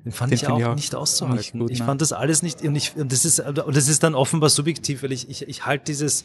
[0.06, 1.58] Den fand Den ich auch, ich auch nicht auszuhalten.
[1.58, 1.84] Gut, ich ne?
[1.84, 5.02] fand das alles nicht, und, ich, und das ist, und das ist dann offenbar subjektiv,
[5.02, 6.24] weil ich, ich, ich halte dieses,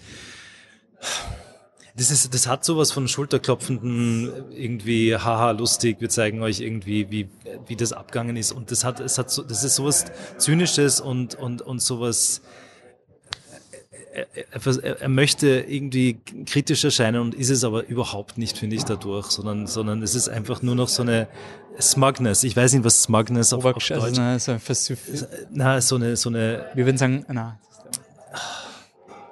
[1.96, 7.28] das ist, das hat sowas von Schulterklopfenden, irgendwie, haha, lustig, wir zeigen euch irgendwie, wie,
[7.66, 8.52] wie das abgangen ist.
[8.52, 10.06] Und das hat, es hat so, das ist sowas
[10.38, 12.44] Zynisches und, und, und sowas,
[14.14, 19.28] er, er, möchte irgendwie kritisch erscheinen und ist es aber überhaupt nicht, finde ich, dadurch,
[19.28, 21.28] sondern, sondern es ist einfach nur noch so eine
[21.80, 22.43] Smugness.
[22.43, 24.18] Ich weiß nicht, was Smugness auf, auf Deutsch also so,
[25.51, 26.66] na, so eine, so eine.
[26.74, 27.57] Wir würden sagen, na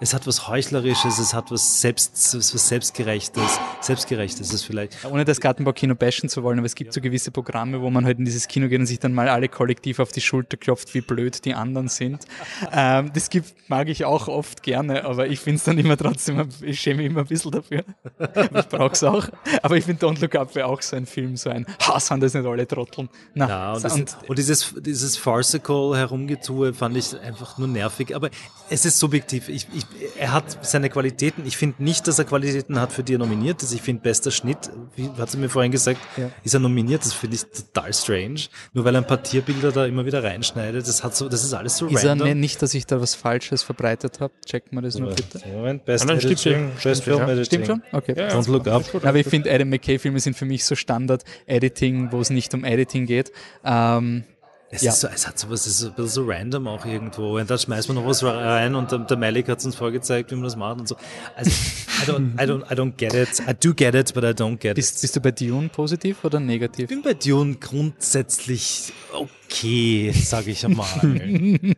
[0.01, 5.03] es hat was Heuchlerisches, es hat was, Selbst, was Selbstgerechtes, Selbstgerechtes ist vielleicht.
[5.05, 8.19] Ohne das Gartenbaukino bashen zu wollen, aber es gibt so gewisse Programme, wo man halt
[8.19, 11.01] in dieses Kino geht und sich dann mal alle kollektiv auf die Schulter klopft, wie
[11.01, 12.25] blöd die anderen sind.
[12.71, 16.47] ähm, das gibt, mag ich auch oft gerne, aber ich finde es dann immer trotzdem,
[16.61, 17.83] ich schäme mich immer ein bisschen dafür.
[18.19, 19.27] ich brauche es auch.
[19.61, 22.21] Aber ich finde Don't Look Up wäre auch so ein Film, so ein, ha, sind
[22.21, 23.09] das nicht alle Trotteln.
[23.33, 28.29] Na, ja, und, und, und dieses, dieses farcical Herumgetue fand ich einfach nur nervig, aber
[28.69, 29.49] es ist subjektiv.
[29.49, 29.85] Ich, ich,
[30.17, 31.45] er hat seine Qualitäten.
[31.45, 33.73] Ich finde nicht, dass er Qualitäten hat, für die er nominiert ist.
[33.73, 36.29] Ich finde, bester Schnitt, wie hat sie mir vorhin gesagt, ja.
[36.43, 37.05] ist er nominiert.
[37.05, 38.41] Das finde ich total strange.
[38.73, 40.87] Nur weil er ein paar Tierbilder da immer wieder reinschneidet.
[40.87, 42.27] Das, hat so, das ist alles so ist random.
[42.27, 44.33] Er nicht, dass ich da was Falsches verbreitet habe?
[44.45, 45.41] Checkt mal das nur bitte.
[45.47, 46.37] Moment, Best Editing.
[46.37, 47.45] Stimmt, Best Film ja.
[47.45, 47.83] Stimmt schon?
[47.91, 48.13] Okay.
[48.17, 48.83] Ja, Don't look up.
[49.03, 53.05] Aber ich finde, Adam McKay-Filme sind für mich so Standard-Editing, wo es nicht um Editing
[53.05, 53.31] geht.
[53.63, 54.23] Ähm,
[54.71, 54.91] es, ja.
[54.91, 57.39] ist so, es hat sowas, es ist ein bisschen so random auch irgendwo.
[57.39, 60.31] Und dann schmeißt man noch was rein und der, der Malik hat es uns vorgezeigt,
[60.31, 60.95] wie man das macht und so.
[61.35, 63.41] Also, I don't, I don't, I don't get it.
[63.47, 65.01] I do get it, but I don't get bist, it.
[65.01, 66.83] Bist du bei Dune positiv oder negativ?
[66.83, 70.87] Ich bin bei Dune grundsätzlich okay okay, sage ich einmal.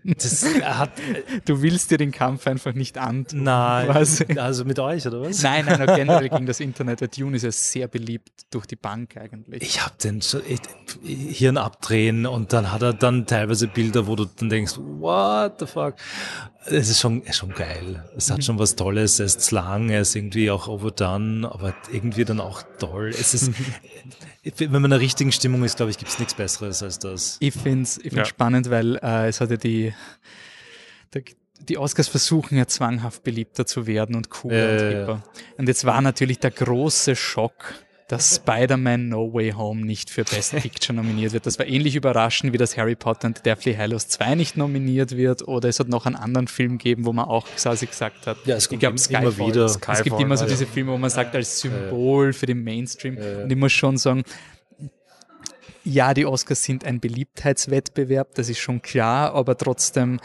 [0.03, 0.91] Das, hat,
[1.45, 3.43] du willst dir den Kampf einfach nicht antun.
[3.43, 4.21] Nein, was?
[4.37, 5.41] also mit euch, oder was?
[5.41, 7.01] Nein, nein, generell gegen das Internet.
[7.01, 9.61] Der Dune ist ja sehr beliebt durch die Bank eigentlich.
[9.61, 10.21] Ich habe den
[11.03, 15.65] Hirn abdrehen und dann hat er dann teilweise Bilder, wo du dann denkst, what the
[15.65, 15.95] fuck?
[16.65, 18.05] Es ist schon, schon geil.
[18.15, 18.41] Es hat mhm.
[18.43, 19.19] schon was Tolles.
[19.19, 23.09] Er ist lang, er ist irgendwie auch overdone, aber irgendwie dann auch toll.
[23.09, 23.51] Es ist,
[24.43, 27.37] wenn man in der richtigen Stimmung ist, glaube ich, gibt es nichts Besseres als das.
[27.39, 28.25] Ich finde es ich find's ja.
[28.25, 29.93] spannend, weil äh, es hatte die,
[31.13, 31.23] die,
[31.59, 35.23] die Oscars versuchen ja zwanghaft beliebter zu werden und cooler äh, und hipper.
[35.57, 37.75] Und jetzt war natürlich der große Schock,
[38.11, 41.45] dass Spider-Man No Way Home nicht für Best Picture nominiert wird.
[41.45, 45.47] Das war ähnlich überraschend, wie das Harry Potter and Deathly Hallows 2 nicht nominiert wird.
[45.47, 48.57] Oder es hat noch einen anderen Film gegeben, wo man auch quasi gesagt hat, ja,
[48.57, 49.69] es gibt ich Skyfall, immer wieder.
[49.69, 53.15] Skyfall, es gibt immer so diese Filme, wo man sagt, als Symbol für den Mainstream.
[53.15, 54.23] Und ich muss schon sagen,
[55.85, 60.19] ja, die Oscars sind ein Beliebtheitswettbewerb, das ist schon klar, aber trotzdem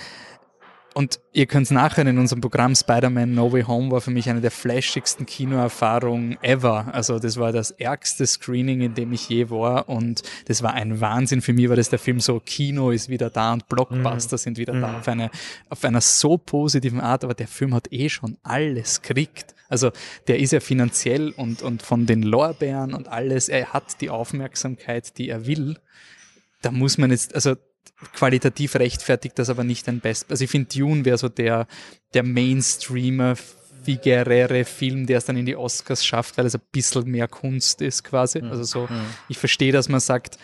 [0.96, 4.30] und ihr könnt es nachhören in unserem Programm Spider-Man No Way Home war für mich
[4.30, 6.88] eine der flashigsten Kinoerfahrungen ever.
[6.94, 10.98] Also das war das ärgste Screening, in dem ich je war und das war ein
[11.02, 11.42] Wahnsinn.
[11.42, 14.38] Für mich war das der Film so, Kino ist wieder da und Blockbuster mhm.
[14.38, 14.80] sind wieder mhm.
[14.80, 15.30] da auf, eine,
[15.68, 19.54] auf einer so positiven Art, aber der Film hat eh schon alles kriegt.
[19.68, 19.90] Also
[20.28, 25.18] der ist ja finanziell und, und von den Lorbeeren und alles, er hat die Aufmerksamkeit,
[25.18, 25.76] die er will.
[26.62, 27.54] Da muss man jetzt, also
[28.14, 30.30] qualitativ rechtfertigt das aber nicht ein Best.
[30.30, 31.66] Also ich finde Dune wäre so der,
[32.14, 33.36] der Mainstreamer
[33.84, 37.80] figurere Film, der es dann in die Oscars schafft, weil es ein bisschen mehr Kunst
[37.80, 38.42] ist quasi.
[38.42, 38.50] Mhm.
[38.50, 39.06] Also so, mhm.
[39.28, 40.38] ich verstehe, dass man sagt,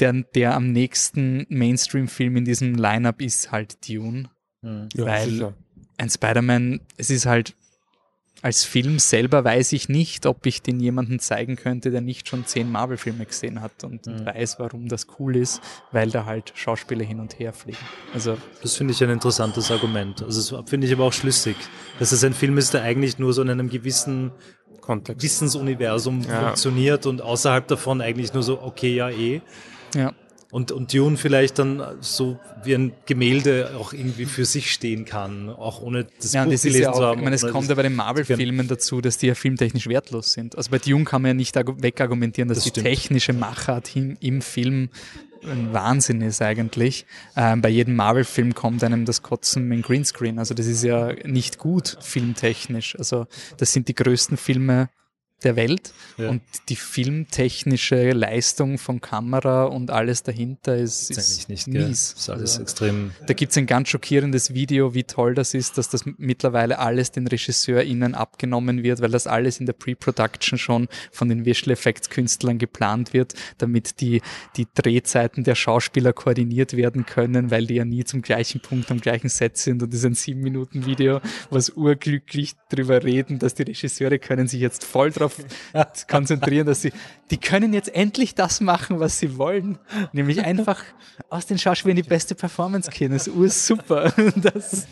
[0.00, 4.30] der, der am nächsten Mainstream-Film in diesem Lineup ist halt Dune.
[4.62, 4.88] Mhm.
[4.94, 5.54] Ja, weil sicher.
[5.96, 7.54] ein Spider-Man, es ist halt
[8.46, 12.46] als Film selber weiß ich nicht, ob ich den jemanden zeigen könnte, der nicht schon
[12.46, 14.24] zehn Marvel-Filme gesehen hat und mhm.
[14.24, 17.76] weiß, warum das cool ist, weil da halt Schauspieler hin und her fliegen.
[18.14, 20.22] Also das finde ich ein interessantes Argument.
[20.22, 21.56] Also das finde ich aber auch schlüssig,
[21.98, 24.30] dass es ein Film ist, der eigentlich nur so in einem gewissen
[24.80, 25.24] Kontext.
[25.24, 26.42] Wissensuniversum ja.
[26.42, 29.42] funktioniert und außerhalb davon eigentlich nur so, okay, ja, eh.
[29.92, 30.14] Ja.
[30.52, 35.50] Und, und Dune vielleicht dann so wie ein Gemälde auch irgendwie für sich stehen kann,
[35.50, 37.18] auch ohne das ja, Buch das gelesen ja auch, zu haben.
[37.18, 40.56] Ich meine, es kommt ja bei den Marvel-Filmen dazu, dass die ja filmtechnisch wertlos sind.
[40.56, 44.90] Also bei Dune kann man ja nicht wegargumentieren, dass das die technische Machart im Film
[45.44, 47.06] ein Wahnsinn ist eigentlich.
[47.36, 50.38] Ähm, bei jedem Marvel-Film kommt einem das Kotzen mit Greenscreen.
[50.38, 52.96] Also das ist ja nicht gut filmtechnisch.
[52.98, 53.26] Also
[53.56, 54.88] das sind die größten Filme
[55.44, 56.30] der Welt ja.
[56.30, 62.14] und die filmtechnische Leistung von Kamera und alles dahinter ist, ist nicht, mies.
[62.16, 63.10] Ist alles also, extrem.
[63.26, 67.10] Da gibt es ein ganz schockierendes Video, wie toll das ist, dass das mittlerweile alles
[67.10, 72.08] den RegisseurInnen abgenommen wird, weil das alles in der Pre-Production schon von den Visual Effects
[72.08, 74.22] Künstlern geplant wird, damit die,
[74.56, 79.00] die Drehzeiten der Schauspieler koordiniert werden können, weil die ja nie zum gleichen Punkt am
[79.00, 81.20] gleichen Set sind und das ist ein sieben Minuten Video,
[81.50, 86.82] was urglücklich drüber reden, dass die Regisseure können sich jetzt voll drauf darauf konzentrieren, dass
[86.82, 86.92] sie,
[87.30, 89.78] die können jetzt endlich das machen, was sie wollen,
[90.12, 90.82] nämlich einfach
[91.30, 93.14] aus den Schauspielern die beste Performance kennen.
[93.14, 94.12] Das ist super.
[94.36, 94.86] Das,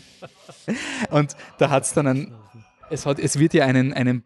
[1.11, 2.33] und da hat es dann ein,
[2.89, 4.23] es, hat, es wird ja einen, einen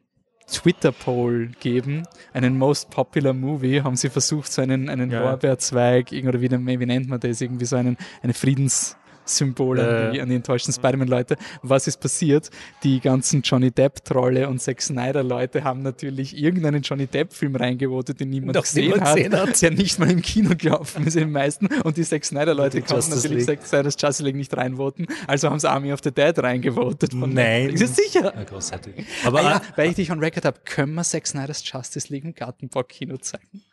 [0.51, 2.03] Twitter-Poll geben,
[2.34, 5.22] einen Most Popular Movie, haben sie versucht, so einen, einen ja.
[5.22, 8.95] Lorbeerzweig, oder wie, wie nennt man das, irgendwie so einen, eine Friedens-
[9.30, 11.38] Symbol an, die, an die enttäuschten Spider-Man-Leute.
[11.61, 12.49] Was ist passiert?
[12.84, 18.59] Die ganzen Johnny Depp-Trolle und Zack Snyder-Leute haben natürlich irgendeinen Johnny Depp-Film reingevotet, den niemand,
[18.59, 21.67] gesehen, niemand hat, gesehen, hat, der nicht mal im Kino gelaufen ist, den meisten.
[21.84, 25.69] Und die Zack Snyder-Leute konnten natürlich Zack Snyder's Justice League nicht reinvoten, also haben sie
[25.69, 27.13] Army of the Dead reingevotet.
[27.13, 27.69] Nein.
[27.69, 28.34] Ist das sicher?
[28.36, 29.05] Ja, großartig.
[29.25, 32.34] Aber, ja, weil ich dich on Record habe, können wir Zack Snyder's Justice League im
[32.34, 33.63] Gartenbau-Kino zeigen?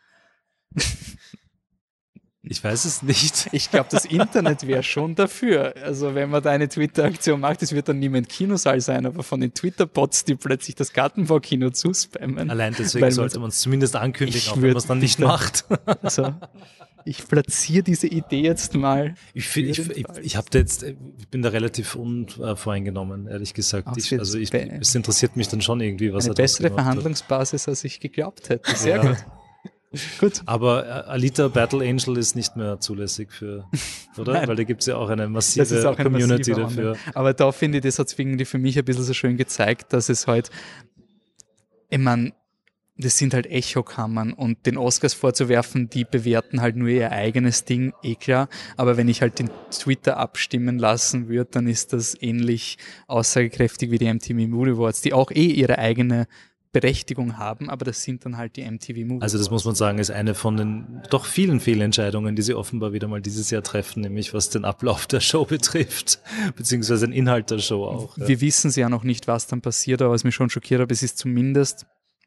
[2.49, 3.49] Ich weiß es nicht.
[3.51, 5.75] Ich glaube, das Internet wäre schon dafür.
[5.83, 9.39] Also wenn man da eine Twitter-Aktion macht, es wird dann niemand Kinosaal sein, aber von
[9.41, 12.49] den Twitter-Bots, die plötzlich das Gartenbau-Kino zuspammen.
[12.49, 15.65] Allein deswegen sollte man es zumindest ankündigen, auch wenn man es dann nicht macht.
[16.01, 16.33] Also,
[17.05, 19.15] ich platziere diese Idee jetzt mal.
[19.33, 23.89] Ich, ich, ich, ich habe jetzt, ich bin da relativ unvoreingenommen, ehrlich gesagt.
[23.95, 27.83] Ich, also ich, es interessiert mich dann schon irgendwie, was eine er bessere Verhandlungsbasis, als
[27.83, 28.75] ich geglaubt hätte.
[28.75, 29.01] Sehr ja.
[29.01, 29.17] gut.
[30.19, 30.41] Gut.
[30.45, 33.65] Aber äh, Alita Battle Angel ist nicht mehr zulässig für,
[34.17, 34.33] oder?
[34.33, 34.47] Nein.
[34.47, 36.97] Weil da gibt es ja auch eine massive auch Community dafür.
[37.13, 39.93] Aber da finde ich, das hat es irgendwie für mich ein bisschen so schön gezeigt,
[39.93, 40.49] dass es halt,
[41.89, 42.33] ich meine,
[42.97, 47.93] das sind halt Echokammern und den Oscars vorzuwerfen, die bewerten halt nur ihr eigenes Ding,
[48.01, 48.49] eh klar.
[48.75, 53.99] Aber wenn ich halt den Twitter abstimmen lassen würde, dann ist das ähnlich aussagekräftig wie
[53.99, 56.27] die MTV Movie Awards, die auch eh ihre eigene
[56.71, 59.21] Berechtigung haben, aber das sind dann halt die MTV Movies.
[59.21, 62.93] Also das muss man sagen, ist eine von den doch vielen Fehlentscheidungen, die sie offenbar
[62.93, 66.19] wieder mal dieses Jahr treffen, nämlich was den Ablauf der Show betrifft,
[66.55, 68.17] beziehungsweise den Inhalt der Show auch.
[68.17, 68.41] Wir ja.
[68.41, 71.17] wissen ja noch nicht, was dann passiert, aber was mich schon schockiert hat, es ist
[71.17, 71.85] zumindest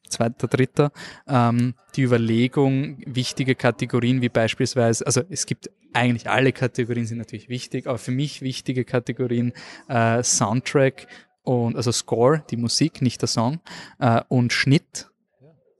[0.08, 0.92] zweiter, dritter,
[1.28, 7.48] ähm, die Überlegung, wichtige Kategorien wie beispielsweise, also es gibt eigentlich alle Kategorien sind natürlich
[7.48, 9.52] wichtig, aber für mich wichtige Kategorien
[9.88, 11.06] äh, Soundtrack,
[11.50, 13.58] und also Score, die Musik, nicht der Song,
[13.98, 15.08] äh, und Schnitt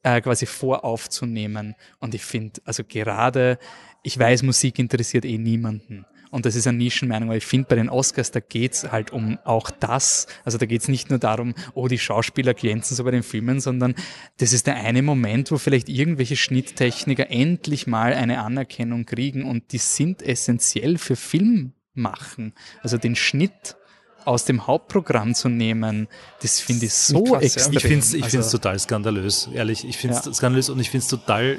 [0.02, 1.76] äh, quasi voraufzunehmen.
[2.00, 3.56] Und ich finde, also gerade,
[4.02, 6.06] ich weiß, Musik interessiert eh niemanden.
[6.32, 9.38] Und das ist eine Nischenmeinung, weil ich finde, bei den Oscars, da geht's halt um
[9.44, 10.26] auch das.
[10.44, 13.94] Also da geht's nicht nur darum, oh, die Schauspieler glänzen so bei den Filmen, sondern
[14.38, 19.70] das ist der eine Moment, wo vielleicht irgendwelche Schnitttechniker endlich mal eine Anerkennung kriegen und
[19.70, 22.54] die sind essentiell für Film machen.
[22.82, 23.76] Also den Schnitt
[24.24, 26.08] aus dem Hauptprogramm zu nehmen,
[26.42, 27.72] das finde ich so krass, extrem.
[27.76, 29.86] Ich finde es ich also, total skandalös, ehrlich.
[29.86, 30.32] Ich finde es ja.
[30.32, 31.58] skandalös und ich finde es total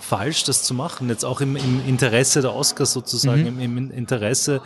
[0.00, 1.08] falsch, das zu machen.
[1.08, 3.60] Jetzt auch im, im Interesse der Oscars sozusagen, mhm.
[3.60, 4.60] im, im Interesse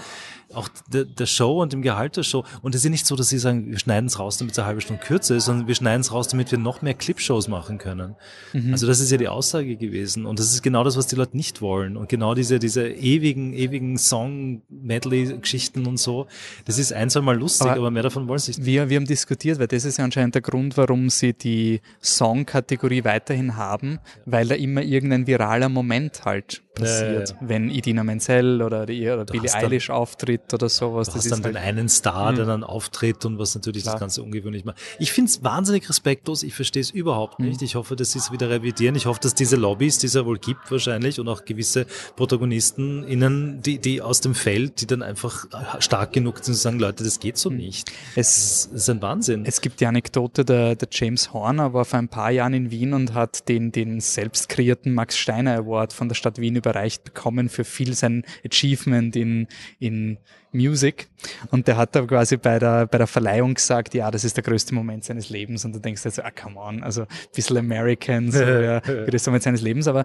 [0.55, 2.45] auch der, der Show und dem Gehalt der Show.
[2.63, 4.59] Und es ist ja nicht so, dass sie sagen, wir schneiden es raus, damit es
[4.59, 7.49] eine halbe Stunde kürzer ist, sondern wir schneiden es raus, damit wir noch mehr Clipshows
[7.49, 8.17] machen können.
[8.53, 8.73] Mhm.
[8.73, 10.25] Also das ist ja die Aussage gewesen.
[10.27, 11.97] Und das ist genau das, was die Leute nicht wollen.
[11.97, 16.27] Und genau diese, diese ewigen, ewigen Song-Medley-Geschichten und so,
[16.65, 18.65] das ist ein, zwei Mal lustig, aber, aber, mehr davon wollen sie nicht.
[18.65, 23.05] Wir, wir haben diskutiert, weil das ist ja anscheinend der Grund, warum sie die Song-Kategorie
[23.05, 27.31] weiterhin haben, weil da immer irgendein viraler Moment halt passiert.
[27.31, 31.09] Äh, wenn Idina Menzel oder, die, oder Billie Eilish auftritt auftritt oder sowas.
[31.09, 32.49] Du das hast dann ist halt, den einen Star, der Mhm.
[32.49, 33.95] dann auftritt und was natürlich Klar.
[33.95, 34.79] das Ganze ungewöhnlich macht.
[34.99, 37.63] Ich finde es wahnsinnig respektlos, ich verstehe es überhaupt nicht.
[37.63, 38.95] Ich hoffe, dass sie es wieder revidieren.
[38.95, 41.87] Ich hoffe, dass diese Lobbys, die es ja wohl gibt wahrscheinlich und auch gewisse
[42.17, 45.47] Protagonisten innen, die, die aus dem Feld, die dann einfach
[45.81, 47.91] stark genug sind zu sagen, Leute, das geht so nicht.
[48.15, 49.45] es, Das ist ein Wahnsinn.
[49.47, 52.93] Es gibt die Anekdote, der, der James Horner war vor ein paar Jahren in Wien
[52.93, 57.49] und hat den, den selbst kreierten Max Steiner Award von der Stadt Wien überreicht bekommen
[57.49, 59.47] für viel sein Achievement in,
[59.79, 60.19] in
[60.53, 61.09] Music.
[61.51, 64.45] Und der hat da quasi bei der, bei der Verleihung gesagt, ja, das ist der
[64.45, 65.65] größte Moment seines Lebens.
[65.65, 69.45] Und du denkst so, ah, come on, also ein bisschen American, so, ja, größter Moment
[69.45, 69.89] seines Lebens.
[69.89, 70.05] Aber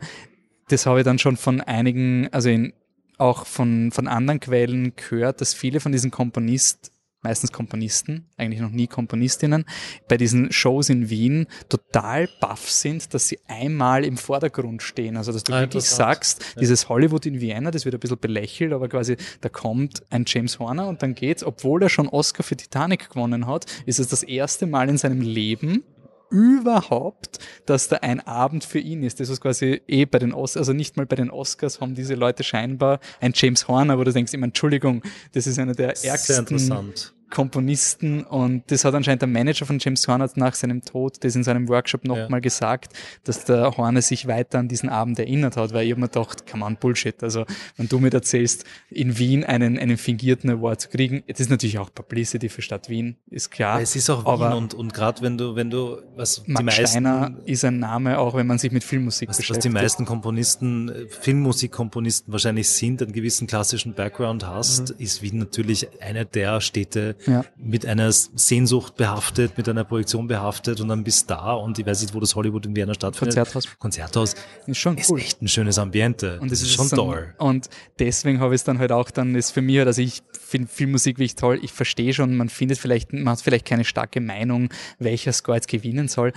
[0.69, 2.73] das habe ich dann schon von einigen, also in,
[3.17, 6.92] auch von, von anderen Quellen gehört, dass viele von diesen Komponisten
[7.23, 9.65] meistens Komponisten, eigentlich noch nie Komponistinnen,
[10.07, 15.17] bei diesen Shows in Wien total baff sind, dass sie einmal im Vordergrund stehen.
[15.17, 18.73] Also dass du Ah, wirklich sagst, dieses Hollywood in Vienna, das wird ein bisschen belächelt,
[18.73, 22.55] aber quasi da kommt ein James Horner und dann geht's, obwohl er schon Oscar für
[22.55, 25.83] Titanic gewonnen hat, ist es das erste Mal in seinem Leben
[26.29, 29.19] überhaupt, dass da ein Abend für ihn ist.
[29.19, 32.15] Das ist quasi eh bei den Oscars, also nicht mal bei den Oscars haben diese
[32.15, 35.03] Leute scheinbar ein James Horner, wo du denkst immer, Entschuldigung,
[35.33, 37.13] das ist einer der Sehr ärgsten interessant.
[37.33, 41.43] Komponisten und das hat anscheinend der Manager von James Horner nach seinem Tod das in
[41.43, 42.29] seinem Workshop nochmal Ja.
[42.29, 45.97] mal gesagt, dass der Horner sich weiter an diesen Abend erinnert hat, weil ich hab
[45.97, 47.21] mir gedacht, come on, Bullshit.
[47.23, 51.49] Also wenn du mir erzählst, in Wien einen, einen fingierten Award zu kriegen, das ist
[51.49, 53.81] natürlich auch Publicity für Stadt Wien, ist klar.
[53.81, 56.63] Es ist auch aber Wien und, und gerade wenn du, wenn du, was die Max
[56.65, 59.65] meisten, Steiner ist ein Name, auch wenn man sich mit Filmmusik was, was beschäftigt.
[59.65, 65.87] die meisten Komponisten, äh, Filmmusikkomponisten wahrscheinlich sind, einen gewissen klassischen Background hast, ist Wien natürlich
[66.01, 67.22] eine der Städte Mhm.
[67.25, 67.43] Ja.
[67.57, 72.01] mit einer Sehnsucht behaftet, mit einer Projektion behaftet und dann bist da und ich weiß
[72.01, 73.35] nicht, wo das Hollywood in Vienna stattfindet.
[73.35, 73.67] Konzerthaus.
[73.79, 74.35] Konzerthaus
[74.67, 75.19] Ist schon ist cool.
[75.19, 76.39] echt ein schönes Ambiente.
[76.39, 77.33] Und das es ist schon so- toll.
[77.37, 77.69] Und
[77.99, 80.67] deswegen habe ich es dann halt auch dann, ist für mich halt, also ich finde
[80.67, 81.59] Filmmusik wirklich toll.
[81.61, 84.69] Ich verstehe schon, man findet vielleicht, man hat vielleicht keine starke Meinung,
[84.99, 86.33] welcher Score jetzt gewinnen soll.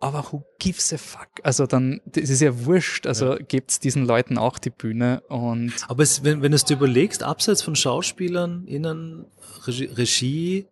[0.00, 1.28] Aber who gives a fuck?
[1.44, 3.06] Also dann, das ist ja wurscht.
[3.06, 6.74] Also gebt's diesen Leuten auch die Bühne und Aber es, wenn, wenn du es dir
[6.76, 9.24] überlegst, abseits von Schauspielern, Innen,
[9.68, 10.66] Regie,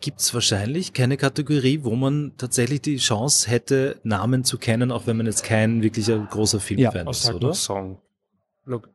[0.00, 5.06] gibt es wahrscheinlich keine Kategorie, wo man tatsächlich die Chance hätte, Namen zu kennen, auch
[5.06, 7.54] wenn man jetzt kein wirklicher großer Filmfan Außer ist, oder?
[7.54, 7.98] Song.
[8.64, 8.88] Look,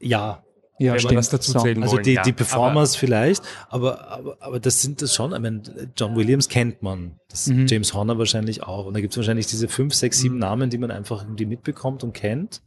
[0.00, 0.42] Ja,
[0.80, 1.18] ja, wenn man stimmt.
[1.18, 1.58] das dazu So.
[1.60, 2.22] zählen also wollen, die, ja.
[2.22, 5.62] die Performers vielleicht, aber, aber, aber das sind das schon, ich meine,
[5.96, 7.66] John Williams kennt man, das Mhm.
[7.66, 8.86] James Horner wahrscheinlich auch.
[8.86, 10.40] Und da gibt es wahrscheinlich diese fünf, sechs, sieben Mhm.
[10.40, 12.62] Namen, die man einfach irgendwie mitbekommt und kennt.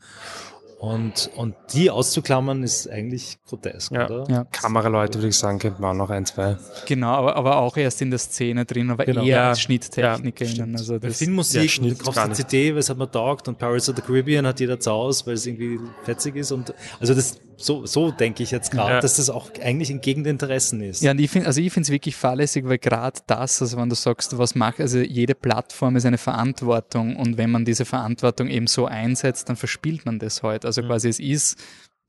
[0.81, 4.09] Und, und die auszuklammern ist eigentlich grotesk, Ja.
[4.09, 4.25] oder?
[4.31, 4.43] Ja.
[4.45, 6.57] Kameraleute, würde ich sagen, kennt man auch noch ein, zwei.
[6.87, 9.21] Genau, aber, aber auch erst in der Szene drin, aber Genau.
[9.21, 9.49] eher Ja.
[9.49, 10.71] als SchnitttechnikerInnen.
[10.71, 12.33] Ja, also das, Ja, Filmmusik, Schnitt du kaufst eine.
[12.33, 15.35] CD, was hat man taugt und Pirates of the Caribbean hat jeder zu Hause, weil
[15.35, 18.99] es irgendwie fetzig ist und also das so, so denke ich jetzt gerade, Ja.
[19.01, 21.03] dass das auch eigentlich entgegen den Interessen ist.
[21.03, 23.87] Ja, und ich finde, also ich finde es wirklich fahrlässig, weil gerade das, also wenn
[23.87, 28.47] du sagst, was macht, also jede Plattform ist eine Verantwortung und wenn man diese Verantwortung
[28.47, 30.65] eben so einsetzt, dann verspielt man das halt.
[30.71, 31.61] Also quasi es ist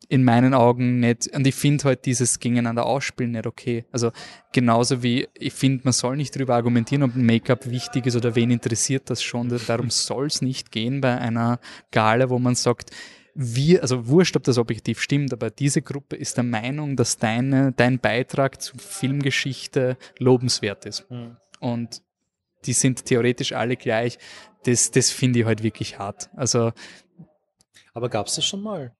[0.08, 3.84] in meinen Augen nicht, und ich finde halt dieses Gegeneinander ausspielen nicht okay.
[3.92, 4.10] Also
[4.52, 8.50] genauso wie ich finde, man soll nicht darüber argumentieren, ob Make-up wichtig ist oder wen
[8.50, 9.48] interessiert das schon.
[9.66, 11.60] Darum soll es nicht gehen bei einer
[11.90, 12.90] Gala, wo man sagt,
[13.34, 17.72] wir, also wurscht, ob das objektiv stimmt, aber diese Gruppe ist der Meinung, dass deine,
[17.72, 21.10] dein Beitrag zur Filmgeschichte lobenswert ist.
[21.10, 21.36] Mhm.
[21.60, 22.02] Und
[22.66, 24.18] die sind theoretisch alle gleich.
[24.64, 26.30] Das, das finde ich halt wirklich hart.
[26.36, 26.72] Also
[27.94, 28.92] Aber gab es das schon mal?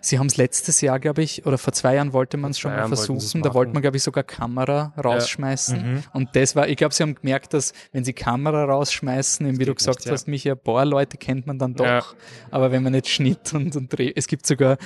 [0.00, 2.70] sie haben es letztes Jahr, glaube ich, oder vor zwei Jahren wollte man es schon
[2.70, 3.42] mal Jahren wollten versuchen.
[3.42, 5.94] Da wollte man, glaube ich, sogar Kamera rausschmeißen.
[5.94, 6.02] Mhm.
[6.12, 9.64] Und das war, ich glaube, sie haben gemerkt, dass wenn sie Kamera rausschmeißen, eben wie
[9.64, 10.12] du gesagt nicht, ja.
[10.12, 11.84] hast, mich ja ein paar Leute kennt man dann doch.
[11.84, 12.04] Ja.
[12.50, 14.76] Aber wenn man nicht Schnitt und, und Dreh, es gibt sogar,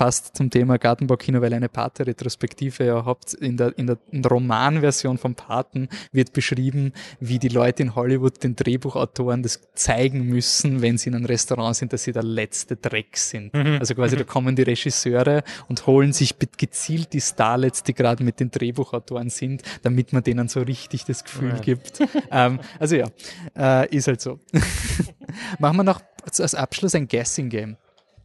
[0.00, 3.98] passt zum Thema Gartenbaukino, weil eine Pate-Retrospektive ja habt, in der, in der
[4.30, 10.80] Romanversion vom Paten wird beschrieben, wie die Leute in Hollywood den Drehbuchautoren das zeigen müssen,
[10.80, 13.54] wenn sie in einem Restaurant sind, dass sie der letzte Dreck sind.
[13.54, 18.40] Also quasi da kommen die Regisseure und holen sich gezielt die Starlets, die gerade mit
[18.40, 21.58] den Drehbuchautoren sind, damit man denen so richtig das Gefühl Ja.
[21.58, 22.00] gibt.
[22.30, 23.06] ähm, also ja,
[23.54, 24.40] äh, ist halt so.
[25.58, 26.00] Machen wir noch
[26.38, 27.76] als Abschluss ein Guessing Game.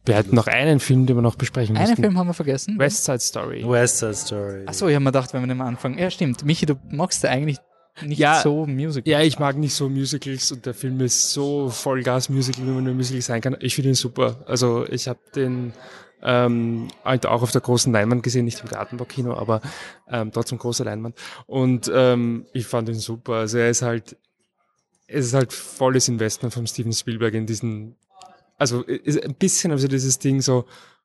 [0.06, 2.02] Wir hätten noch einen Film, den wir noch besprechen Einen müssten.
[2.02, 2.78] Film haben wir vergessen.
[2.78, 3.64] West Side Story.
[3.68, 4.62] West Side Story.
[4.66, 5.98] Achso, ich habe mir gedacht, wenn wir den mal anfangen.
[5.98, 6.44] Ja, stimmt.
[6.44, 7.58] Michi, du magst ja eigentlich
[8.02, 8.40] nicht Ja.
[8.40, 9.10] so Musical.
[9.10, 12.94] Ja, ich mag nicht so Musicals und der Film ist so Vollgas-Musical, wie man nur
[12.94, 13.56] Musical sein kann.
[13.60, 14.44] Ich finde ihn super.
[14.46, 15.72] Also ich habe den
[16.22, 19.60] ähm, halt auch auf der großen Leinwand gesehen, nicht im Gartenbaukino, aber
[20.08, 21.16] ähm, trotzdem große Leinwand.
[21.46, 23.34] Und ähm, ich fand ihn super.
[23.34, 24.16] Also er ist halt,
[25.08, 27.96] es ist halt volles Investment von Steven Spielberg in diesen,
[28.56, 30.64] also ein bisschen also dieses Ding so,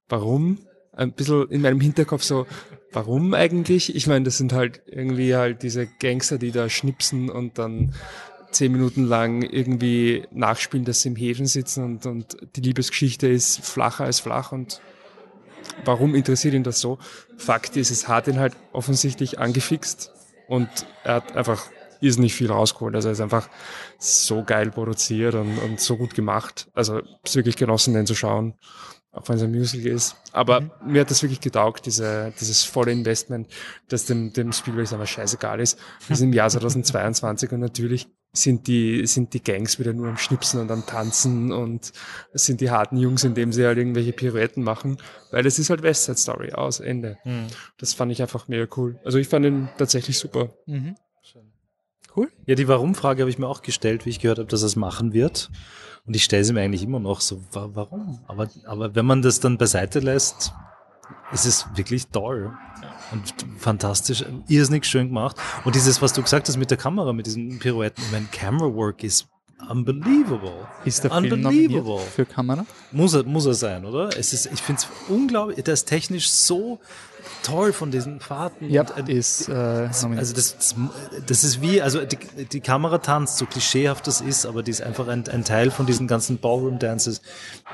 [0.10, 0.60] warum
[0.94, 2.48] ein bisschen in meinem Hinterkopf so,
[2.92, 3.96] warum eigentlich?
[3.96, 7.94] Ich meine, das sind halt irgendwie halt diese Gangster, die da schnipsen und dann
[8.52, 13.62] zehn Minuten lang irgendwie nachspielen, dass sie im Häfen sitzen und, und die Liebesgeschichte ist
[13.62, 14.82] flacher als flach und
[15.86, 17.00] warum interessiert ihn das so?
[17.38, 20.12] Fakt ist, es hat ihn halt offensichtlich angefixt
[20.48, 20.70] und
[21.06, 21.70] er hat einfach
[22.02, 22.96] irrsinnig viel rausgeholt.
[22.96, 23.50] Also er ist einfach
[23.98, 26.70] so geil produziert und, und so gut gemacht.
[26.74, 28.56] Also es wirklich genossen, den zu schauen,
[29.12, 30.16] auch wenn es ein Musical ist.
[30.32, 30.72] Aber mhm.
[30.86, 33.48] mir hat das wirklich getaugt, diese, dieses volle Investment,
[33.90, 35.78] dass dem, dem Spielberg einfach scheißegal ist.
[36.08, 40.18] Wir sind im Jahr 2022 und natürlich sind die, sind die Gangs wieder nur am
[40.18, 41.92] Schnipsen und am Tanzen und
[42.34, 44.98] sind die harten Jungs, indem sie halt irgendwelche Pirouetten machen,
[45.32, 47.18] weil es ist halt West Side Story aus, Ende.
[47.26, 47.48] Mhm.
[47.78, 49.00] Das fand ich einfach mega cool.
[49.04, 50.50] Also ich fand ihn tatsächlich super.
[50.66, 50.96] Mhm.
[52.16, 52.30] Cool.
[52.46, 54.76] Ja, die Warum-Frage habe ich mir auch gestellt, wie ich gehört habe, dass er es
[54.76, 55.50] machen wird.
[56.06, 58.20] Und ich stelle sie mir eigentlich immer noch so, warum?
[58.28, 60.54] Aber, aber wenn man das dann beiseite lässt,
[61.32, 62.52] ist es wirklich toll
[63.12, 65.38] und fantastisch, irrsinnig schön gemacht.
[65.64, 68.74] Und dieses, was du gesagt hast mit der Kamera, mit diesen Pirouetten, ich meine, Camera
[68.74, 69.28] Work ist
[69.70, 70.68] unbelievable.
[70.86, 72.00] Ist der Film unbelievable.
[72.00, 72.66] für Kamera?
[72.92, 74.10] Muss er, muss er sein, oder?
[74.18, 76.80] Es ist, ich finde es unglaublich, der ist technisch so
[77.44, 78.70] toll von diesen Fahrten.
[78.70, 80.76] Ja, und, äh, ist äh, also das, das,
[81.26, 82.18] das, ist wie, also die,
[82.52, 85.86] die Kamera tanzt, so klischeehaft das ist, aber die ist einfach ein, ein Teil von
[85.86, 87.22] diesen ganzen Ballroom-Dances.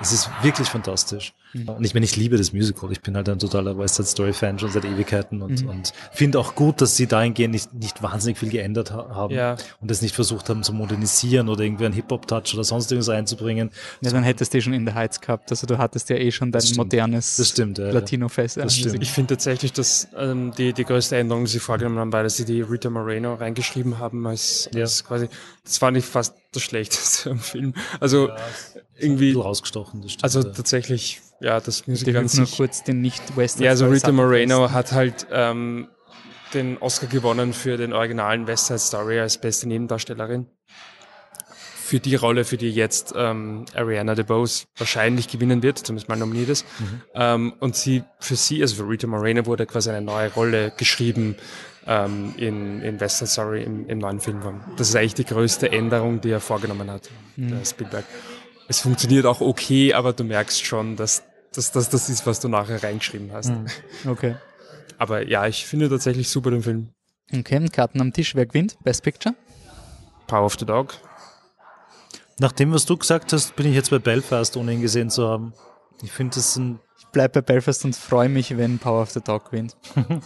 [0.02, 1.34] Es ist wirklich fantastisch.
[1.54, 1.70] Mhm.
[1.70, 2.92] Und ich meine, ich liebe das Musical.
[2.92, 5.70] Ich bin halt ein totaler West Side Story Fan schon seit Ewigkeiten und, mhm.
[5.70, 9.56] und finde auch gut, dass sie dahingehend nicht, nicht wahnsinnig viel geändert ha haben ja.
[9.82, 13.72] und das nicht versucht haben zu modernisieren oder irgendwie einen Hip-Hop-Touch oder sonst irgendwas einzubringen.
[14.02, 15.50] Ja, dann hättest du eh schon in the Heights gehabt.
[15.52, 18.58] Also du hattest ja eh schon dein modernes ja, Latino-Fest.
[18.58, 19.02] Das stimmt.
[19.02, 22.38] Ich finde tatsächlich, dass ähm, die, die größte Änderung, die sie vorgenommen haben, war, dass
[22.38, 24.82] sie die Rita Moreno reingeschrieben haben als, ja.
[24.82, 25.30] als quasi,
[25.64, 27.74] das fand ich fast das Schlechteste am Film.
[28.00, 28.38] Also ja,
[28.98, 30.02] irgendwie rausgestochen.
[30.02, 30.50] Das stimmt, also ja.
[30.50, 33.64] tatsächlich, ja, das Musical ganz nur kurz den nicht Western.
[33.64, 35.88] Ja, also Rita Moreno hat halt ähm,
[36.54, 40.48] den Oscar gewonnen für den originalen West Side Story als beste Nebendarstellerin.
[41.88, 46.50] Für die Rolle, für die jetzt ähm, Ariana DeBose wahrscheinlich gewinnen wird, zumindest mal nominiert
[46.50, 46.66] ist.
[46.80, 47.02] Mhm.
[47.16, 51.38] Ähm, und sie, für sie, also für Rita Moreno, wurde quasi eine neue Rolle geschrieben,
[51.86, 54.42] ähm, in, in West Side Story im, im neuen Film.
[54.76, 57.52] Das ist eigentlich die größte Änderung, die er vorgenommen hat, mhm.
[57.52, 58.04] der Spielberg.
[58.68, 61.24] Es funktioniert auch okay, aber du merkst schon, dass
[61.54, 63.50] das dass, das ist, was du nachher reingeschrieben hast.
[63.50, 63.68] Mhm.
[64.06, 64.36] Okay.
[64.98, 66.90] aber ja, ich finde tatsächlich super den Film.
[67.34, 68.78] Okay, Karten am Tisch, wer gewinnt?
[68.84, 69.34] Best Picture?
[70.28, 70.94] Power of the Dog.
[72.40, 75.28] Nach dem, was du gesagt hast, bin ich jetzt bei Belfast, ohne ihn gesehen zu
[75.28, 75.54] haben.
[76.04, 76.80] Ich finde, das ein.
[77.00, 79.76] Ich bleibe bei Belfast und freue mich, wenn Power of the Dog gewinnt.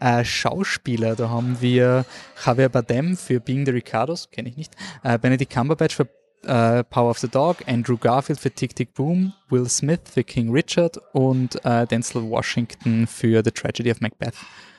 [0.00, 2.04] Äh, Schauspieler, da haben wir
[2.44, 6.08] Javier Bardem für Being the Ricardos, kenne ich nicht, äh, Benedict Cumberbatch für
[6.42, 10.50] äh, Power of the Dog, Andrew Garfield für Tick Tick Boom, Will Smith für King
[10.50, 14.34] Richard und äh, Denzel Washington für The Tragedy of Macbeth.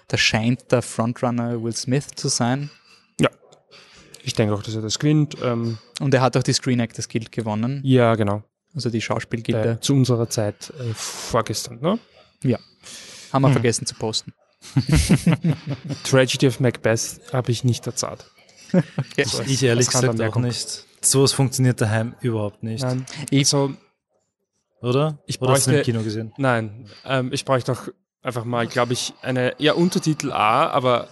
[0.09, 2.69] Da scheint der Frontrunner Will Smith zu sein.
[4.25, 5.37] Ich denke auch, dass er das gewinnt.
[5.43, 7.81] Ähm und er hat auch die Screen Actors Guild gewonnen.
[7.83, 8.43] Ja, genau.
[8.73, 9.71] Also die Schauspielgilde.
[9.73, 11.99] Äh, zu unserer Zeit äh, vorgestern, ne?
[12.43, 12.59] Ja.
[13.31, 13.53] Haben wir hm.
[13.53, 14.33] vergessen zu posten.
[16.03, 18.25] Tragedy of Macbeth habe ich nicht erzahlt.
[18.73, 19.23] Okay.
[19.25, 20.85] So, ich ehrlich gesagt auch nicht.
[21.01, 22.83] Sowas funktioniert daheim überhaupt nicht.
[22.83, 23.05] Nein.
[23.29, 23.73] Ich, so,
[24.81, 25.19] Oder?
[25.27, 26.33] Ich Oder bräuchte, hast du im Kino gesehen?
[26.37, 26.89] Nein.
[27.05, 27.89] Ähm, ich bräuchte doch
[28.23, 31.09] einfach mal, glaube ich, eine, ja, Untertitel A, aber,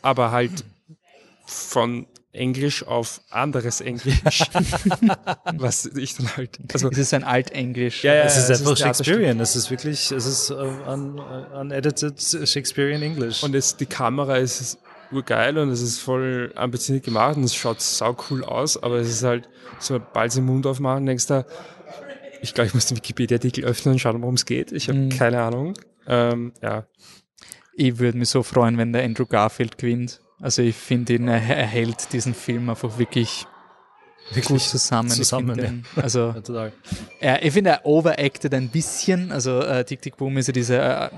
[0.00, 0.64] aber halt
[1.44, 4.42] von Englisch auf anderes Englisch.
[5.54, 6.58] was ich dann halt.
[6.72, 8.02] Also, es ist ein Altenglisch.
[8.04, 9.40] Ja, ja, es ist es einfach ist Shakespearean.
[9.40, 13.42] Es ist wirklich, es ist uh, un, uh, unedited Shakespearean English.
[13.42, 14.78] Und es, die Kamera ist
[15.12, 19.08] urgeil und es ist voll ambitioniert gemacht und es schaut sau cool aus, aber es
[19.08, 21.44] ist halt, sobald sie den Mund aufmachen, denkst du,
[22.40, 24.72] ich glaube, ich muss den Wikipedia-Artikel öffnen und schauen, worum es geht.
[24.72, 25.08] Ich habe mhm.
[25.10, 25.74] keine Ahnung.
[26.06, 26.86] Ähm, ja.
[27.74, 30.20] Ich würde mich so freuen, wenn der Andrew Garfield gewinnt.
[30.42, 33.46] Also ich finde ihn, er, hält diesen Film einfach wirklich,
[34.30, 35.08] wirklich gut zusammen.
[35.08, 36.70] zusammen ich den, also ja,
[37.20, 39.30] er, ich finde, er overacted ein bisschen.
[39.30, 41.10] Also äh, Tick Tick Boom ist ja diese äh,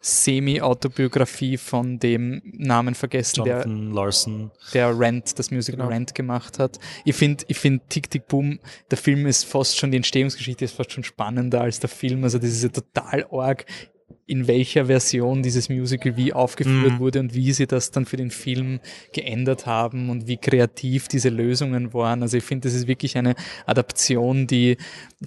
[0.00, 4.50] Semi-Autobiografie von dem Namen vergessen, Jonathan der, Larson.
[4.74, 5.90] der Rent, das Musical genau.
[5.90, 6.80] Rent gemacht hat.
[7.04, 8.58] Ich finde, ich finde Tick Tick Boom,
[8.90, 12.24] der Film ist fast schon, die Entstehungsgeschichte ist fast schon spannender als der Film.
[12.24, 13.66] Also das ist ja total arg
[14.28, 16.98] in welcher Version dieses Musical wie aufgeführt mhm.
[16.98, 18.78] wurde und wie sie das dann für den Film
[19.12, 22.22] geändert haben und wie kreativ diese Lösungen waren.
[22.22, 24.76] Also ich finde, das ist wirklich eine Adaption, die,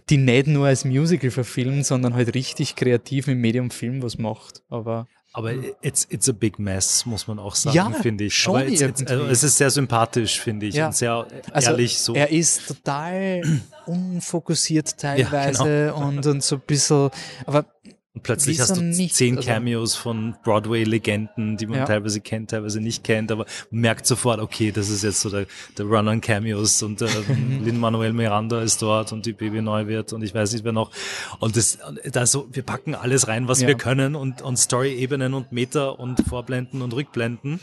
[0.10, 4.62] die nicht nur als Musical verfilmt, sondern halt richtig kreativ im Medium Film was macht.
[4.70, 8.36] Aber aber it's, it's a big mess, muss man auch sagen, ja, finde ich.
[8.36, 10.88] Schon Aber it's, it's, also es ist sehr sympathisch, finde ich, ja.
[10.88, 12.14] und sehr also ehrlich so.
[12.14, 13.41] Er ist total
[13.86, 16.08] unfokussiert teilweise ja, genau.
[16.08, 17.10] und, und so ein bisschen,
[17.45, 17.66] aber
[18.14, 21.86] Und plötzlich hast du nicht, zehn also Cameos von Broadway-Legenden, die man ja.
[21.86, 25.45] teilweise kennt, teilweise nicht kennt, aber merkt sofort, okay, das ist jetzt so der,
[25.78, 27.05] der Run on Cameos und äh,
[27.64, 30.91] Lin-Manuel Miranda ist dort und die Baby Neuwirth und ich weiß nicht wer noch.
[31.39, 31.80] Und das,
[32.12, 33.70] da so, wir packen alles rein, was ja.
[33.70, 37.62] wir können und, und Story-Ebenen und Meta und Vorblenden und Rückblenden.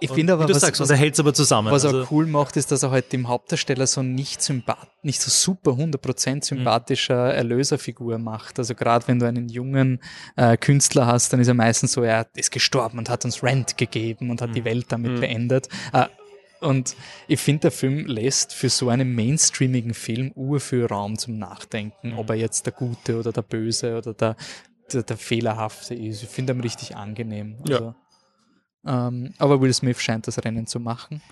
[0.00, 1.72] Ich finde aber, was, sagst, was, er hält aber zusammen.
[1.72, 5.20] Was also, er cool macht, ist, dass er halt dem Hauptdarsteller so nicht sympath, nicht
[5.20, 8.58] so super 100% sympathischer Erlöserfigur macht.
[8.58, 9.77] Also gerade wenn du einen jungen
[10.36, 13.78] äh, Künstler hast, dann ist er meistens so, er ist gestorben und hat uns Rent
[13.78, 14.54] gegeben und hat mhm.
[14.54, 15.20] die Welt damit mhm.
[15.20, 15.68] beendet.
[15.92, 16.06] Äh,
[16.60, 16.96] und
[17.28, 22.14] ich finde, der Film lässt für so einen mainstreamigen Film ur viel Raum zum Nachdenken,
[22.14, 24.36] ob er jetzt der Gute oder der Böse oder der,
[24.92, 26.22] der, der Fehlerhafte ist.
[26.22, 27.58] Ich finde ihn richtig angenehm.
[27.60, 27.94] Also,
[28.84, 29.08] ja.
[29.08, 31.22] ähm, aber Will Smith scheint das Rennen zu machen.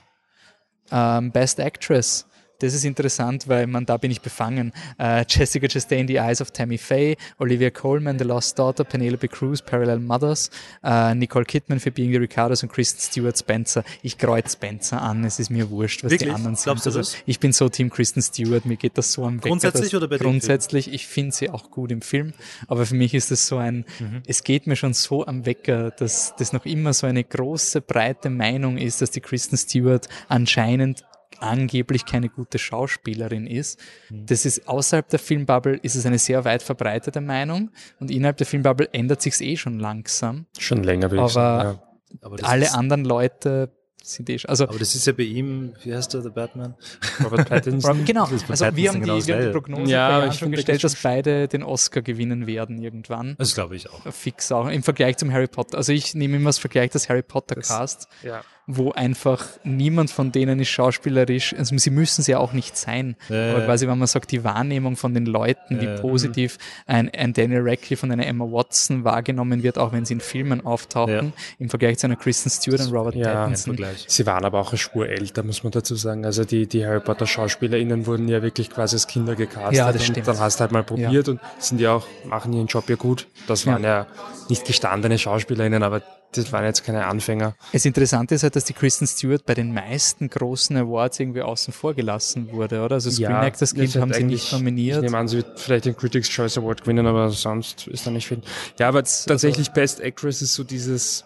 [0.92, 2.28] Ähm, Best Actress
[2.58, 4.72] das ist interessant, weil man, da bin ich befangen.
[4.98, 9.62] Uh, Jessica Chastain, The Eyes of Tammy Faye, Olivia Colman, The Lost Daughter, Penelope Cruz,
[9.62, 10.50] Parallel Mothers,
[10.84, 13.84] uh, Nicole Kidman für Being the Ricardos und Kristen Stewart Spencer.
[14.02, 16.30] Ich kreuz Spencer an, es ist mir wurscht, was Wirklich?
[16.30, 16.86] die anderen sind.
[16.86, 19.48] Also, ich bin so Team Kristen Stewart, mir geht das so am Wecker.
[19.48, 22.32] Grundsätzlich oder bei Grundsätzlich, ich finde sie auch gut im Film,
[22.68, 24.22] aber für mich ist es so ein, mhm.
[24.26, 28.30] es geht mir schon so am Wecker, dass das noch immer so eine große, breite
[28.30, 31.04] Meinung ist, dass die Kristen Stewart anscheinend
[31.40, 33.78] angeblich keine gute Schauspielerin ist.
[34.10, 34.26] Mhm.
[34.26, 37.70] Das ist außerhalb der Filmbubble ist es eine sehr weit verbreitete Meinung
[38.00, 40.46] und innerhalb der Filmbubble ändert sich eh schon langsam.
[40.58, 41.78] Schon länger, will ich sagen.
[41.78, 41.82] Ja.
[42.22, 43.70] Aber alle anderen Leute
[44.02, 44.48] sind eh schon.
[44.48, 46.74] Also, aber das ist ja bei ihm, wie heißt der, der Batman?
[47.22, 48.04] Robert Pattinson.
[48.04, 51.48] genau, also Pattinson wir haben die, wir haben die Prognose ja, schon gestellt, dass beide
[51.48, 53.34] den Oscar gewinnen werden irgendwann.
[53.38, 54.00] Das glaube ich auch.
[54.12, 55.76] Fix auch, im Vergleich zum Harry Potter.
[55.76, 58.08] Also ich nehme immer das Vergleich des Harry Potter Cast.
[58.22, 62.52] Das, ja wo einfach niemand von denen ist schauspielerisch, also sie müssen sie ja auch
[62.52, 66.58] nicht sein, ja, aber quasi, wenn man sagt, die Wahrnehmung von den Leuten, wie positiv
[66.86, 70.66] ein, ein Daniel Radcliffe und eine Emma Watson wahrgenommen wird, auch wenn sie in Filmen
[70.66, 73.78] auftauchen, im Vergleich zu einer Kristen Stewart und Robert ja, Pattinson.
[74.06, 76.24] Sie waren aber auch eine Spur älter, muss man dazu sagen.
[76.24, 80.04] Also die, die Harry Potter SchauspielerInnen wurden ja wirklich quasi als Kinder gecastet ja, das
[80.04, 80.26] stimmt.
[80.26, 83.28] dann hast du halt mal probiert und sind ja auch, machen ihren Job ja gut.
[83.46, 84.06] Das waren ja,
[84.48, 86.02] nicht gestandene SchauspielerInnen, aber
[86.32, 87.54] das waren jetzt keine Anfänger.
[87.72, 91.72] Das Interessante ist halt, dass die Kristen Stewart bei den meisten großen Awards irgendwie außen
[91.72, 92.94] vor gelassen wurde, oder?
[92.96, 94.96] Also Screen ja, Actors Guild haben sie nicht nominiert.
[94.96, 98.10] Ich nehme an, sie wird vielleicht den Critics Choice Award gewinnen, aber sonst ist da
[98.10, 98.40] nicht viel.
[98.78, 101.24] Ja, aber also, tatsächlich Best Actress ist so dieses,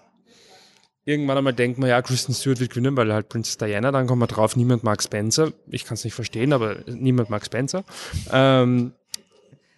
[1.05, 4.21] irgendwann einmal denkt man, ja, Kristen Stewart wird gewinnen, weil halt Princess Diana, dann kommt
[4.21, 5.53] man drauf, niemand mag Spencer.
[5.69, 7.85] Ich kann es nicht verstehen, aber niemand mag Spencer.
[8.33, 8.93] Ähm,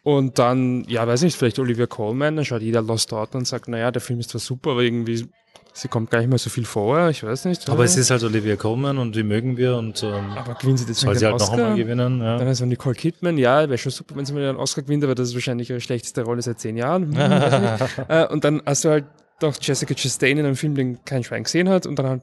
[0.03, 3.69] und dann, ja, weiß nicht, vielleicht Olivia Colman, dann schaut jeder Lost Daughter und sagt,
[3.69, 5.29] naja, der Film ist zwar super, aber irgendwie,
[5.73, 7.69] sie kommt gar nicht mehr so viel vor, ich weiß nicht.
[7.71, 10.93] Aber es ist halt Olivia Colman und die mögen wir und ähm, aber gewinnen sie
[10.93, 11.57] soll sie halt Oscar?
[11.57, 12.21] noch einmal gewinnen.
[12.21, 12.37] Ja.
[12.37, 15.05] Dann ist so Nicole Kidman, ja, wäre schon super, wenn sie mal einen Oscar gewinnt,
[15.05, 17.15] aber das ist wahrscheinlich ihre schlechteste Rolle seit zehn Jahren.
[18.09, 19.05] äh, und dann hast du halt
[19.43, 22.23] doch Jessica Chastain in einem Film, den kein Schwein gesehen hat und dann halt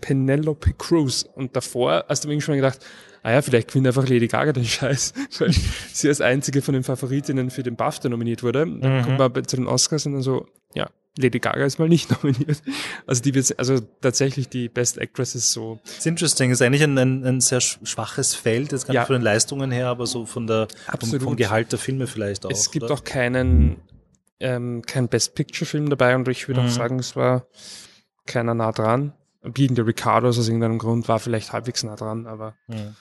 [0.00, 2.80] Penelope Cruz und davor hast du mir schon gedacht,
[3.22, 5.52] ah ja, vielleicht gewinnt einfach Lady Gaga den Scheiß, weil
[5.92, 8.60] sie als einzige von den Favoritinnen für den BAFTA nominiert wurde.
[8.60, 9.02] Dann mhm.
[9.02, 12.62] kommt man zu den Oscars und dann so, ja, Lady Gaga ist mal nicht nominiert.
[13.06, 15.80] Also die wird, also tatsächlich die Best Actress ist so.
[15.84, 19.00] It's interesting, ist eigentlich ein, ein, ein sehr schwaches Feld, jetzt gar ja.
[19.02, 20.68] nicht von den Leistungen her, aber so von der,
[20.98, 22.50] vom, vom, Gehalt der Filme vielleicht auch.
[22.50, 22.94] Es gibt oder?
[22.94, 23.76] auch keinen,
[24.40, 26.66] ähm, kein Best Picture Film dabei und ich würde mhm.
[26.66, 27.46] auch sagen, es war
[28.26, 29.12] keiner nah dran.
[29.42, 32.54] Being the Ricardos aus irgendeinem Grund war vielleicht halbwegs nah dran, aber.
[32.66, 32.96] Mhm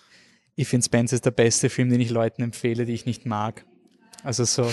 [0.60, 3.64] ich finde Spence ist der beste Film, den ich Leuten empfehle, die ich nicht mag.
[4.24, 4.70] Also so,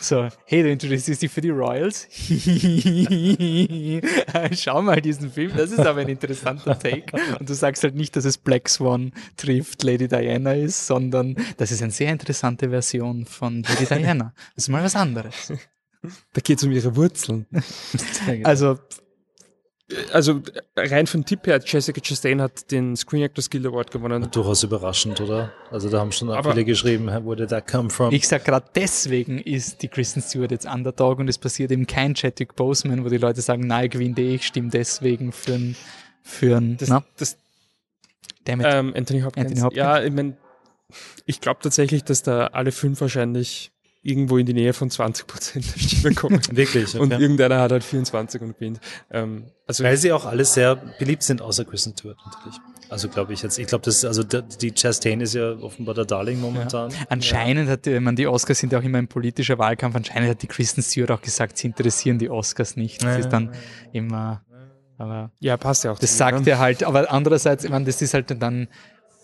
[0.00, 2.08] so, hey, du interessierst dich für die Royals?
[4.58, 7.14] Schau mal diesen Film, das ist aber ein interessanter Take.
[7.38, 11.70] Und du sagst halt nicht, dass es Black Swan trifft Lady Diana ist, sondern das
[11.70, 14.32] ist eine sehr interessante Version von Lady Diana.
[14.54, 15.52] Das ist mal was anderes.
[16.02, 17.46] Da geht es um ihre Wurzeln.
[18.44, 18.78] also
[20.12, 20.42] also
[20.76, 24.28] rein von Tipp her, Jessica Chastain hat den Screen Actors Guild Award gewonnen.
[24.32, 25.52] Durchaus überraschend, oder?
[25.70, 28.12] Also da haben schon auch viele geschrieben, wo did that come from?
[28.12, 32.14] Ich sag gerade deswegen ist die Kristen Stewart jetzt Underdog und es passiert eben kein
[32.14, 35.76] Chadwick Boseman, wo die Leute sagen, nein, gewinnt eh, ich stimme deswegen für ein,
[36.22, 37.04] für ein, das, na?
[37.16, 37.36] Das,
[38.44, 38.66] Damit.
[38.68, 39.46] Ähm, Anthony Hopkins.
[39.46, 39.78] Anthony Hopkins.
[39.78, 40.36] Ja, ich meine,
[41.26, 43.70] ich glaube tatsächlich, dass da alle fünf wahrscheinlich
[44.06, 46.40] irgendwo in die Nähe von 20 Prozent der Stimmen kommen.
[46.50, 46.94] Wirklich.
[46.94, 46.98] Okay.
[46.98, 48.80] Und irgendeiner hat halt 24 und gewinnt.
[49.10, 52.56] Ähm, also Weil sie auch alle sehr beliebt sind, außer Kristen Stewart natürlich.
[52.88, 53.58] Also glaube ich jetzt.
[53.58, 56.90] Ich glaube, das also die Chastain ist ja offenbar der Darling momentan.
[56.90, 56.96] Ja.
[57.08, 57.72] Anscheinend ja.
[57.72, 59.96] hat, ich meine, die Oscars sind ja auch immer ein politischer Wahlkampf.
[59.96, 63.02] Anscheinend hat die Kristen Stewart auch gesagt, sie interessieren die Oscars nicht.
[63.02, 63.18] Das ja.
[63.18, 63.52] ist dann
[63.92, 64.42] immer.
[64.98, 65.98] Aber ja, passt ja auch.
[65.98, 66.84] Das sagt er halt.
[66.84, 68.68] Aber andererseits, ich meine, das ist halt dann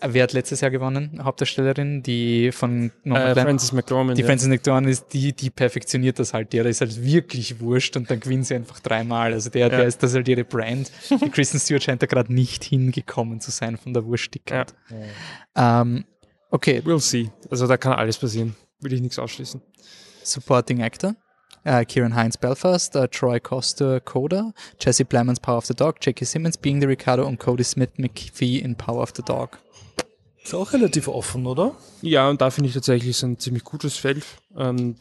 [0.07, 1.19] wer hat letztes Jahr gewonnen?
[1.23, 4.17] Hauptdarstellerin, die von äh, Frances McDormand.
[4.17, 4.27] Die ja.
[4.27, 6.53] Frances McDormand ist die, die perfektioniert das halt.
[6.53, 9.33] Der ist halt wirklich wurscht und dann gewinnt sie einfach dreimal.
[9.33, 9.69] Also der, ja.
[9.69, 10.91] der ist das halt ihre Brand.
[11.09, 14.73] Die Kristen Stewart scheint da gerade nicht hingekommen zu sein von der Wurstigkeit.
[15.55, 15.81] Ja.
[15.81, 16.05] Ähm,
[16.49, 16.81] okay.
[16.85, 17.31] We'll see.
[17.49, 18.55] Also da kann alles passieren.
[18.79, 19.61] Will ich nichts ausschließen.
[20.23, 21.15] Supporting Actor.
[21.65, 26.25] Uh, Kieran Hines Belfast, uh, Troy Costa Coda, Jesse Plemons Power of the Dog, Jackie
[26.25, 29.59] Simmons Being the Ricardo und Cody Smith McPhee in Power of the Dog.
[30.43, 31.75] Ist auch relativ offen, oder?
[32.01, 34.25] Ja, und da finde ich tatsächlich so ein ziemlich gutes Feld.
[34.57, 34.97] Ähm,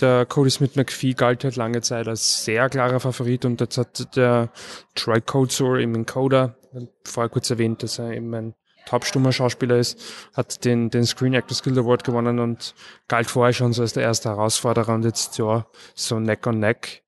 [0.00, 4.16] der Cody Smith McPhee galt halt lange Zeit als sehr klarer Favorit und jetzt hat
[4.16, 4.50] der
[4.96, 6.56] Troy Codesor eben in Coda,
[7.04, 8.54] vorher kurz erwähnt, dass er eben ein
[8.86, 10.00] taubstummer Schauspieler ist,
[10.34, 12.74] hat den, den Screen Actors Guild Award gewonnen und
[13.08, 17.02] galt vorher schon so als der erste Herausforderer und jetzt ja so Neck on Neck.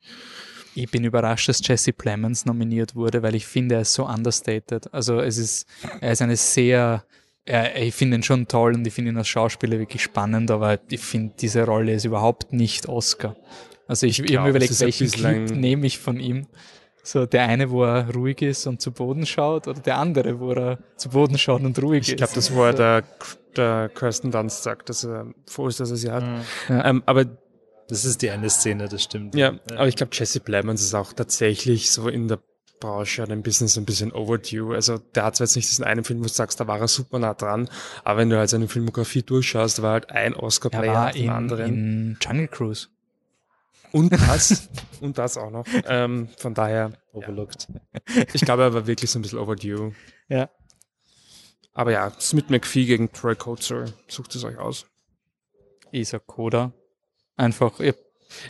[0.74, 4.92] Ich bin überrascht, dass Jesse Plemons nominiert wurde, weil ich finde, er ist so understated.
[4.92, 5.66] Also es ist,
[6.00, 7.04] er ist eine sehr
[7.48, 10.80] ja, ich finde ihn schon toll und ich finde ihn als Schauspieler wirklich spannend, aber
[10.90, 13.36] ich finde, diese Rolle ist überhaupt nicht Oscar.
[13.86, 16.48] Also ich, ich, ich habe mir überlegt, welchen Clip nehme ich von ihm.
[17.06, 20.50] So der eine, wo er ruhig ist und zu Boden schaut, oder der andere, wo
[20.50, 22.12] er zu Boden schaut und ruhig ich ist.
[22.12, 23.04] Ich glaube, das war der,
[23.56, 26.24] der Kirsten Dunst sagt, dass er froh ist, dass er sie hat.
[26.24, 26.42] Mhm.
[26.68, 27.26] Ähm, aber
[27.88, 29.36] das ist die eine Szene, das stimmt.
[29.36, 29.76] Ja, ja.
[29.76, 32.40] aber ich glaube, Jesse Plemons ist auch tatsächlich so in der
[32.80, 34.74] Branche oder im Business ein bisschen overdue.
[34.74, 36.88] Also der hat zwar jetzt nicht diesen einen Film, wo du sagst, da war er
[36.88, 37.68] super nah dran,
[38.02, 41.66] aber wenn du halt seine Filmografie durchschaust, war halt ein Oscar-Player nach dem anderen.
[41.66, 42.88] in Jungle Cruise.
[43.92, 44.68] Und das,
[45.00, 45.66] und das auch noch.
[45.86, 47.68] Ähm, von daher, overlooked.
[47.68, 48.24] Ja.
[48.32, 49.92] Ich glaube, er war wirklich so ein bisschen overdue.
[50.28, 50.50] Ja.
[51.74, 54.86] Aber ja, Smith McPhee gegen Troy Coates, sucht es euch aus.
[55.90, 56.72] Ich sag Coda.
[57.36, 57.94] Einfach, ihr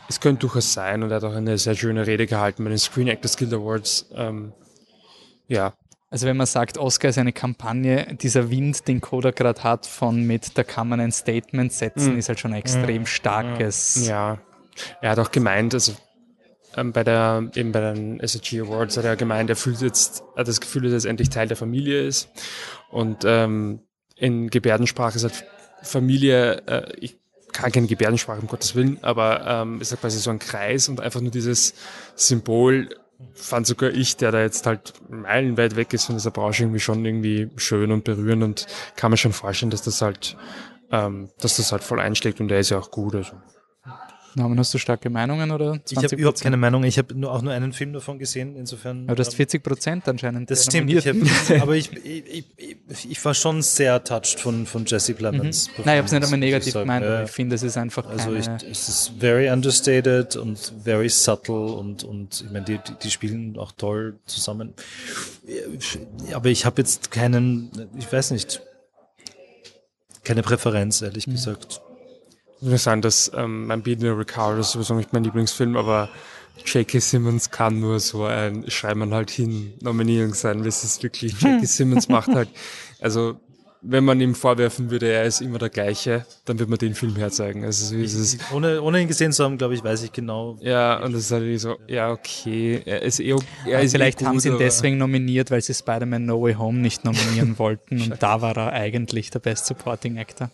[0.09, 2.79] es könnte durchaus sein und er hat auch eine sehr schöne Rede gehalten bei den
[2.79, 4.07] Screen Actors Guild Awards.
[4.15, 4.53] Ähm,
[5.49, 5.75] ja.
[6.09, 10.23] Also wenn man sagt, Oscar ist eine Kampagne, dieser Wind, den Koda gerade hat, von
[10.23, 12.19] mit, da kann man ein Statement setzen, mm.
[12.19, 13.07] ist halt schon ein extrem mm.
[13.07, 14.07] starkes.
[14.07, 14.39] Ja.
[15.01, 15.93] Er hat auch gemeint, also
[16.77, 20.41] ähm, bei der, eben bei den SAG Awards hat er gemeint, er fühlt jetzt, er
[20.41, 22.29] hat das Gefühl, dass er jetzt endlich Teil der Familie ist.
[22.91, 23.81] Und ähm,
[24.17, 25.45] in Gebärdensprache ist halt
[25.83, 27.19] Familie, äh, ich
[27.53, 31.01] kann keine Gebärdensprache, um Gottes Willen, aber ähm, ist ja quasi so ein Kreis und
[31.01, 31.75] einfach nur dieses
[32.15, 32.89] Symbol
[33.35, 37.05] fand sogar ich, der da jetzt halt meilenweit weg ist von dieser Branche, irgendwie schon
[37.05, 38.67] irgendwie schön und berührend und
[38.97, 40.37] kann mir schon vorstellen, dass das halt,
[40.91, 43.15] ähm, dass das halt voll einschlägt und der ist ja auch gut.
[43.15, 43.33] Also.
[44.37, 45.81] Norman, hast du starke Meinungen oder 20%?
[45.93, 46.85] Ich habe überhaupt keine Meinung.
[46.85, 48.55] Ich habe nur, auch nur einen Film davon gesehen.
[48.55, 49.05] Insofern.
[49.07, 50.51] Aber du hast 40 ähm, Prozent anscheinend.
[50.51, 50.91] Das stimmt.
[50.93, 55.69] Ich hab, aber ich, ich, ich, ich, war schon sehr touched von, von Jesse Plemons.
[55.69, 55.85] Mhm.
[55.87, 58.07] Nein, ich habe es nicht einmal negativ gemeint, aber ich finde, es ist einfach.
[58.07, 63.11] Also ich, es ist very understated und very subtle und, und ich meine, die, die
[63.11, 64.75] spielen auch toll zusammen.
[66.35, 68.61] Aber ich habe jetzt keinen, ich weiß nicht,
[70.25, 71.33] keine Präferenz, ehrlich mhm.
[71.33, 71.81] gesagt
[72.61, 76.09] interessant, dass ähm, mein Beat Ricardo ist sowieso nicht mein Lieblingsfilm, aber
[76.65, 77.01] J.K.
[77.01, 81.65] Simmons kann nur so ein Schreiben halt hin Nominierung sein, weil es ist wirklich, J.K.
[81.67, 82.49] Simmons macht halt,
[83.01, 83.39] also
[83.89, 87.15] wenn man ihm vorwerfen würde, er ist immer der gleiche, dann wird man den Film
[87.15, 87.65] herzeigen.
[87.65, 88.39] Also so ist es.
[88.53, 90.57] Ohne, ohne ihn gesehen zu haben, glaube ich, weiß ich genau.
[90.61, 92.83] Ja, und das ist halt so, ja, okay.
[92.85, 95.75] Er ist eh, er ist vielleicht eh gut, haben sie ihn deswegen nominiert, weil sie
[95.75, 98.01] Spider-Man No Way Home nicht nominieren wollten.
[98.01, 100.51] und da war er eigentlich der Best Supporting Actor.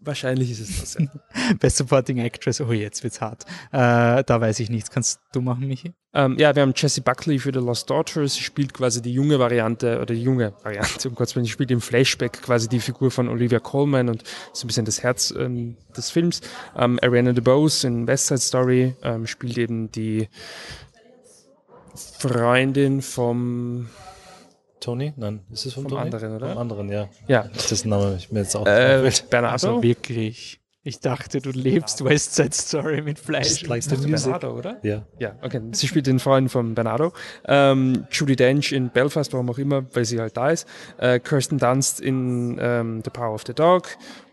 [0.00, 1.54] Wahrscheinlich ist es das, ja.
[1.60, 3.44] Best Supporting Actress, oh, jetzt wird's hart.
[3.72, 4.90] Äh, da weiß ich nichts.
[4.90, 5.92] Kannst du machen, Michi?
[6.14, 8.34] Ähm, ja, wir haben Jessie Buckley für The Lost Daughters.
[8.34, 11.46] Sie spielt quasi die junge Variante, oder die junge Variante, um Gottes Willen.
[11.46, 14.22] Sie spielt im Flashback quasi die Figur von Olivia Colman und
[14.52, 16.42] ist ein bisschen das Herz ähm, des Films.
[16.76, 20.28] Ähm, Ariana DeBose in West Side Story ähm, spielt eben die
[21.94, 23.88] Freundin vom
[24.80, 25.12] Tony?
[25.16, 26.02] Nein, ist es vom, vom Tony?
[26.02, 26.48] anderen, oder?
[26.48, 27.08] Vom anderen, ja.
[27.26, 27.48] Ja.
[27.54, 29.52] Das ist ein Name, ich mir jetzt auch äh, Bernardo?
[29.52, 30.60] Also wirklich.
[30.84, 33.62] Ich dachte, du lebst West Side Story mit Fleisch.
[33.66, 34.78] Likes Bernardo, oder?
[34.82, 35.04] Ja.
[35.18, 35.60] Ja, okay.
[35.72, 37.12] Sie spielt den Freund von Bernardo.
[37.46, 40.66] Ähm, Judy Dench in Belfast, warum auch immer, weil sie halt da ist.
[40.96, 43.88] Äh, Kirsten Dunst in ähm, The Power of the Dog.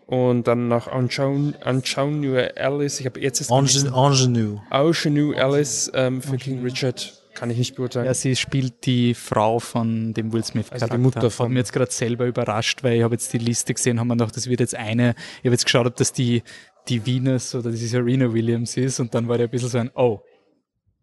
[0.06, 3.00] Und dann noch Anjaunu Alice.
[3.02, 3.50] Ich habe jetzt...
[3.50, 4.62] Ingenue.
[4.72, 8.06] Ingenue Alice ähm, für King Richard kann ich nicht beurteilen.
[8.06, 10.86] Ja, sie spielt die Frau von dem Will Smith-Charakter.
[10.86, 11.46] Also die Mutter von.
[11.46, 14.16] Hat mir jetzt gerade selber überrascht, weil ich habe jetzt die Liste gesehen, haben wir
[14.16, 15.16] gedacht, das wird jetzt eine.
[15.40, 16.44] Ich habe jetzt geschaut, ob das die,
[16.88, 19.92] die Venus oder die Serena Williams ist und dann war der ein bisschen so ein,
[19.94, 20.22] oh.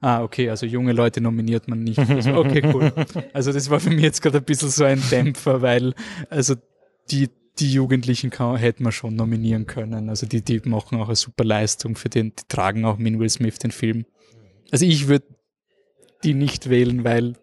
[0.01, 1.99] Ah, okay, also junge Leute nominiert man nicht.
[2.01, 2.93] Also, okay, cool.
[3.33, 5.95] Also das war für mich jetzt gerade ein bisschen so ein Dämpfer, weil
[6.29, 6.57] also
[7.09, 7.29] die,
[7.61, 10.09] die Jugendlichen kann, hätten wir schon nominieren können.
[10.09, 13.29] Also die, die machen auch eine super Leistung für den, die tragen auch mit Will
[13.29, 14.05] Smith den Film.
[14.73, 15.27] Also ich würde
[16.25, 17.35] nicht wählen, weil,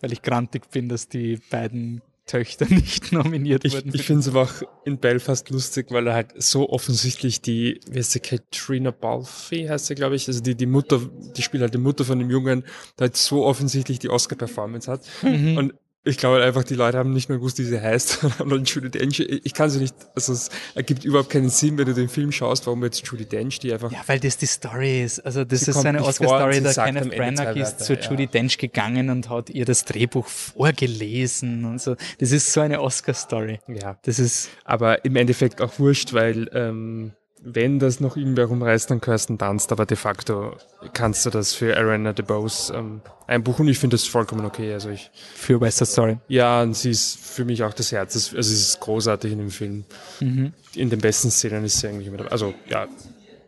[0.00, 3.94] weil ich grantig bin, dass die beiden Töchter nicht nominiert Ich, wurden.
[3.94, 7.98] ich finde es aber auch in Belfast lustig, weil er halt so offensichtlich die, wie
[7.98, 11.00] heißt sie, Katrina Balfe heißt sie, glaube ich, also die, die Mutter,
[11.36, 12.62] die spielt halt die Mutter von dem Jungen,
[12.98, 15.02] der halt so offensichtlich die Oscar-Performance hat.
[15.22, 15.56] Mhm.
[15.56, 15.74] Und
[16.06, 18.22] ich glaube halt einfach, die Leute haben nicht mehr gewusst, wie sie heißt.
[18.38, 21.86] Haben dann Judy Dench, ich kann sie nicht, also es ergibt überhaupt keinen Sinn, wenn
[21.86, 25.02] du den Film schaust, warum jetzt Judy Dench, die einfach Ja, weil das die Story
[25.02, 25.20] ist.
[25.20, 28.00] Also das ist kommt eine Oscar-Story, sagt Kenneth Branagh ist zu ja.
[28.00, 31.96] Judy Dench gegangen und hat ihr das Drehbuch vorgelesen und so.
[32.18, 33.60] Das ist so eine Oscar-Story.
[33.68, 37.12] ja, Das ist, aber im Endeffekt auch wurscht, weil ähm,
[37.48, 40.56] wenn das noch irgendwer rumreißt, dann Kirsten Dunst, aber de facto
[40.94, 43.68] kannst du das für Arena DeBose ähm, einbuchen.
[43.68, 44.72] Ich finde das vollkommen okay.
[44.72, 46.18] Also ich, für West Side Story.
[46.26, 48.16] ja, und sie ist für mich auch das Herz.
[48.16, 49.84] Also sie ist großartig in dem Film.
[50.18, 50.54] Mhm.
[50.74, 52.32] In den besten Szenen ist sie eigentlich immer dabei.
[52.32, 52.88] Also ja,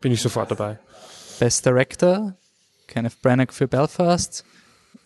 [0.01, 0.79] bin ich sofort dabei.
[1.41, 2.37] Best Director,
[2.87, 4.45] Kenneth Branagh für Belfast,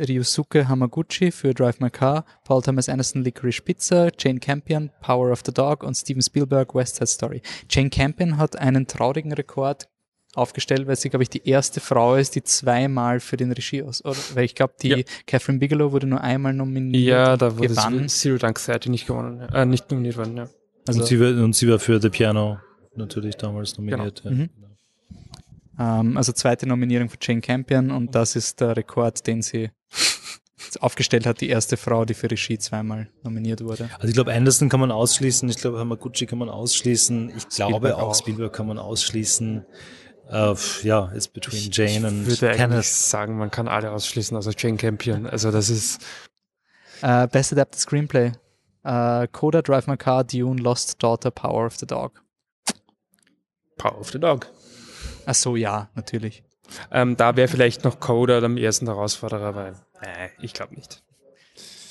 [0.09, 5.43] Ryusuke Hamaguchi für Drive My Car, Paul Thomas Anderson Licorice Pizza, Jane Campion Power of
[5.47, 7.43] the Dog und Steven Spielberg West Side Story.
[7.70, 9.89] Jane Campion hat einen traurigen Rekord
[10.35, 14.03] aufgestellt, weil sie, glaube ich, die erste Frau ist, die zweimal für den Regie aus,
[14.05, 14.16] oder?
[14.35, 14.97] Weil ich glaube, die Ja.
[15.27, 17.05] Catherine Bigelow wurde nur einmal nominiert.
[17.05, 18.09] Ja, da wurde gewann.
[18.09, 19.41] Zero Dark Thirty nicht gewonnen.
[19.41, 19.62] ja.
[19.62, 20.49] Äh, nicht nominiert worden, ja.
[20.89, 22.59] Also, und, sie war, und sie war für The Piano
[22.97, 24.23] natürlich damals nominiert.
[24.24, 24.31] Ja.
[24.31, 24.51] Mhm.
[25.79, 29.70] ähm, also zweite Nominierung für Jane Campion und das ist der Rekord, den sie
[30.80, 33.89] aufgestellt hat, die erste Frau, die für Regie zweimal nominiert wurde.
[33.94, 37.72] Also ich glaube, Anderson kann man ausschließen, ich glaube, Hamaguchi kann man ausschließen, ich glaube
[37.89, 38.14] Spielberg auch, auch.
[38.14, 39.64] Spielberg kann man ausschließen.
[40.30, 42.84] Äh, ja, it's between Jane ich und würde eigentlich Kenneth.
[42.84, 45.26] sagen, man kann alle ausschließen, also Jane Campion.
[45.26, 46.01] Also das ist
[47.02, 48.32] Äh, Best Adapted Screenplay.
[48.84, 52.22] Äh, Coda, Drive My Car, Dune, Lost Daughter, Power of the Dog.
[53.76, 54.47] Power of the Dog.
[55.26, 56.43] Ach so, ja, natürlich.
[56.90, 61.03] Ähm, da wäre vielleicht noch Coda am ersten Herausforderer, weil äh, ich glaube nicht.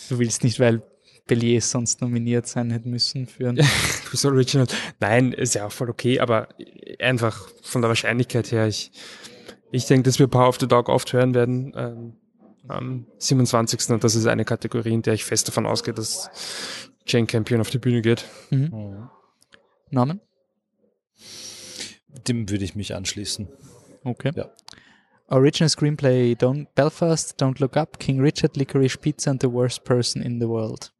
[0.09, 0.81] Du willst nicht, weil
[1.27, 4.67] Bellier sonst nominiert sein hätte müssen für ein Fürs Original.
[4.99, 6.49] Nein, ist ja auch voll okay, aber
[6.99, 8.91] einfach von der Wahrscheinlichkeit her, ich,
[9.71, 12.17] ich denke, dass wir Power of the Dog oft hören werden ähm,
[12.67, 13.89] am 27.
[13.91, 16.29] Und das ist eine Kategorie, in der ich fest davon ausgehe, dass
[17.05, 18.25] Jane Campion auf die Bühne geht.
[18.49, 19.09] Mhm.
[19.89, 20.21] Namen?
[22.27, 23.47] Dem würde ich mich anschließen.
[24.03, 24.31] Okay.
[24.35, 24.49] Ja.
[25.31, 30.21] Original Screenplay Don't Belfast, Don't Look Up, King Richard, Licorice Pizza and the Worst Person
[30.21, 30.91] in the World.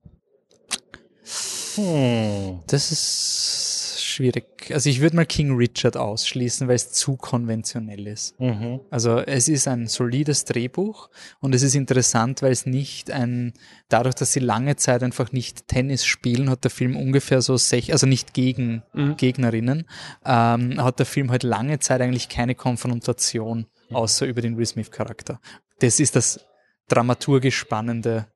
[1.76, 2.60] Hm.
[2.68, 4.72] Das ist schwierig.
[4.74, 8.38] Also ich würde mal King Richard ausschließen, weil es zu konventionell ist.
[8.40, 8.82] Mhm.
[8.90, 11.10] Also es ist ein solides Drehbuch
[11.40, 13.54] und es ist interessant, weil es nicht ein,
[13.88, 17.94] dadurch, dass sie lange Zeit einfach nicht Tennis spielen, hat der Film ungefähr so sech,
[17.94, 19.16] also nicht gegen Mhm.
[19.18, 19.86] Gegnerinnen,
[20.26, 25.40] ähm, hat der Film halt lange Zeit eigentlich keine Konfrontation, außer über den Will Smith-Charakter.
[25.80, 26.46] Das ist das
[26.88, 28.28] dramaturgisch spannende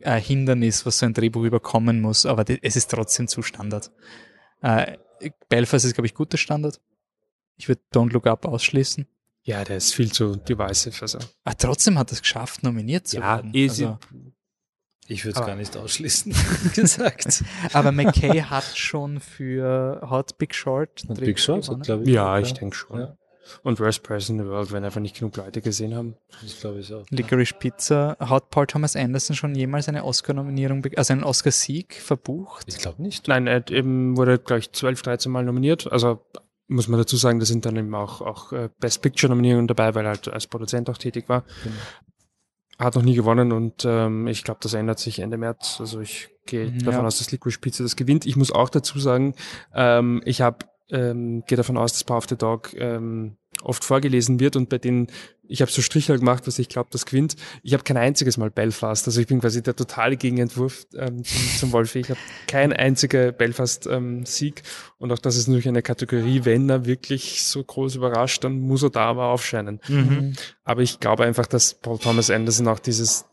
[0.00, 3.90] äh, Hindernis, was so ein Drehbuch überkommen muss, aber es ist trotzdem zu Standard.
[4.62, 4.98] Äh,
[5.48, 6.80] Belfast ist, glaube ich, guter Standard.
[7.56, 9.06] Ich würde Don't Look Up ausschließen.
[9.44, 11.00] Ja, der ist viel zu divisive.
[11.00, 11.18] Also.
[11.44, 13.52] Ah, trotzdem hat es geschafft, nominiert zu Ja, werden.
[13.54, 13.98] eh, Also,
[15.06, 16.34] Ich würde es gar nicht ausschließen,
[16.74, 17.44] gesagt.
[17.72, 21.80] aber McKay hat schon für Hot Big Short Big gewonnen.
[21.82, 22.08] glaube ich.
[22.10, 22.98] Ja, ich denke schon.
[23.00, 23.16] Ja,
[23.62, 26.16] Und Worst Person in the World, wenn einfach nicht genug Leute gesehen haben.
[26.42, 27.04] das glaube ich auch.
[27.10, 28.16] Licorice Pizza.
[28.20, 32.64] Hat Paul Thomas Anderson schon jemals eine Oscar-Nominierung, also einen Oscar-Sieg verbucht?
[32.68, 33.28] Ich glaube nicht.
[33.28, 35.90] Nein, er hat eben wurde, glaube ich, 12, 13 Mal nominiert.
[35.90, 36.20] Also
[36.68, 40.04] muss man dazu sagen, da sind dann eben auch, auch äh, Best Picture-Nominierungen dabei, weil
[40.04, 41.44] er halt als Produzent auch tätig war.
[41.62, 41.76] Genau.
[42.78, 45.76] Hat noch nie gewonnen und ähm, ich glaube, das ändert sich Ende März.
[45.80, 46.78] Also ich gehe Ja.
[46.84, 48.26] davon aus, dass Licorice Pizza das gewinnt.
[48.26, 49.34] Ich muss auch dazu sagen,
[49.74, 54.38] ähm, ich habe ähm, gehe davon aus, dass Power of the Dog ähm, oft vorgelesen
[54.40, 55.08] wird und bei denen,
[55.48, 57.36] ich habe so Strichel gemacht, was ich glaube, das gewinnt.
[57.62, 61.42] Ich habe kein einziges Mal Belfast, also ich bin quasi der totale Gegenentwurf ähm, zum,
[61.58, 62.00] zum Wolfi.
[62.00, 64.62] Ich habe kein einziger Belfast-Sieg
[64.98, 68.82] und auch das ist natürlich eine Kategorie, wenn er wirklich so groß überrascht, dann muss
[68.82, 69.80] er da aber aufscheinen.
[69.88, 70.34] Mhm.
[70.64, 73.24] Aber ich glaube einfach, dass Paul Thomas Anderson auch dieses,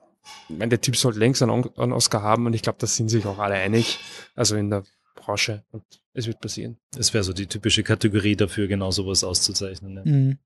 [0.49, 3.25] ich meine, der Typ soll längst einen Oscar haben und ich glaube, da sind sich
[3.25, 3.99] auch alle einig,
[4.35, 4.83] also in der
[5.15, 5.83] Branche und
[6.13, 6.77] es wird passieren.
[6.91, 9.95] Das wäre so die typische Kategorie dafür, genau sowas auszuzeichnen.
[9.97, 10.03] Ja.
[10.05, 10.37] Mhm.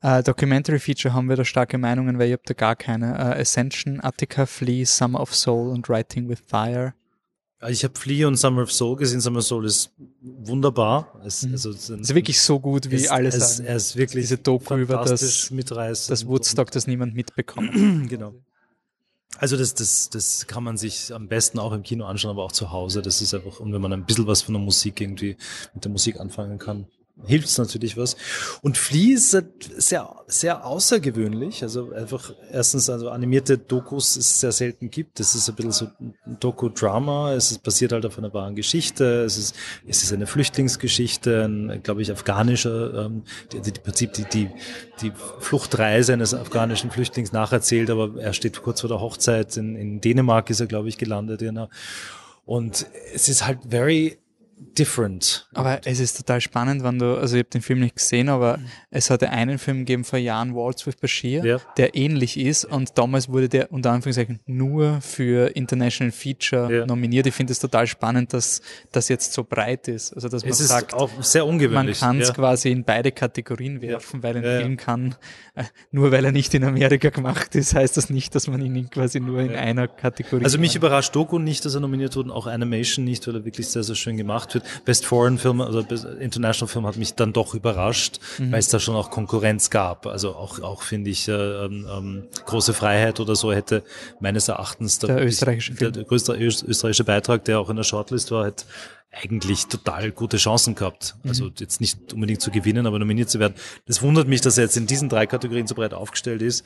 [0.00, 3.12] Äh, Documentary Feature haben wir da starke Meinungen, weil ihr habt da gar keine.
[3.16, 6.94] Äh, Ascension, Attica, Flea, Summer of Soul und Writing with Fire.
[7.68, 9.20] Ich habe Flea und Summer of Soul gesehen.
[9.20, 11.20] Summer of Soul ist wunderbar.
[11.24, 11.52] Es, Mhm.
[11.52, 13.68] also, es ist wirklich so gut, wie es, alle es, sagen.
[13.68, 15.48] Er ist wirklich Diese Doku über das-
[16.08, 17.70] das Woodstock, das niemand mitbekommt.
[18.10, 18.34] Genau.
[19.38, 22.52] Also das, das, das kann man sich am besten auch im Kino anschauen, aber auch
[22.52, 23.02] zu Hause.
[23.02, 25.36] Das ist einfach, und wenn man ein bisschen was von der Musik irgendwie
[25.74, 26.86] mit der Musik anfangen kann,
[27.26, 28.16] hilft es natürlich was.
[28.62, 29.36] Und Flea ist
[29.76, 31.62] sehr, sehr außergewöhnlich.
[31.62, 35.20] Also einfach erstens, also animierte Dokus es sehr selten gibt.
[35.20, 37.34] Das ist ein bisschen so ein Doku-Drama.
[37.34, 39.24] Es ist basiert halt auf einer wahren Geschichte.
[39.24, 39.54] Es ist,
[39.86, 44.50] es ist eine Flüchtlingsgeschichte, ein, glaube ich, afghanischer, ähm, die, die, Prinzip die, die,
[45.00, 49.56] die Fluchtreise eines afghanischen Flüchtlings nacherzählt, aber er steht kurz vor der Hochzeit.
[49.56, 51.40] In, in Dänemark ist er, glaube ich, gelandet.
[51.40, 51.68] Genau.
[52.44, 54.18] Und es ist halt very
[54.78, 55.48] different.
[55.54, 58.58] Aber es ist total spannend, wenn du, also ich habe den Film nicht gesehen, aber
[58.58, 58.66] mhm.
[58.90, 61.58] es hatte einen Film gegeben vor Jahren, Waltz with Bashir, ja.
[61.76, 66.86] der ähnlich ist und damals wurde der unter Anführungszeichen nur für International Feature ja.
[66.86, 67.26] nominiert.
[67.26, 68.62] Ich finde es total spannend, dass
[68.92, 70.12] das jetzt so breit ist.
[70.14, 72.00] Also dass man es sagt, auch sehr ungewöhnlich.
[72.00, 72.34] Man kann es ja.
[72.34, 75.14] quasi in beide Kategorien werfen, weil ein Film kann,
[75.54, 78.90] äh, nur weil er nicht in Amerika gemacht ist, heißt das nicht, dass man ihn
[78.90, 80.44] quasi nur in einer Kategorie.
[80.44, 83.68] Also mich überrascht Doku nicht, dass er nominiert wurde, auch Animation nicht, weil er wirklich
[83.68, 84.64] sehr, sehr schön gemacht wird.
[84.84, 88.52] Best Foreign Film, also Best International Film hat mich dann doch überrascht, mhm.
[88.52, 90.06] weil es da schon auch Konkurrenz gab.
[90.06, 93.82] Also auch, auch finde ich, äh, ähm, ähm, große Freiheit oder so hätte
[94.20, 95.74] meines Erachtens der, der österreichische.
[95.74, 98.64] Der, der größte österreichische Beitrag, der auch in der Shortlist war, hätte
[99.12, 101.16] eigentlich total gute Chancen gehabt.
[101.22, 101.28] Mhm.
[101.28, 103.54] Also jetzt nicht unbedingt zu gewinnen, aber nominiert zu werden.
[103.86, 106.64] Das wundert mich, dass er jetzt in diesen drei Kategorien so breit aufgestellt ist.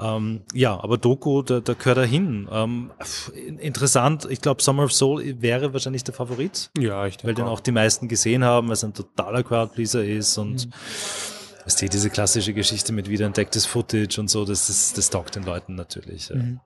[0.00, 2.48] Ähm, ja, aber Doku, da, da gehört er hin.
[2.50, 2.90] Ähm,
[3.60, 6.70] interessant, ich glaube, Summer of Soul wäre wahrscheinlich der Favorit.
[6.78, 10.04] Ja, ich denke Weil den auch die meisten gesehen haben, weil es ein totaler Crowdpleaser
[10.04, 10.72] ist und mhm.
[11.64, 15.44] es steht diese klassische Geschichte mit wiederentdecktes Footage und so, das, das, das taugt den
[15.44, 16.28] Leuten natürlich.
[16.28, 16.36] Ja.
[16.36, 16.60] Mhm.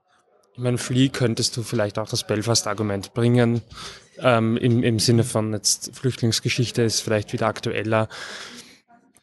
[0.53, 3.61] Ich meine, Flea könntest du vielleicht auch das Belfast-Argument bringen,
[4.21, 8.09] ähm, im, im Sinne von jetzt Flüchtlingsgeschichte ist vielleicht wieder aktueller.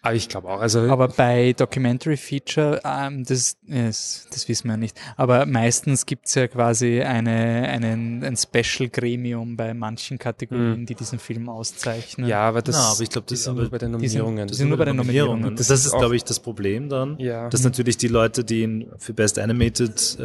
[0.06, 0.60] Aber ich glaube auch.
[0.60, 4.96] Also aber bei Documentary Feature, ähm, das, das, das wissen wir nicht.
[5.16, 10.86] Aber meistens gibt es ja quasi eine, einen, ein Special-Gremium bei manchen Kategorien, mhm.
[10.86, 12.28] die diesen Film auszeichnen.
[12.28, 14.46] Ja, aber das Na, aber ich glaube, das sind nur bei den Nominierungen.
[14.46, 15.56] Die sind, nur bei den Nominierungen.
[15.56, 17.48] Das, das ist, glaube ich, das Problem dann, ja.
[17.48, 17.70] dass mhm.
[17.70, 20.22] natürlich die Leute, die ihn für Best Animated äh,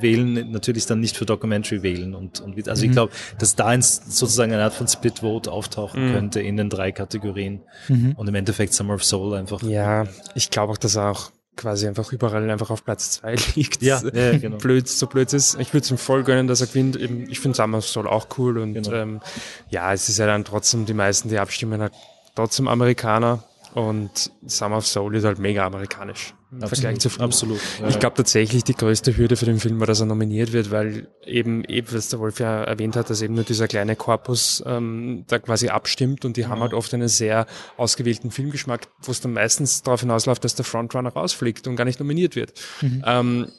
[0.00, 2.14] wählen, natürlich dann nicht für Documentary wählen.
[2.14, 2.90] Und, und also mhm.
[2.90, 6.12] ich glaube, dass da sozusagen eine Art von Split Vote auftauchen mhm.
[6.12, 7.62] könnte in den drei Kategorien.
[7.88, 8.12] Mhm.
[8.16, 9.62] Und im Endeffekt Endeffekt Summer of Soul einfach.
[9.62, 10.04] Ja,
[10.34, 13.82] ich glaube auch, dass er auch quasi einfach überall einfach auf Platz zwei liegt.
[13.82, 14.58] Ja, ja genau.
[14.58, 15.58] blöd, so blöd ist.
[15.58, 16.96] Ich würde es ihm voll gönnen, dass er gewinnt.
[16.96, 18.92] Ich finde Summer of Soul auch cool und genau.
[18.92, 19.20] ähm,
[19.68, 21.92] ja, es ist ja dann trotzdem die meisten, die abstimmen, halt
[22.34, 27.24] trotzdem Amerikaner und Summer of Soul ist halt mega amerikanisch im absolut, Vergleich zu Flug.
[27.24, 27.60] Absolut.
[27.80, 27.88] Ja.
[27.88, 31.08] Ich glaube tatsächlich, die größte Hürde für den Film war, dass er nominiert wird, weil
[31.24, 35.24] eben, eben was der Wolf ja erwähnt hat, dass eben nur dieser kleine Korpus ähm,
[35.28, 36.48] da quasi abstimmt und die ja.
[36.48, 37.46] haben halt oft einen sehr
[37.76, 42.00] ausgewählten Filmgeschmack, wo es dann meistens darauf hinausläuft, dass der Frontrunner rausfliegt und gar nicht
[42.00, 42.52] nominiert wird.
[42.80, 43.04] Mhm.
[43.06, 43.52] Ähm,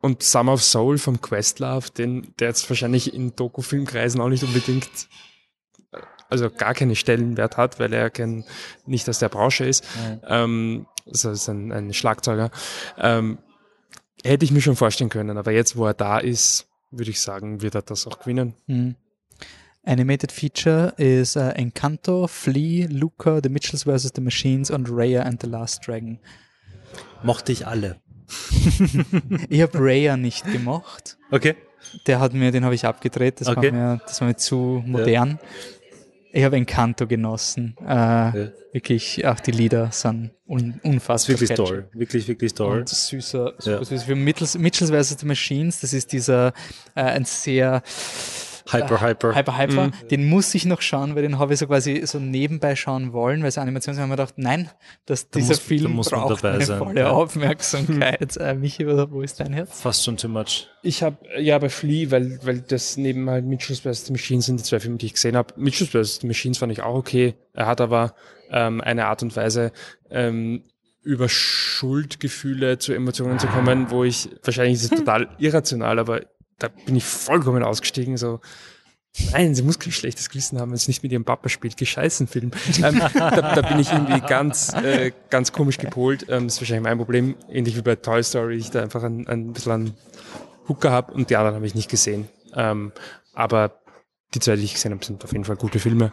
[0.00, 4.88] und Summer of Soul vom Questlove, den, der jetzt wahrscheinlich in Doku-Filmkreisen auch nicht unbedingt
[6.28, 8.44] also gar keinen Stellenwert hat, weil er kein,
[8.84, 9.84] nicht aus der Branche ist.
[10.22, 10.44] Ja.
[10.44, 12.50] Ähm, also ist ein, ein Schlagzeuger.
[12.98, 13.38] Ähm,
[14.24, 17.62] hätte ich mir schon vorstellen können, aber jetzt, wo er da ist, würde ich sagen,
[17.62, 18.54] wird er das auch gewinnen.
[18.66, 18.96] Mhm.
[19.84, 24.12] Animated Feature ist uh, Encanto, Flea, Luca, The Mitchells vs.
[24.16, 26.18] The Machines und Raya and the Last Dragon.
[27.22, 28.00] Mochte ich alle.
[29.48, 31.16] ich habe Raya nicht gemocht.
[31.30, 31.54] Okay.
[32.08, 33.72] Der hat mir, den habe ich abgedreht, das, okay.
[33.72, 35.38] war mir, das war mir zu modern.
[35.40, 35.48] Ja.
[36.36, 37.76] Ich habe Encanto genossen.
[37.80, 38.32] Äh, ja.
[38.70, 41.40] Wirklich, auch die Lieder sind un unfassbar.
[41.40, 41.88] Wirklich toll.
[41.94, 42.80] Wirklich, wirklich toll.
[42.80, 43.82] Und süßer, ja.
[43.82, 44.02] süß.
[44.02, 45.20] Für Mitchells, Mitchells vs.
[45.20, 46.48] The Machines, das ist dieser,
[46.94, 47.82] äh, ein sehr,
[48.70, 49.34] Hyper, Hyper.
[49.34, 49.86] Hyper, Hyper.
[49.86, 50.08] Mhm.
[50.10, 53.42] Den muss ich noch schauen, weil den habe ich so quasi so nebenbei schauen wollen,
[53.42, 54.70] weil es Animation haben wir gedacht, nein,
[55.06, 56.78] dass da dieser muss, Film braucht eine sein.
[56.78, 57.10] volle ja.
[57.10, 58.36] Aufmerksamkeit.
[58.36, 59.80] äh, Michi, wo ist dein Herz?
[59.80, 60.68] Fast schon too much.
[60.82, 64.10] Ich habe ja bei Flea, weil, weil das neben halt Mitchells vs.
[64.10, 65.54] Machines sind die zwei Filme, die ich gesehen habe.
[65.56, 66.22] Mitchells vs.
[66.24, 67.34] Machines fand ich auch okay.
[67.52, 68.14] Er hat aber
[68.50, 69.72] ähm, eine Art und Weise,
[70.10, 70.62] ähm,
[71.02, 76.22] über Schuldgefühle zu Emotionen zu kommen, wo ich, wahrscheinlich ist es total irrational, aber
[76.58, 78.40] da bin ich vollkommen ausgestiegen, so,
[79.32, 81.76] Nein, sie muss kein schlechtes Gewissen haben, wenn sie nicht mit ihrem Papa spielt.
[81.76, 82.50] Gescheißen Film.
[82.82, 86.26] Ähm, da, da, bin ich irgendwie ganz, äh, ganz komisch gepolt.
[86.28, 87.34] Ähm, ist wahrscheinlich mein Problem.
[87.48, 89.94] Ähnlich wie bei Toy Story, ich da einfach ein, ein bisschen einen
[90.68, 92.28] Hooker habe und die anderen habe ich nicht gesehen.
[92.54, 92.92] Ähm,
[93.34, 93.80] aber
[94.34, 96.12] die zwei, die ich gesehen habe, sind auf jeden Fall gute Filme.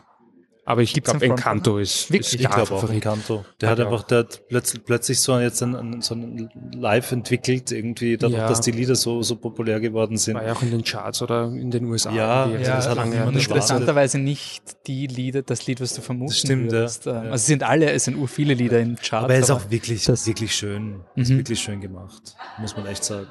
[0.65, 2.35] Aber ich glaube, Encanto ist, Wirklich?
[2.35, 3.43] ist ich glaube auch Encanto.
[3.59, 7.71] Der hat, hat einfach, der hat plötzlich, plötzlich so jetzt ein, so ein Live entwickelt,
[7.71, 8.47] irgendwie, dadurch, ja.
[8.47, 10.35] dass die Lieder so, so populär geworden sind.
[10.35, 12.11] War ja auch in den Charts oder in den USA.
[12.13, 16.39] Ja, ja, das hat lange interessanterweise nicht die Lieder, das Lied, was du vermutest.
[16.39, 17.07] Stimmt, würdest.
[17.07, 17.13] ja.
[17.13, 19.25] Also es sind alle, es sind ur viele Lieder im Charts.
[19.25, 21.01] Aber er ist auch wirklich, wirklich schön.
[21.15, 21.21] Mhm.
[21.21, 22.35] Ist wirklich schön gemacht.
[22.59, 23.27] Muss man echt sagen.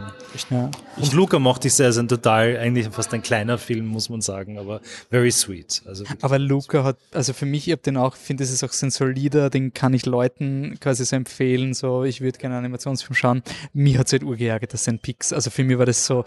[0.50, 0.70] Ja.
[0.96, 4.20] Und Luca mochte ich sehr, ist ein total, eigentlich fast ein kleiner Film, muss man
[4.20, 5.82] sagen, aber very sweet.
[5.86, 8.72] Also aber Luca hat, also für mich, ich habe den auch, finde, das ist auch
[8.72, 12.66] so ein solider, den kann ich Leuten quasi so empfehlen, so, ich würde gerne einen
[12.66, 13.42] Animationsfilm schauen.
[13.72, 16.24] Mir hat es halt urgeärgert, dass ein Pixar, also für mich war das so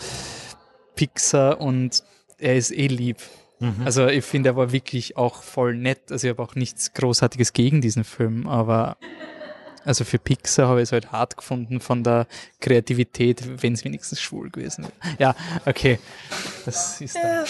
[0.96, 2.04] Pixar und
[2.38, 3.18] er ist eh lieb.
[3.60, 3.82] Mhm.
[3.86, 6.12] Also ich finde, er war wirklich auch voll nett.
[6.12, 8.98] Also ich habe auch nichts Großartiges gegen diesen Film, aber
[9.86, 12.28] also für Pixar habe ich es halt hart gefunden von der
[12.60, 15.16] Kreativität, wenn es wenigstens schwul gewesen wäre.
[15.20, 15.36] Ja,
[15.66, 15.99] okay.
[16.66, 17.45] Das ist yeah,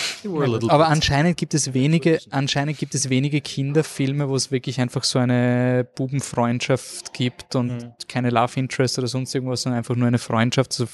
[0.67, 5.17] Aber anscheinend gibt es wenige, anscheinend gibt es wenige Kinderfilme, wo es wirklich einfach so
[5.17, 7.93] eine Bubenfreundschaft gibt und mhm.
[8.09, 10.73] keine Love Interest oder sonst irgendwas, sondern einfach nur eine Freundschaft.
[10.73, 10.87] Also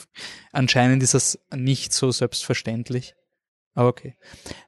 [0.51, 3.15] anscheinend ist das nicht so selbstverständlich.
[3.73, 4.15] Aber okay.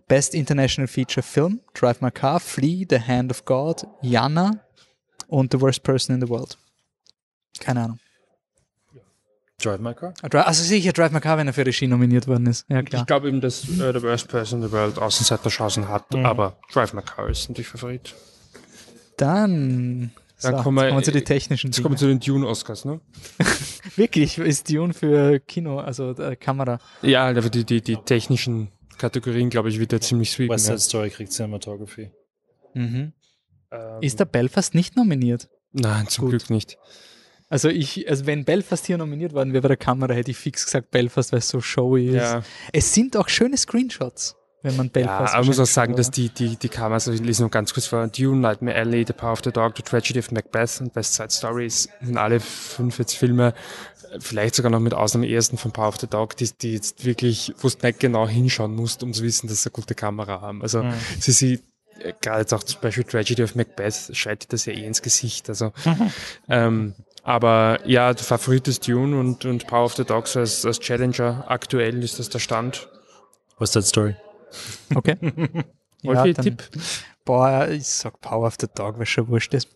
[0.08, 4.66] Best International Feature Film, Drive My Car, Flea, The Hand of God, Yana
[5.28, 6.58] und The Worst Person in the World.
[7.60, 8.00] Keine Ahnung.
[9.64, 10.14] Drive My Car?
[10.46, 12.66] Also sicher Drive My Car, wenn er für Regie nominiert worden ist.
[12.70, 13.02] Ja, klar.
[13.04, 16.26] Ich glaube eben, dass äh, The Worst Person in the World Außenseiter-Chancen hat, mhm.
[16.26, 18.14] aber Drive My Car ist natürlich Favorit.
[19.18, 20.12] Dann,
[20.42, 22.86] Dann so, kommen, wir, kommen wir zu den technischen Jetzt kommen wir zu den Dune-Oscars,
[22.86, 23.00] ne?
[23.96, 26.80] Wirklich, ist Dune für Kino, also äh, Kamera?
[27.02, 30.56] Ja, aber die, die, die technischen Kategorien, glaube ich, wird er ziemlich sweepen.
[30.56, 30.80] West Side ja.
[30.80, 32.12] Story kriegt Cinematography.
[32.74, 33.14] Mhm.
[33.72, 35.50] Ähm, ist der Belfast nicht nominiert?
[35.72, 36.32] Nein, zum Gut.
[36.32, 36.78] Glück nicht.
[37.54, 40.66] Also ich, also wenn Belfast hier nominiert worden wäre bei der Kamera, hätte ich fix
[40.66, 42.16] gesagt Belfast, weil es so showy ist.
[42.16, 42.42] Ja.
[42.72, 45.34] Es sind auch schöne Screenshots, wenn man Belfast.
[45.34, 47.52] Ja, aber ich muss auch sagen, dass die, die, die Kameras, also ich lese noch
[47.52, 50.82] ganz kurz vor, Dune, Nightmare Alley, The Power of the Dog, The Tragedy of Macbeth
[50.82, 53.54] und West Side Stories sind alle fünf jetzt Filme,
[54.18, 57.54] vielleicht sogar noch mit Ausnahme ersten von Power of the Dog, die, die jetzt wirklich,
[57.60, 60.64] wo du nicht genau hinschauen musst, um zu wissen, dass sie eine gute Kamera haben.
[60.64, 60.94] Also mhm.
[61.20, 61.64] sie sieht
[62.22, 65.50] gerade jetzt auch zum Beispiel Tragedy of Macbeth schreit das ja eh ins Gesicht.
[65.50, 65.72] Also,
[66.50, 70.80] ähm, aber ja, der Favorit ist Dune und, und Power of the Dogs als, als
[70.80, 71.46] Challenger.
[71.48, 72.90] Aktuell ist das der Stand.
[73.58, 74.16] Was ist that story?
[74.94, 75.18] Okay.
[76.02, 76.70] ja, dann, Tipp?
[77.24, 79.70] Boah, ich sag Power of the Dog, weil schon wurscht ist.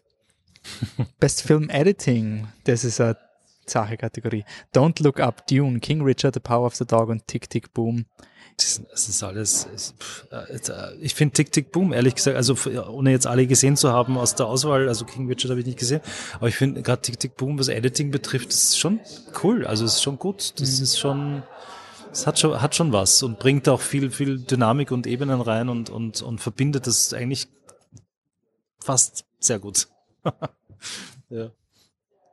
[1.19, 3.18] Best Film Editing, das ist eine
[3.65, 4.44] Sache-Kategorie.
[4.76, 8.06] Don't Look Up, Dune, King Richard, The Power of the Dog und Tick Tick Boom.
[8.58, 9.66] Das, ist alles.
[9.66, 9.94] Ist,
[10.32, 12.56] äh, ich finde Tick Tick Boom, ehrlich gesagt, also
[12.90, 15.78] ohne jetzt alle gesehen zu haben aus der Auswahl, also King Richard habe ich nicht
[15.78, 16.02] gesehen,
[16.34, 19.00] aber ich finde gerade Tick Tick Boom, was Editing betrifft, ist schon
[19.44, 19.68] cool.
[19.68, 20.60] Also es ist schon gut.
[20.60, 20.84] Das mhm.
[20.84, 21.44] ist schon.
[22.12, 25.70] Es hat schon, hat schon was und bringt auch viel, viel Dynamik und Ebenen rein
[25.70, 27.48] und, und, und verbindet das eigentlich
[28.80, 29.88] fast sehr gut.
[31.30, 31.52] ja.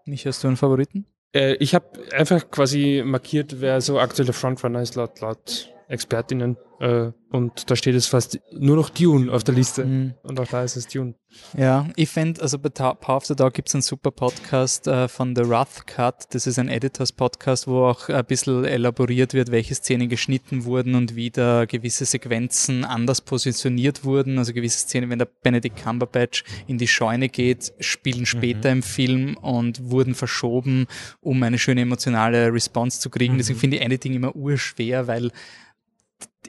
[0.06, 1.04] Nicht hast du einen Favoriten?
[1.34, 6.56] Äh, ich habe einfach quasi markiert, wer so aktuelle Frontrunner ist laut, laut Expertinnen.
[6.80, 9.84] Äh, und da steht es fast nur noch Dune auf der Liste.
[9.84, 10.14] Mhm.
[10.22, 11.14] Und auch da ist es Dune.
[11.56, 15.08] Ja, ich fände, also bei Power of the Dog gibt es einen super Podcast äh,
[15.08, 16.32] von The Rough Cut.
[16.32, 21.16] Das ist ein Editors-Podcast, wo auch ein bisschen elaboriert wird, welche Szenen geschnitten wurden und
[21.16, 24.38] wie da gewisse Sequenzen anders positioniert wurden.
[24.38, 28.76] Also gewisse Szenen, wenn der Benedict Cumberbatch in die Scheune geht, spielen später mhm.
[28.76, 30.86] im Film und wurden verschoben,
[31.20, 33.34] um eine schöne emotionale Response zu kriegen.
[33.34, 33.38] Mhm.
[33.38, 35.32] Deswegen finde ich Editing immer urschwer, weil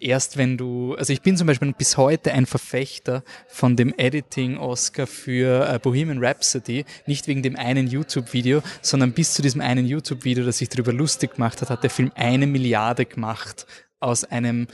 [0.01, 5.07] erst wenn du, also ich bin zum Beispiel bis heute ein Verfechter von dem Editing-Oscar
[5.07, 10.45] für äh, Bohemian Rhapsody, nicht wegen dem einen YouTube-Video, sondern bis zu diesem einen YouTube-Video,
[10.45, 13.65] das sich darüber lustig gemacht hat, hat der Film eine Milliarde gemacht
[13.99, 14.67] aus einem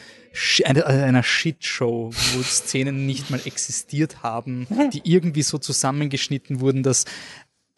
[0.64, 7.06] einer, einer Shitshow, wo Szenen nicht mal existiert haben, die irgendwie so zusammengeschnitten wurden, dass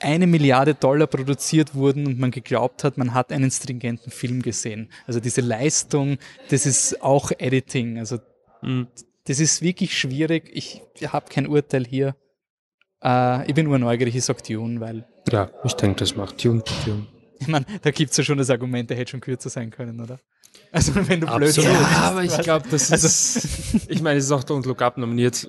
[0.04, 4.90] eine Milliarde Dollar produziert wurden und man geglaubt hat, man hat einen stringenten Film gesehen.
[5.08, 6.18] Also diese Leistung,
[6.50, 7.98] das ist auch Editing.
[7.98, 8.20] Also
[8.62, 8.88] mhm.
[9.26, 10.52] das ist wirklich schwierig.
[10.54, 12.16] Ich habe kein Urteil hier.
[13.04, 15.08] Äh, ich bin nur neugierig, ich sage Dune, weil.
[15.32, 16.64] Ja, ich denke, das macht Dune.
[16.86, 17.08] Dune.
[17.40, 20.00] Ich meine, da gibt es ja schon das Argument, der hätte schon kürzer sein können,
[20.00, 20.20] oder?
[20.72, 21.58] Also wenn du blöd bist.
[21.58, 23.74] Ja, aber ich glaube, das also ist.
[23.74, 25.48] Also, ich meine, es ist auch Don't Look Up nominiert.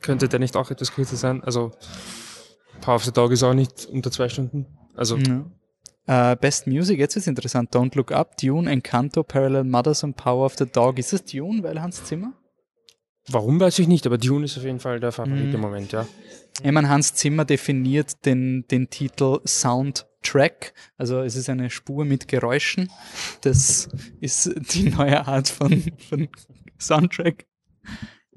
[0.00, 1.42] Könnte der nicht auch etwas kürzer sein?
[1.42, 1.72] Also
[2.80, 4.66] Power of the Dog ist auch nicht unter zwei Stunden.
[4.94, 5.16] Also.
[5.16, 5.44] Ja.
[6.08, 7.72] Uh, Best Music, jetzt ist interessant.
[7.72, 10.98] Don't Look Up, Dune, Encanto, Parallel Mothers und Power of the Dog.
[10.98, 12.32] Ist es Dune, weil Hans Zimmer?
[13.28, 15.54] Warum weiß ich nicht, aber Dune ist auf jeden Fall der Favorit mm.
[15.54, 16.06] im Moment, ja.
[16.62, 22.26] Ich meine, Hans Zimmer definiert den, den Titel Soundtrack, also es ist eine Spur mit
[22.26, 22.90] Geräuschen.
[23.42, 23.88] Das
[24.20, 26.28] ist die neue Art von, von
[26.78, 27.46] Soundtrack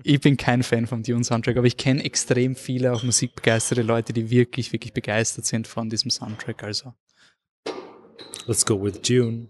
[0.03, 4.29] ich bin kein Fan vom Dune-Soundtrack, aber ich kenne extrem viele auch musikbegeisterte Leute, die
[4.29, 6.63] wirklich, wirklich begeistert sind von diesem Soundtrack.
[6.63, 6.93] Also.
[8.45, 9.49] Let's go with Dune.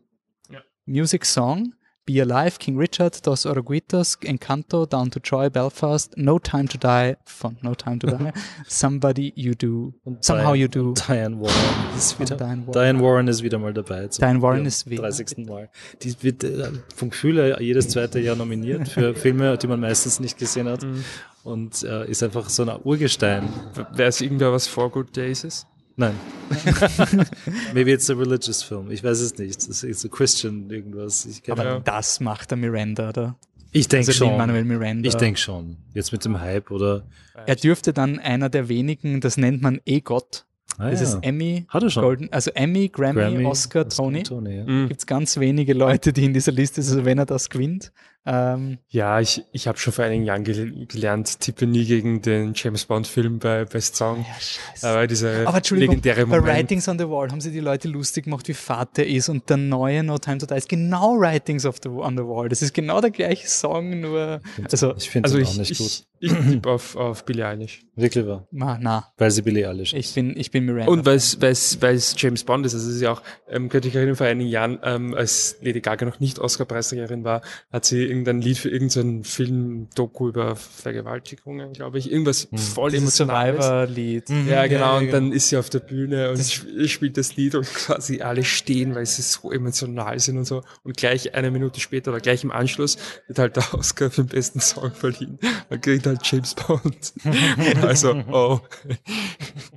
[0.50, 0.62] Ja.
[0.86, 1.74] Music Song,
[2.06, 7.16] Be Alive, King Richard, Dos Oroguitos, Encanto, Down to Joy, Belfast, No Time to Die,
[7.24, 8.32] von No Time to Die,
[8.68, 10.94] Somebody You Do, Und Somehow Diane- You Do.
[11.08, 11.54] Diane Warren
[11.98, 12.74] ist wieder, Diane Warren.
[12.74, 14.08] Diane Warren ist wieder mal dabei.
[14.10, 15.46] zum Diane Warren ist wieder- 30.
[15.48, 15.70] Mal.
[16.02, 20.20] Die wird äh, vom Gefühl her jedes zweite Jahr nominiert für Filme, die man meistens
[20.20, 20.84] nicht gesehen hat.
[20.84, 21.06] Mhm.
[21.46, 23.48] Und äh, ist einfach so ein Urgestein.
[23.94, 25.68] Weiß irgendwer, was For Good Days ist?
[25.96, 26.14] Nein.
[27.74, 28.92] Maybe it's a religious film.
[28.92, 29.58] Ich weiß es nicht.
[29.68, 31.28] Es ist a Christian irgendwas.
[31.50, 31.82] Aber Ahnung.
[31.84, 33.36] das macht der Miranda, oder?
[33.72, 34.38] ich denke Also schon.
[34.38, 35.08] Manuel Miranda.
[35.08, 35.78] Ich denke schon.
[35.94, 37.06] Jetzt mit dem Hype oder.
[37.46, 40.46] Er dürfte dann einer der wenigen, das nennt man E-Gott.
[40.78, 41.08] Ah, Das ja.
[41.08, 42.04] ist Emmy, Hat er schon.
[42.04, 44.24] Golden, also Emmy, Grammy, Grammy, Oscar, Tony.
[44.24, 44.64] Tony ja.
[44.66, 44.88] Mhm.
[44.88, 47.92] Gibt es ganz wenige Leute, die in dieser Liste sind, also wenn er das gewinnt.
[48.26, 52.54] Ähm, Ja, ich, ich habe schon vor einigen Jahren gel gelernt, tippe nie gegen den
[52.56, 54.20] James Bond-Film bei Best Song.
[54.28, 54.88] ja, scheiße.
[54.88, 56.58] Aber dieser Aber Entschuldigung, legendäre bei Moment.
[56.58, 59.50] Writings on the Wall haben sie die Leute lustig gemacht, wie fad der ist und
[59.50, 62.48] der neue No Time to Die ist genau Writings of the, on the Wall.
[62.48, 64.40] Das ist genau der gleiche Song, nur,
[64.72, 66.04] also, Ich finde also es auch ich, nicht ich, gut.
[66.20, 67.82] ich tippe auf, auf Billie Eilish.
[67.96, 68.48] Wirklich wahr.
[68.52, 70.08] na, na, Weil sie Billie Eilish ist.
[70.08, 70.90] ich bin, ich bin Miranda.
[70.92, 73.22] Und weil es, weil es, weil es James Bond ist, also es ist ja auch,
[73.50, 77.42] ähm, könnte ich erinnern, vor einigen Jahren, ähm, als Lady Gaga noch nicht Oscar-Preisträgerin war,
[77.72, 83.20] hat sie irgendein Lied für irgendeinen Film, Doku über Vergewaltigungen, glaube ich, irgendwas voll Dieses
[83.20, 83.66] emotionales.
[83.66, 84.30] Survivor-Lied.
[84.30, 84.48] Mhm.
[84.48, 84.84] Ja, genau.
[84.94, 87.66] Ja, und ja, dann ist sie auf der Bühne und sp- spielt das Lied und
[87.74, 90.62] quasi alle stehen, weil sie so emotional sind und so.
[90.84, 94.28] Und gleich eine Minute später oder gleich im Anschluss wird halt der Oscar für den
[94.30, 95.40] besten Song verliehen.
[95.70, 97.14] Man kriegt halt James Bond.
[97.82, 98.60] also, oh.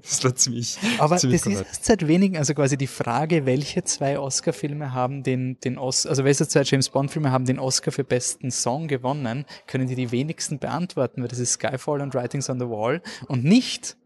[0.03, 1.85] Das war ziemlich, Aber ziemlich das ist korrekt.
[1.85, 6.47] seit wenigen, also quasi die Frage, welche zwei Oscar-Filme haben den, den Os also welche
[6.47, 11.23] zwei James Bond-Filme haben den Oscar für besten Song gewonnen, können die die wenigsten beantworten,
[11.23, 13.97] weil das ist Skyfall und Writings on the Wall und nicht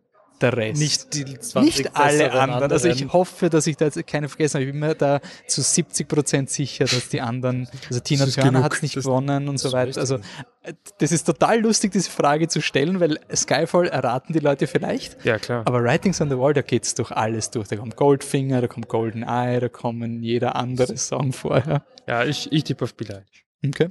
[0.41, 0.81] der Rest.
[0.81, 2.73] Nicht die 20 nicht alle besseren anderen.
[2.73, 3.13] Also ich anderen.
[3.13, 4.65] hoffe, dass ich da jetzt keine vergessen habe.
[4.65, 8.73] Ich bin mir da zu 70 Prozent sicher, dass die anderen, also Tina Turner hat
[8.73, 10.01] es nicht Das- gewonnen und so weiter.
[10.01, 10.15] Also
[10.63, 15.23] äh, das ist total lustig, diese Frage zu stellen, weil Skyfall erraten die Leute vielleicht.
[15.27, 15.61] Ja, klar.
[15.67, 17.69] Aber Writings on the Wall, da geht's durch alles durch.
[17.69, 21.85] Da kommt Goldfinger, da kommt Golden Eye, da kommen jeder andere Song vorher.
[22.09, 23.25] Ja, ich, ich tippe auf Billie.
[23.67, 23.91] Okay.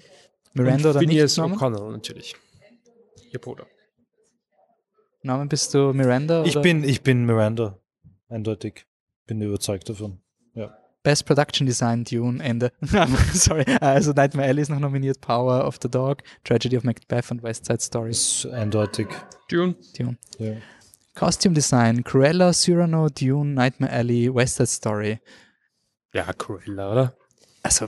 [0.53, 1.09] Miranda und oder nicht?
[1.09, 1.57] Phineas Norman?
[1.57, 2.35] O'Connell natürlich.
[3.31, 3.67] Ihr Bruder.
[5.21, 6.43] Norman, bist du Miranda?
[6.45, 6.61] Ich oder?
[6.61, 7.77] bin, ich bin Miranda.
[8.29, 8.85] Eindeutig.
[9.27, 10.21] Bin überzeugt davon.
[10.53, 10.75] Ja.
[11.03, 12.71] Best Production Design, Dune, Ende.
[13.33, 13.65] Sorry.
[13.79, 17.65] Also Nightmare Alley ist noch nominiert, Power of the Dog, Tragedy of Macbeth und West
[17.65, 18.11] Side Story.
[18.11, 19.07] Ist eindeutig.
[19.49, 19.75] Dune.
[19.97, 20.17] Dune.
[20.39, 20.53] Ja.
[21.15, 25.19] Costume Design, Cruella, Cyrano, Dune, Nightmare Alley, West Side Story.
[26.13, 27.17] Ja, Cruella, oder?
[27.61, 27.87] Also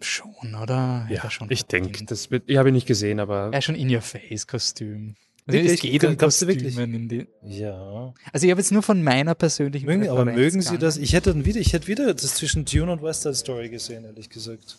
[0.00, 1.06] schon, oder?
[1.10, 3.74] Ja, er schon ich denke, das wird, ich habe ihn nicht gesehen, aber Ja, schon
[3.74, 5.14] in your face Kostüm.
[5.46, 5.74] Also Wirklich?
[5.74, 6.16] es geht um?
[6.16, 7.26] Kostümen in die.
[7.42, 8.12] ja.
[8.32, 10.96] Also ich habe jetzt nur von meiner persönlichen Mögen, aber mögen Sie das?
[10.96, 14.04] Ich hätte dann wieder, ich hätte wieder das zwischen Dune und West Side Story gesehen,
[14.04, 14.78] ehrlich gesagt.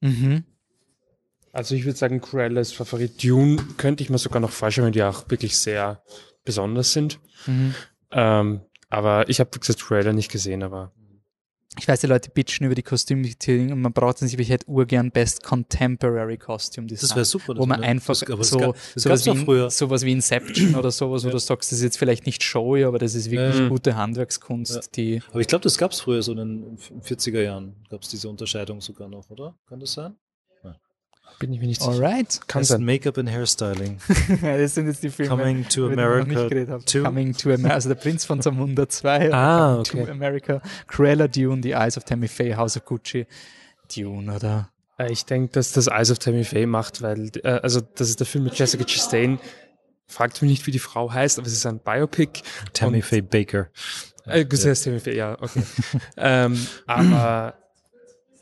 [0.00, 0.44] Mhm.
[1.52, 3.22] Also ich würde sagen, Cruella ist Favorit.
[3.22, 6.02] Dune könnte ich mir sogar noch vorstellen, weil die auch wirklich sehr
[6.44, 7.20] besonders sind.
[7.46, 7.74] Mhm.
[8.10, 8.60] Ähm,
[8.90, 10.92] aber ich habe, wie gesagt, Cruella nicht gesehen, aber
[11.78, 14.50] Ich weiß, die Leute bitchen über die Kostümdetailling und man braucht es nicht, aber ich
[14.50, 17.08] hätte urgern Best Contemporary Costume Design.
[17.08, 17.48] Das wäre super.
[17.48, 20.74] wo dass man das- einfach das, das so, gab- das sowas, wie, sowas wie Inception
[20.76, 21.32] oder sowas, wo Ja.
[21.32, 23.68] du sagst, das ist jetzt vielleicht nicht showy, aber das ist wirklich Ja.
[23.68, 24.80] gute Handwerkskunst, Ja.
[24.94, 28.08] die Aber ich glaube, das gab es früher, so in den 40er Jahren gab es
[28.08, 29.56] diese Unterscheidung sogar noch, oder?
[29.68, 30.14] Kann das sein?
[31.38, 31.92] Bin ich mir nicht sicher.
[31.92, 32.40] Alright.
[32.46, 32.84] Kann Best sein.
[32.84, 33.98] Make-up and Hairstyling.
[34.42, 36.86] das sind jetzt die Filme, Coming to America geredet haben.
[36.86, 37.00] 2.
[37.00, 39.32] Coming to America, also der Prinz von Zamunda 2.
[39.32, 40.10] Ah, To okay.
[40.10, 43.26] America, Cruella, Dune, The Eyes of Tammy Faye, House of Gucci.
[43.94, 44.70] Dune, oder?
[44.98, 48.20] Äh, Ich denke, dass das Eyes of Tammy Faye macht, weil, äh, also das ist
[48.20, 49.38] der Film mit Jessica Chastain.
[50.06, 52.42] Fragt mich nicht, wie die Frau heißt, aber es ist ein Biopic.
[52.72, 53.68] Tammy Faye Baker.
[54.26, 54.74] Äh, ja.
[54.74, 55.62] Tammy Faye, ja, okay.
[56.16, 57.54] ähm, aber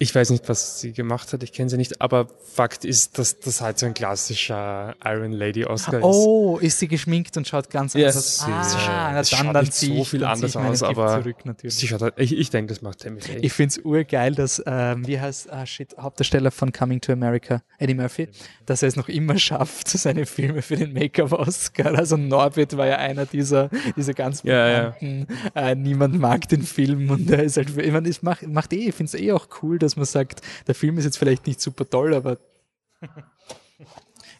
[0.03, 3.39] ich weiß nicht, was sie gemacht hat, ich kenne sie nicht, aber Fakt ist, dass
[3.39, 6.05] das halt so ein klassischer Iron Lady Oscar ist.
[6.05, 8.49] Oh, ist sie geschminkt und schaut ganz Ja, anders aus.
[8.49, 11.37] Ah, na dann, schaut dann nicht so viel anders aus, aber zurück.
[11.65, 13.39] Sie schaut halt, ich, ich denke, das macht Tammy Faye.
[13.43, 17.63] Ich finde es urgeil, dass, ähm, wie heißt, ah shit, Hauptdarsteller von Coming to America,
[17.79, 18.29] Eddie Murphy,
[18.67, 21.95] dass er es noch immer schafft, seine Filme für den Make-up-Oscar.
[21.97, 24.91] Also Norbit war ja einer dieser, dieser ganz Ja, ja.
[24.91, 28.73] bekannten, Äh, niemand mag den Film und er ist halt, ich meine, es macht, macht
[28.73, 31.47] eh, ich finde es eh auch cool, dass man sagt, der Film ist jetzt vielleicht
[31.47, 32.39] nicht super toll, aber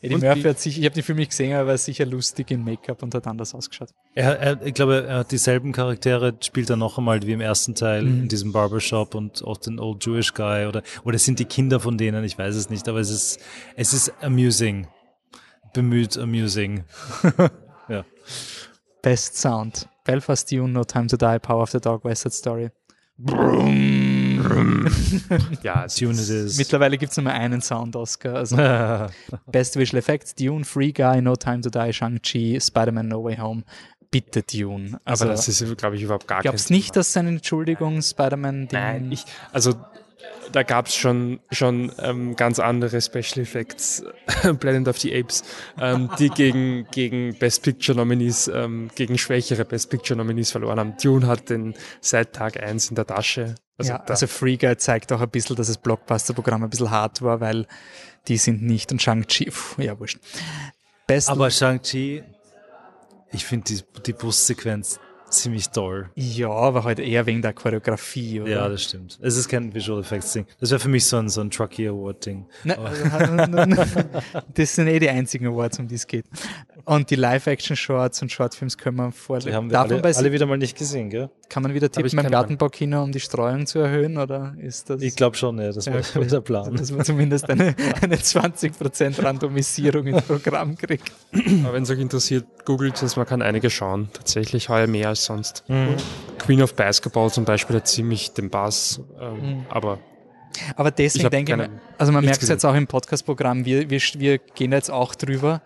[0.01, 2.05] Eddie Und Murphy hat sicher, ich habe den Film nicht gesehen, aber er war sicher
[2.07, 3.91] lustig in Make-up und hat anders ausgeschaut.
[4.15, 7.77] Er, er, ich glaube, er hat dieselben Charaktere, spielt er noch einmal wie im ersten
[7.77, 8.23] Teil Mhm.
[8.23, 11.79] in diesem Barbershop und auch den Old Jewish Guy oder, oder es sind die Kinder
[11.79, 13.41] von denen, ich weiß es nicht, aber es ist,
[13.77, 14.89] es ist amusing.
[15.73, 16.85] Bemüht amusing.
[17.89, 18.05] ja.
[19.03, 19.89] Best Sound.
[20.05, 22.71] Belfast Dune, No Time to Die, Power of the Dog, West Side Story.
[23.19, 24.22] Brum.
[25.63, 26.59] ja, Tune it is.
[26.59, 28.35] Mittlerweile gibt es nur mehr einen Sound-Oscar.
[28.35, 28.57] Also
[29.51, 33.65] Best Visual Effects, Dune, Free Guy, No Time to Die, Shang-Chi, Spider-Man No Way Home.
[34.11, 35.01] Bitte Dune.
[35.05, 38.69] Also, aber das ist, glaube ich, überhaupt gar kein glaubst nicht, dass seine Entschuldigung Spider-Man
[38.71, 39.75] Nein, ich, also
[40.53, 44.05] da gab es schon, schon ähm, ganz andere Special Effects,
[44.61, 45.43] Planet of the Apes,
[45.81, 50.95] ähm, die gegen, gegen Best Picture Nominees, ähm, gegen schwächere Best Picture Nominees verloren haben.
[51.03, 53.55] Dune hat den seit Tag 1 in der Tasche.
[53.83, 57.23] Also, ja, also Free Guy zeigt auch ein bisschen, dass das Blockbuster-Programm ein bisschen hart
[57.23, 57.67] war, weil
[58.29, 60.19] die sind nicht und Shang-Chi, ja wurscht.
[61.07, 62.23] Best Aber Shang-Chi,
[63.33, 65.01] ich finde die, die Bussequenz
[65.33, 66.11] ziemlich toll.
[66.15, 68.51] Ja, aber halt eher wegen der Choreografie, oder?
[68.51, 69.19] Ja, das stimmt.
[69.23, 70.47] Es ist kein Visual Effects Ding.
[70.61, 72.47] Das wäre für mich so ein, so ein Trucky Award Ding.
[72.65, 72.77] Ne,
[74.55, 76.27] das sind eh die einzigen Awards, um die es geht.
[76.85, 79.51] Und die Live-Action-Shorts und Shortfilms können wir vorlegen.
[79.51, 81.31] Die haben wir alle, alle, wieder mal nicht gesehen, gell?
[81.49, 85.01] Kann man wieder tippen beim Gartenbaukino, um die Streuung zu erhöhen, oder ist das?
[85.01, 86.75] Ich glaube schon, ja, das war der Plan.
[86.75, 91.13] Dass man zumindest eine, eine 20% Randomisierung ins Programm kriegt.
[91.65, 94.09] Aber wenn es euch interessiert, googelt es, man kann einige schauen.
[94.13, 95.65] Tatsächlich heuer mehr als sonst.
[95.69, 95.97] Mhm.
[96.39, 99.67] Queen of Basketball zum Beispiel hat ziemlich den Bass, ähm, mhm.
[99.69, 99.99] aber
[100.77, 104.39] aber deswegen denke ich, also man merkt es jetzt auch im Podcast-Programm, wir, wir, wir
[104.39, 105.63] gehen jetzt auch drüber,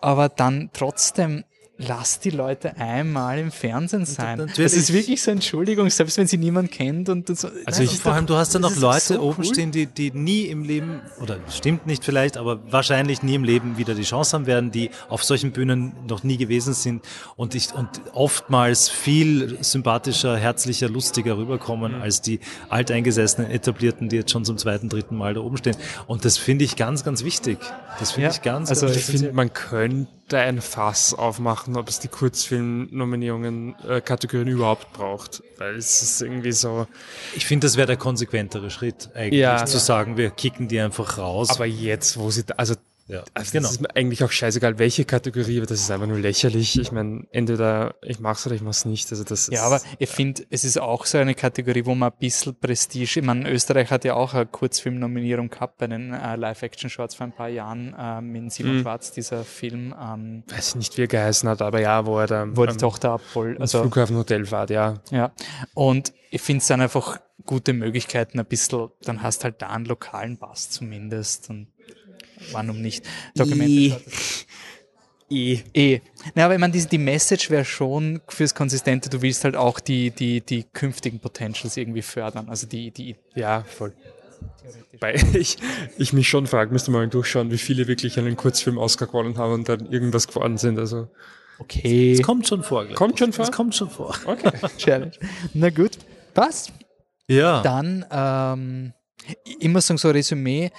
[0.00, 1.44] aber dann trotzdem
[1.80, 4.38] Lass die Leute einmal im Fernsehen sein.
[4.38, 4.72] Natürlich.
[4.72, 7.48] Das ist wirklich so Entschuldigung, selbst wenn sie niemand kennt und so.
[7.66, 9.44] Also ich, vor allem, du hast dann noch Leute so oben cool.
[9.44, 13.78] stehen, die, die nie im Leben, oder stimmt nicht vielleicht, aber wahrscheinlich nie im Leben
[13.78, 17.04] wieder die Chance haben werden, die auf solchen Bühnen noch nie gewesen sind
[17.36, 22.02] und ich, und oftmals viel sympathischer, herzlicher, lustiger rüberkommen mhm.
[22.02, 22.40] als die
[22.70, 25.76] alteingesessenen Etablierten, die jetzt schon zum zweiten, dritten Mal da oben stehen.
[26.08, 27.58] Und das finde ich ganz, ganz wichtig.
[28.00, 28.34] Das finde ja.
[28.34, 33.76] ich ganz, also ganz ich finde, man könnte ein Fass aufmachen, ob es die Kurzfilm-Nominierungen,
[33.88, 35.42] äh, Kategorien überhaupt braucht.
[35.56, 36.86] Weil es ist irgendwie so.
[37.34, 39.64] Ich finde, das wäre der konsequentere Schritt, eigentlich, ja.
[39.66, 41.50] zu sagen, wir kicken die einfach raus.
[41.50, 42.74] Aber jetzt, wo sie, also
[43.08, 43.62] ja, also genau.
[43.62, 46.78] das ist mir eigentlich auch scheißegal, welche Kategorie, aber das ist einfach nur lächerlich.
[46.78, 49.10] Ich meine, entweder ich mach's oder ich mach's nicht.
[49.10, 52.18] Also das ja, aber ich finde, es ist auch so eine Kategorie, wo man ein
[52.18, 57.14] bisschen Prestige, ich meine, Österreich hat ja auch eine Kurzfilmnominierung gehabt bei den äh, Live-Action-Shorts
[57.14, 58.82] vor ein paar Jahren äh, mit Simon mhm.
[58.82, 59.94] Schwarz, dieser Film.
[59.98, 62.78] Ähm, Weiß nicht, wie er geheißen hat, aber ja, wo er da wo die ähm,
[62.78, 63.58] Tochter abholt.
[63.58, 64.94] Also Flughafenhotel fährt, ja.
[65.10, 65.32] Ja,
[65.72, 69.86] und ich finde es dann einfach gute Möglichkeiten, ein bisschen, dann hast halt da einen
[69.86, 71.68] lokalen Bass zumindest und
[72.52, 73.04] wann um nicht.
[73.34, 74.00] Dokumente.
[75.30, 75.60] E.
[75.74, 76.00] E.
[76.34, 79.78] Na, aber ich meine, die, die Message wäre schon fürs Konsistente, du willst halt auch
[79.78, 82.48] die, die, die künftigen Potentials irgendwie fördern.
[82.48, 83.16] Also die, die.
[83.34, 83.92] Ja, voll.
[85.00, 85.58] Weil ich,
[85.98, 89.52] ich mich schon frage, müsste mal durchschauen, wie viele wirklich einen Kurzfilm Oscar gewonnen haben
[89.52, 90.78] und dann irgendwas geworden sind.
[90.78, 91.08] Also.
[91.58, 92.12] Okay.
[92.12, 92.86] Es kommt schon vor.
[92.94, 93.44] Kommt schon vor?
[93.44, 94.14] Es kommt schon vor.
[94.24, 94.50] Okay.
[94.78, 95.12] Challenge.
[95.54, 95.98] Na gut.
[96.32, 96.72] Passt.
[97.26, 97.62] Ja.
[97.62, 98.92] Dann, ähm,
[99.44, 100.70] ich muss sagen, so ein Resümee,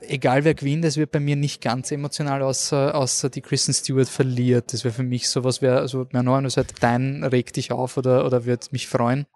[0.00, 4.08] egal wer gewinnt, es wird bei mir nicht ganz emotional, außer, außer die Kristen Stewart
[4.08, 4.72] verliert.
[4.72, 8.44] Das wäre für mich sowas, wäre, also Manoa, seid dein regt dich auf oder, oder
[8.44, 9.26] wird mich freuen?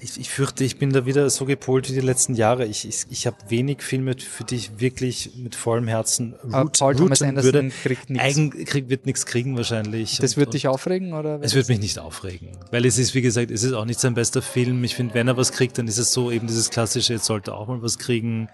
[0.00, 2.66] Ich, ich fürchte, ich bin da wieder so gepolt wie die letzten Jahre.
[2.66, 6.96] Ich, ich, ich habe wenig Filme, für die ich wirklich mit vollem Herzen root, Paul
[6.96, 7.68] Thomas Anderson würde.
[7.68, 8.24] kriegt nichts.
[8.24, 10.18] Eigen, krieg, wird nichts kriegen wahrscheinlich.
[10.18, 11.12] Das wird dich aufregen?
[11.12, 11.38] oder?
[11.40, 12.48] Es wird mich nicht aufregen.
[12.72, 14.82] Weil es ist, wie gesagt, es ist auch nicht sein bester Film.
[14.82, 17.52] Ich finde, wenn er was kriegt, dann ist es so eben dieses klassische, jetzt sollte
[17.52, 18.48] er auch mal was kriegen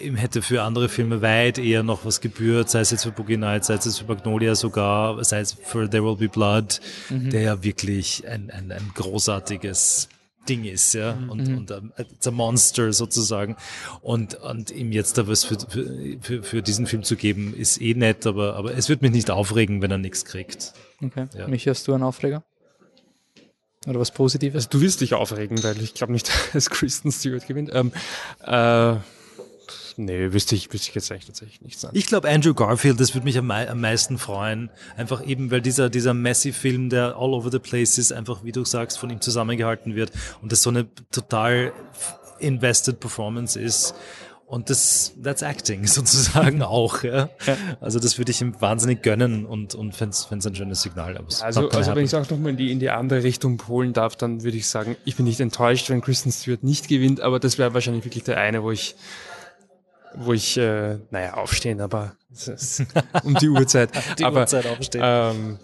[0.00, 3.36] ihm hätte für andere Filme weit eher noch was gebührt, sei es jetzt für Boogie
[3.36, 7.30] Nights, sei es jetzt für Magnolia sogar, sei es für There Will Be Blood, mhm.
[7.30, 10.08] der ja wirklich ein, ein, ein großartiges
[10.48, 11.30] Ding ist, ja, mhm.
[11.30, 13.56] und, und um, it's a monster sozusagen.
[14.00, 15.58] Und, und ihm jetzt da was für,
[16.20, 19.30] für, für diesen Film zu geben, ist eh nett, aber, aber es wird mich nicht
[19.30, 20.72] aufregen, wenn er nichts kriegt.
[21.02, 21.26] Okay.
[21.36, 21.48] Ja.
[21.48, 22.42] Mich hast du einen Aufreger?
[23.86, 24.54] Oder was Positives?
[24.54, 27.70] Also du wirst dich aufregen, weil ich glaube nicht, dass Kristen Stewart gewinnt.
[27.72, 27.92] Ähm,
[28.44, 28.96] äh,
[29.98, 31.96] nee, wüsste ich, wüsste ich jetzt eigentlich tatsächlich nicht sagen.
[31.96, 34.70] Ich glaube Andrew Garfield, das würde mich am, am, meisten freuen.
[34.96, 38.64] Einfach eben, weil dieser, dieser Messi-Film, der all over the place ist, einfach, wie du
[38.64, 41.72] sagst, von ihm zusammengehalten wird und das so eine total
[42.38, 43.94] invested Performance ist.
[44.46, 47.02] Und das, that's acting sozusagen auch.
[47.02, 47.28] Ja.
[47.46, 47.56] ja.
[47.82, 51.18] Also das würde ich ihm wahnsinnig gönnen und, und fände es ein schönes Signal.
[51.42, 54.16] also, also wenn ich es auch nochmal in die, in die andere Richtung polen darf,
[54.16, 57.58] dann würde ich sagen, ich bin nicht enttäuscht, wenn Kristen Stewart nicht gewinnt, aber das
[57.58, 58.94] wäre wahrscheinlich wirklich der eine, wo ich
[60.18, 62.16] wo ich, äh, naja, aufstehen, aber
[63.24, 63.90] um die Uhrzeit.
[64.18, 65.02] die aber, Uhrzeit aufstehen.
[65.04, 65.58] Ähm,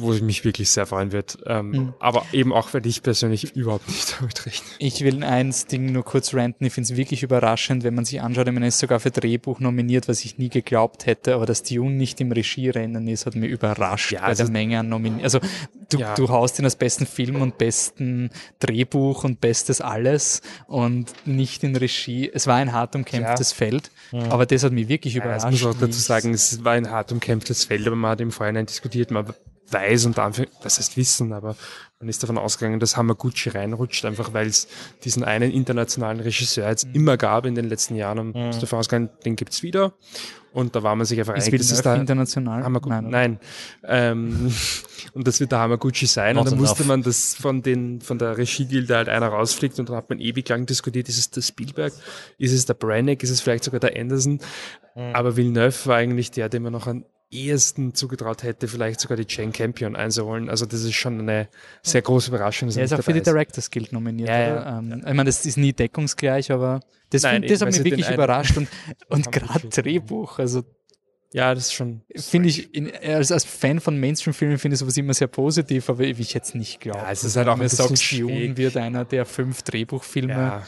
[0.00, 1.38] wo ich mich wirklich sehr freuen wird.
[1.46, 1.94] Ähm, mhm.
[1.98, 4.66] Aber eben auch, weil ich persönlich überhaupt nicht damit rechne.
[4.78, 6.64] Ich will eins Ding nur kurz ranten.
[6.64, 9.60] Ich finde es wirklich überraschend, wenn man sich anschaut, ich meine, ist sogar für Drehbuch
[9.60, 13.50] nominiert, was ich nie geglaubt hätte, aber dass Dune nicht im Regierennen ist, hat mich
[13.50, 15.24] überrascht ja, bei der Menge an Nominierungen.
[15.24, 15.40] Also
[15.88, 16.14] du, ja.
[16.14, 21.76] du haust ihn als besten Film und besten Drehbuch und bestes alles und nicht in
[21.76, 22.30] Regie.
[22.32, 23.56] Es war ein hart umkämpftes ja.
[23.56, 25.44] Feld, aber das hat mich wirklich überrascht.
[25.44, 28.20] Ja, ich muss auch dazu sagen, es war ein hart umkämpftes Feld, aber man hat
[28.20, 29.32] im Vorhinein diskutiert, man
[29.70, 31.56] weiß und Anführung, das heißt wissen, aber
[31.98, 34.68] man ist davon ausgegangen, dass Hamaguchi reinrutscht, einfach weil es
[35.04, 36.94] diesen einen internationalen Regisseur jetzt mhm.
[36.94, 38.50] immer gab in den letzten Jahren und mhm.
[38.50, 39.94] ist davon ausgegangen, den gibt's wieder.
[40.52, 42.64] Und da war man sich einfach einig, das ist da international.
[42.64, 43.40] Hamaguchi, nein, nein.
[43.84, 44.54] Ähm,
[45.12, 46.36] und das wird der Hamaguchi sein.
[46.36, 49.90] Not und dann musste man das von den von der Regiegilde halt einer rausfliegt und
[49.90, 51.92] dann hat man ewig lang diskutiert, ist es der Spielberg,
[52.38, 54.40] ist es der Brannick, ist es vielleicht sogar der Anderson.
[54.94, 55.14] Mhm.
[55.14, 57.04] Aber Villeneuve war eigentlich der, den man noch an
[57.44, 60.48] ehesten zugetraut hätte, vielleicht sogar die Jane Campion einzuholen.
[60.48, 61.48] Also das ist schon eine
[61.82, 62.68] sehr große Überraschung.
[62.70, 64.28] Er ist auch für die Directors Guild nominiert.
[64.28, 66.80] Ja, ja, ähm, Ich meine, das ist nie deckungsgleich, aber
[67.10, 68.68] das, Nein, find, das hat mich wirklich überrascht und,
[69.08, 70.64] und gerade Drehbuch, also
[71.32, 72.02] ja, das ist schon.
[72.16, 76.04] Finde ich, in, als, als Fan von Mainstream-Filmen finde ich sowas immer sehr positiv, aber
[76.04, 76.98] ich jetzt nicht glaube.
[76.98, 80.32] Ja, es ist halt auch ein bisschen wird einer der fünf Drehbuchfilme.
[80.32, 80.66] Ja.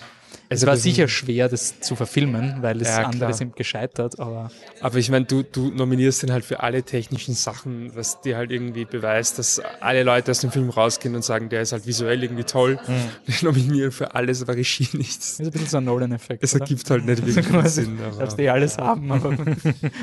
[0.50, 4.50] Es war sicher schwer, das zu verfilmen, weil es ja, andere sind gescheitert, aber.
[4.80, 8.50] Aber ich meine, du, du nominierst ihn halt für alle technischen Sachen, was dir halt
[8.50, 12.22] irgendwie beweist, dass alle Leute aus dem Film rausgehen und sagen, der ist halt visuell
[12.22, 12.78] irgendwie toll.
[12.86, 12.94] Mhm.
[13.26, 15.36] Ich nominiere für alles, aber Regie nichts.
[15.36, 16.42] Das ist ein bisschen so ein Nolan-Effekt.
[16.42, 17.98] Es ergibt halt nicht wirklich also, Sinn.
[17.98, 19.52] Du darfst eh alles haben, aber du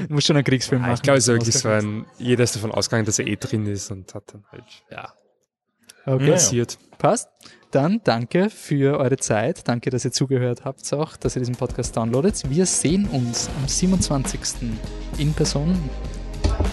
[0.09, 0.93] musst schon einen Kriegsfilm machen.
[0.93, 3.65] Ich glaube, es ist wirklich so ein, jeder ist davon ausgegangen, dass er eh drin
[3.65, 5.13] ist und hat dann halt, ja.
[6.05, 6.31] Okay.
[6.31, 6.77] Passiert.
[6.99, 7.29] Passt.
[7.75, 9.67] Dann danke für eure Zeit.
[9.67, 12.49] Danke, dass ihr zugehört habt auch, dass ihr diesen Podcast downloadet.
[12.49, 14.39] Wir sehen uns am 27.
[15.17, 15.77] in Person,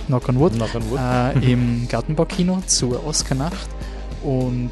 [0.07, 1.01] Knock on Wood, Knock on Wood.
[1.01, 3.69] Äh, im Gartenbaukino zur Oscarnacht
[4.23, 4.71] und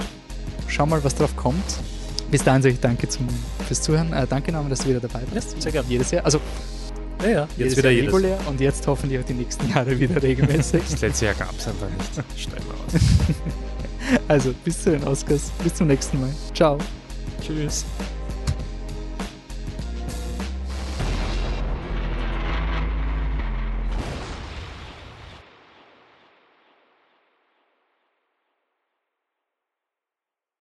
[0.69, 1.65] schau mal, was drauf kommt.
[2.31, 3.27] Bis dahin sage ich danke zum,
[3.67, 4.13] fürs Zuhören.
[4.13, 5.61] Äh, danke nochmal, dass du wieder dabei bist.
[5.61, 5.89] Sehr gerne.
[5.89, 6.25] Jedes Jahr.
[6.25, 6.41] Also,
[7.25, 10.83] ja, ja, jetzt wieder Jahr regulär und jetzt hoffentlich auch die nächsten Jahre wieder regelmäßig.
[10.93, 12.41] das letzte Jahr gab es einfach nicht.
[12.41, 13.03] Schnell mal aus.
[14.29, 15.51] Also bis zu den Oscars.
[15.63, 16.31] Bis zum nächsten Mal.
[16.55, 16.79] Ciao.
[17.41, 17.85] Tschüss.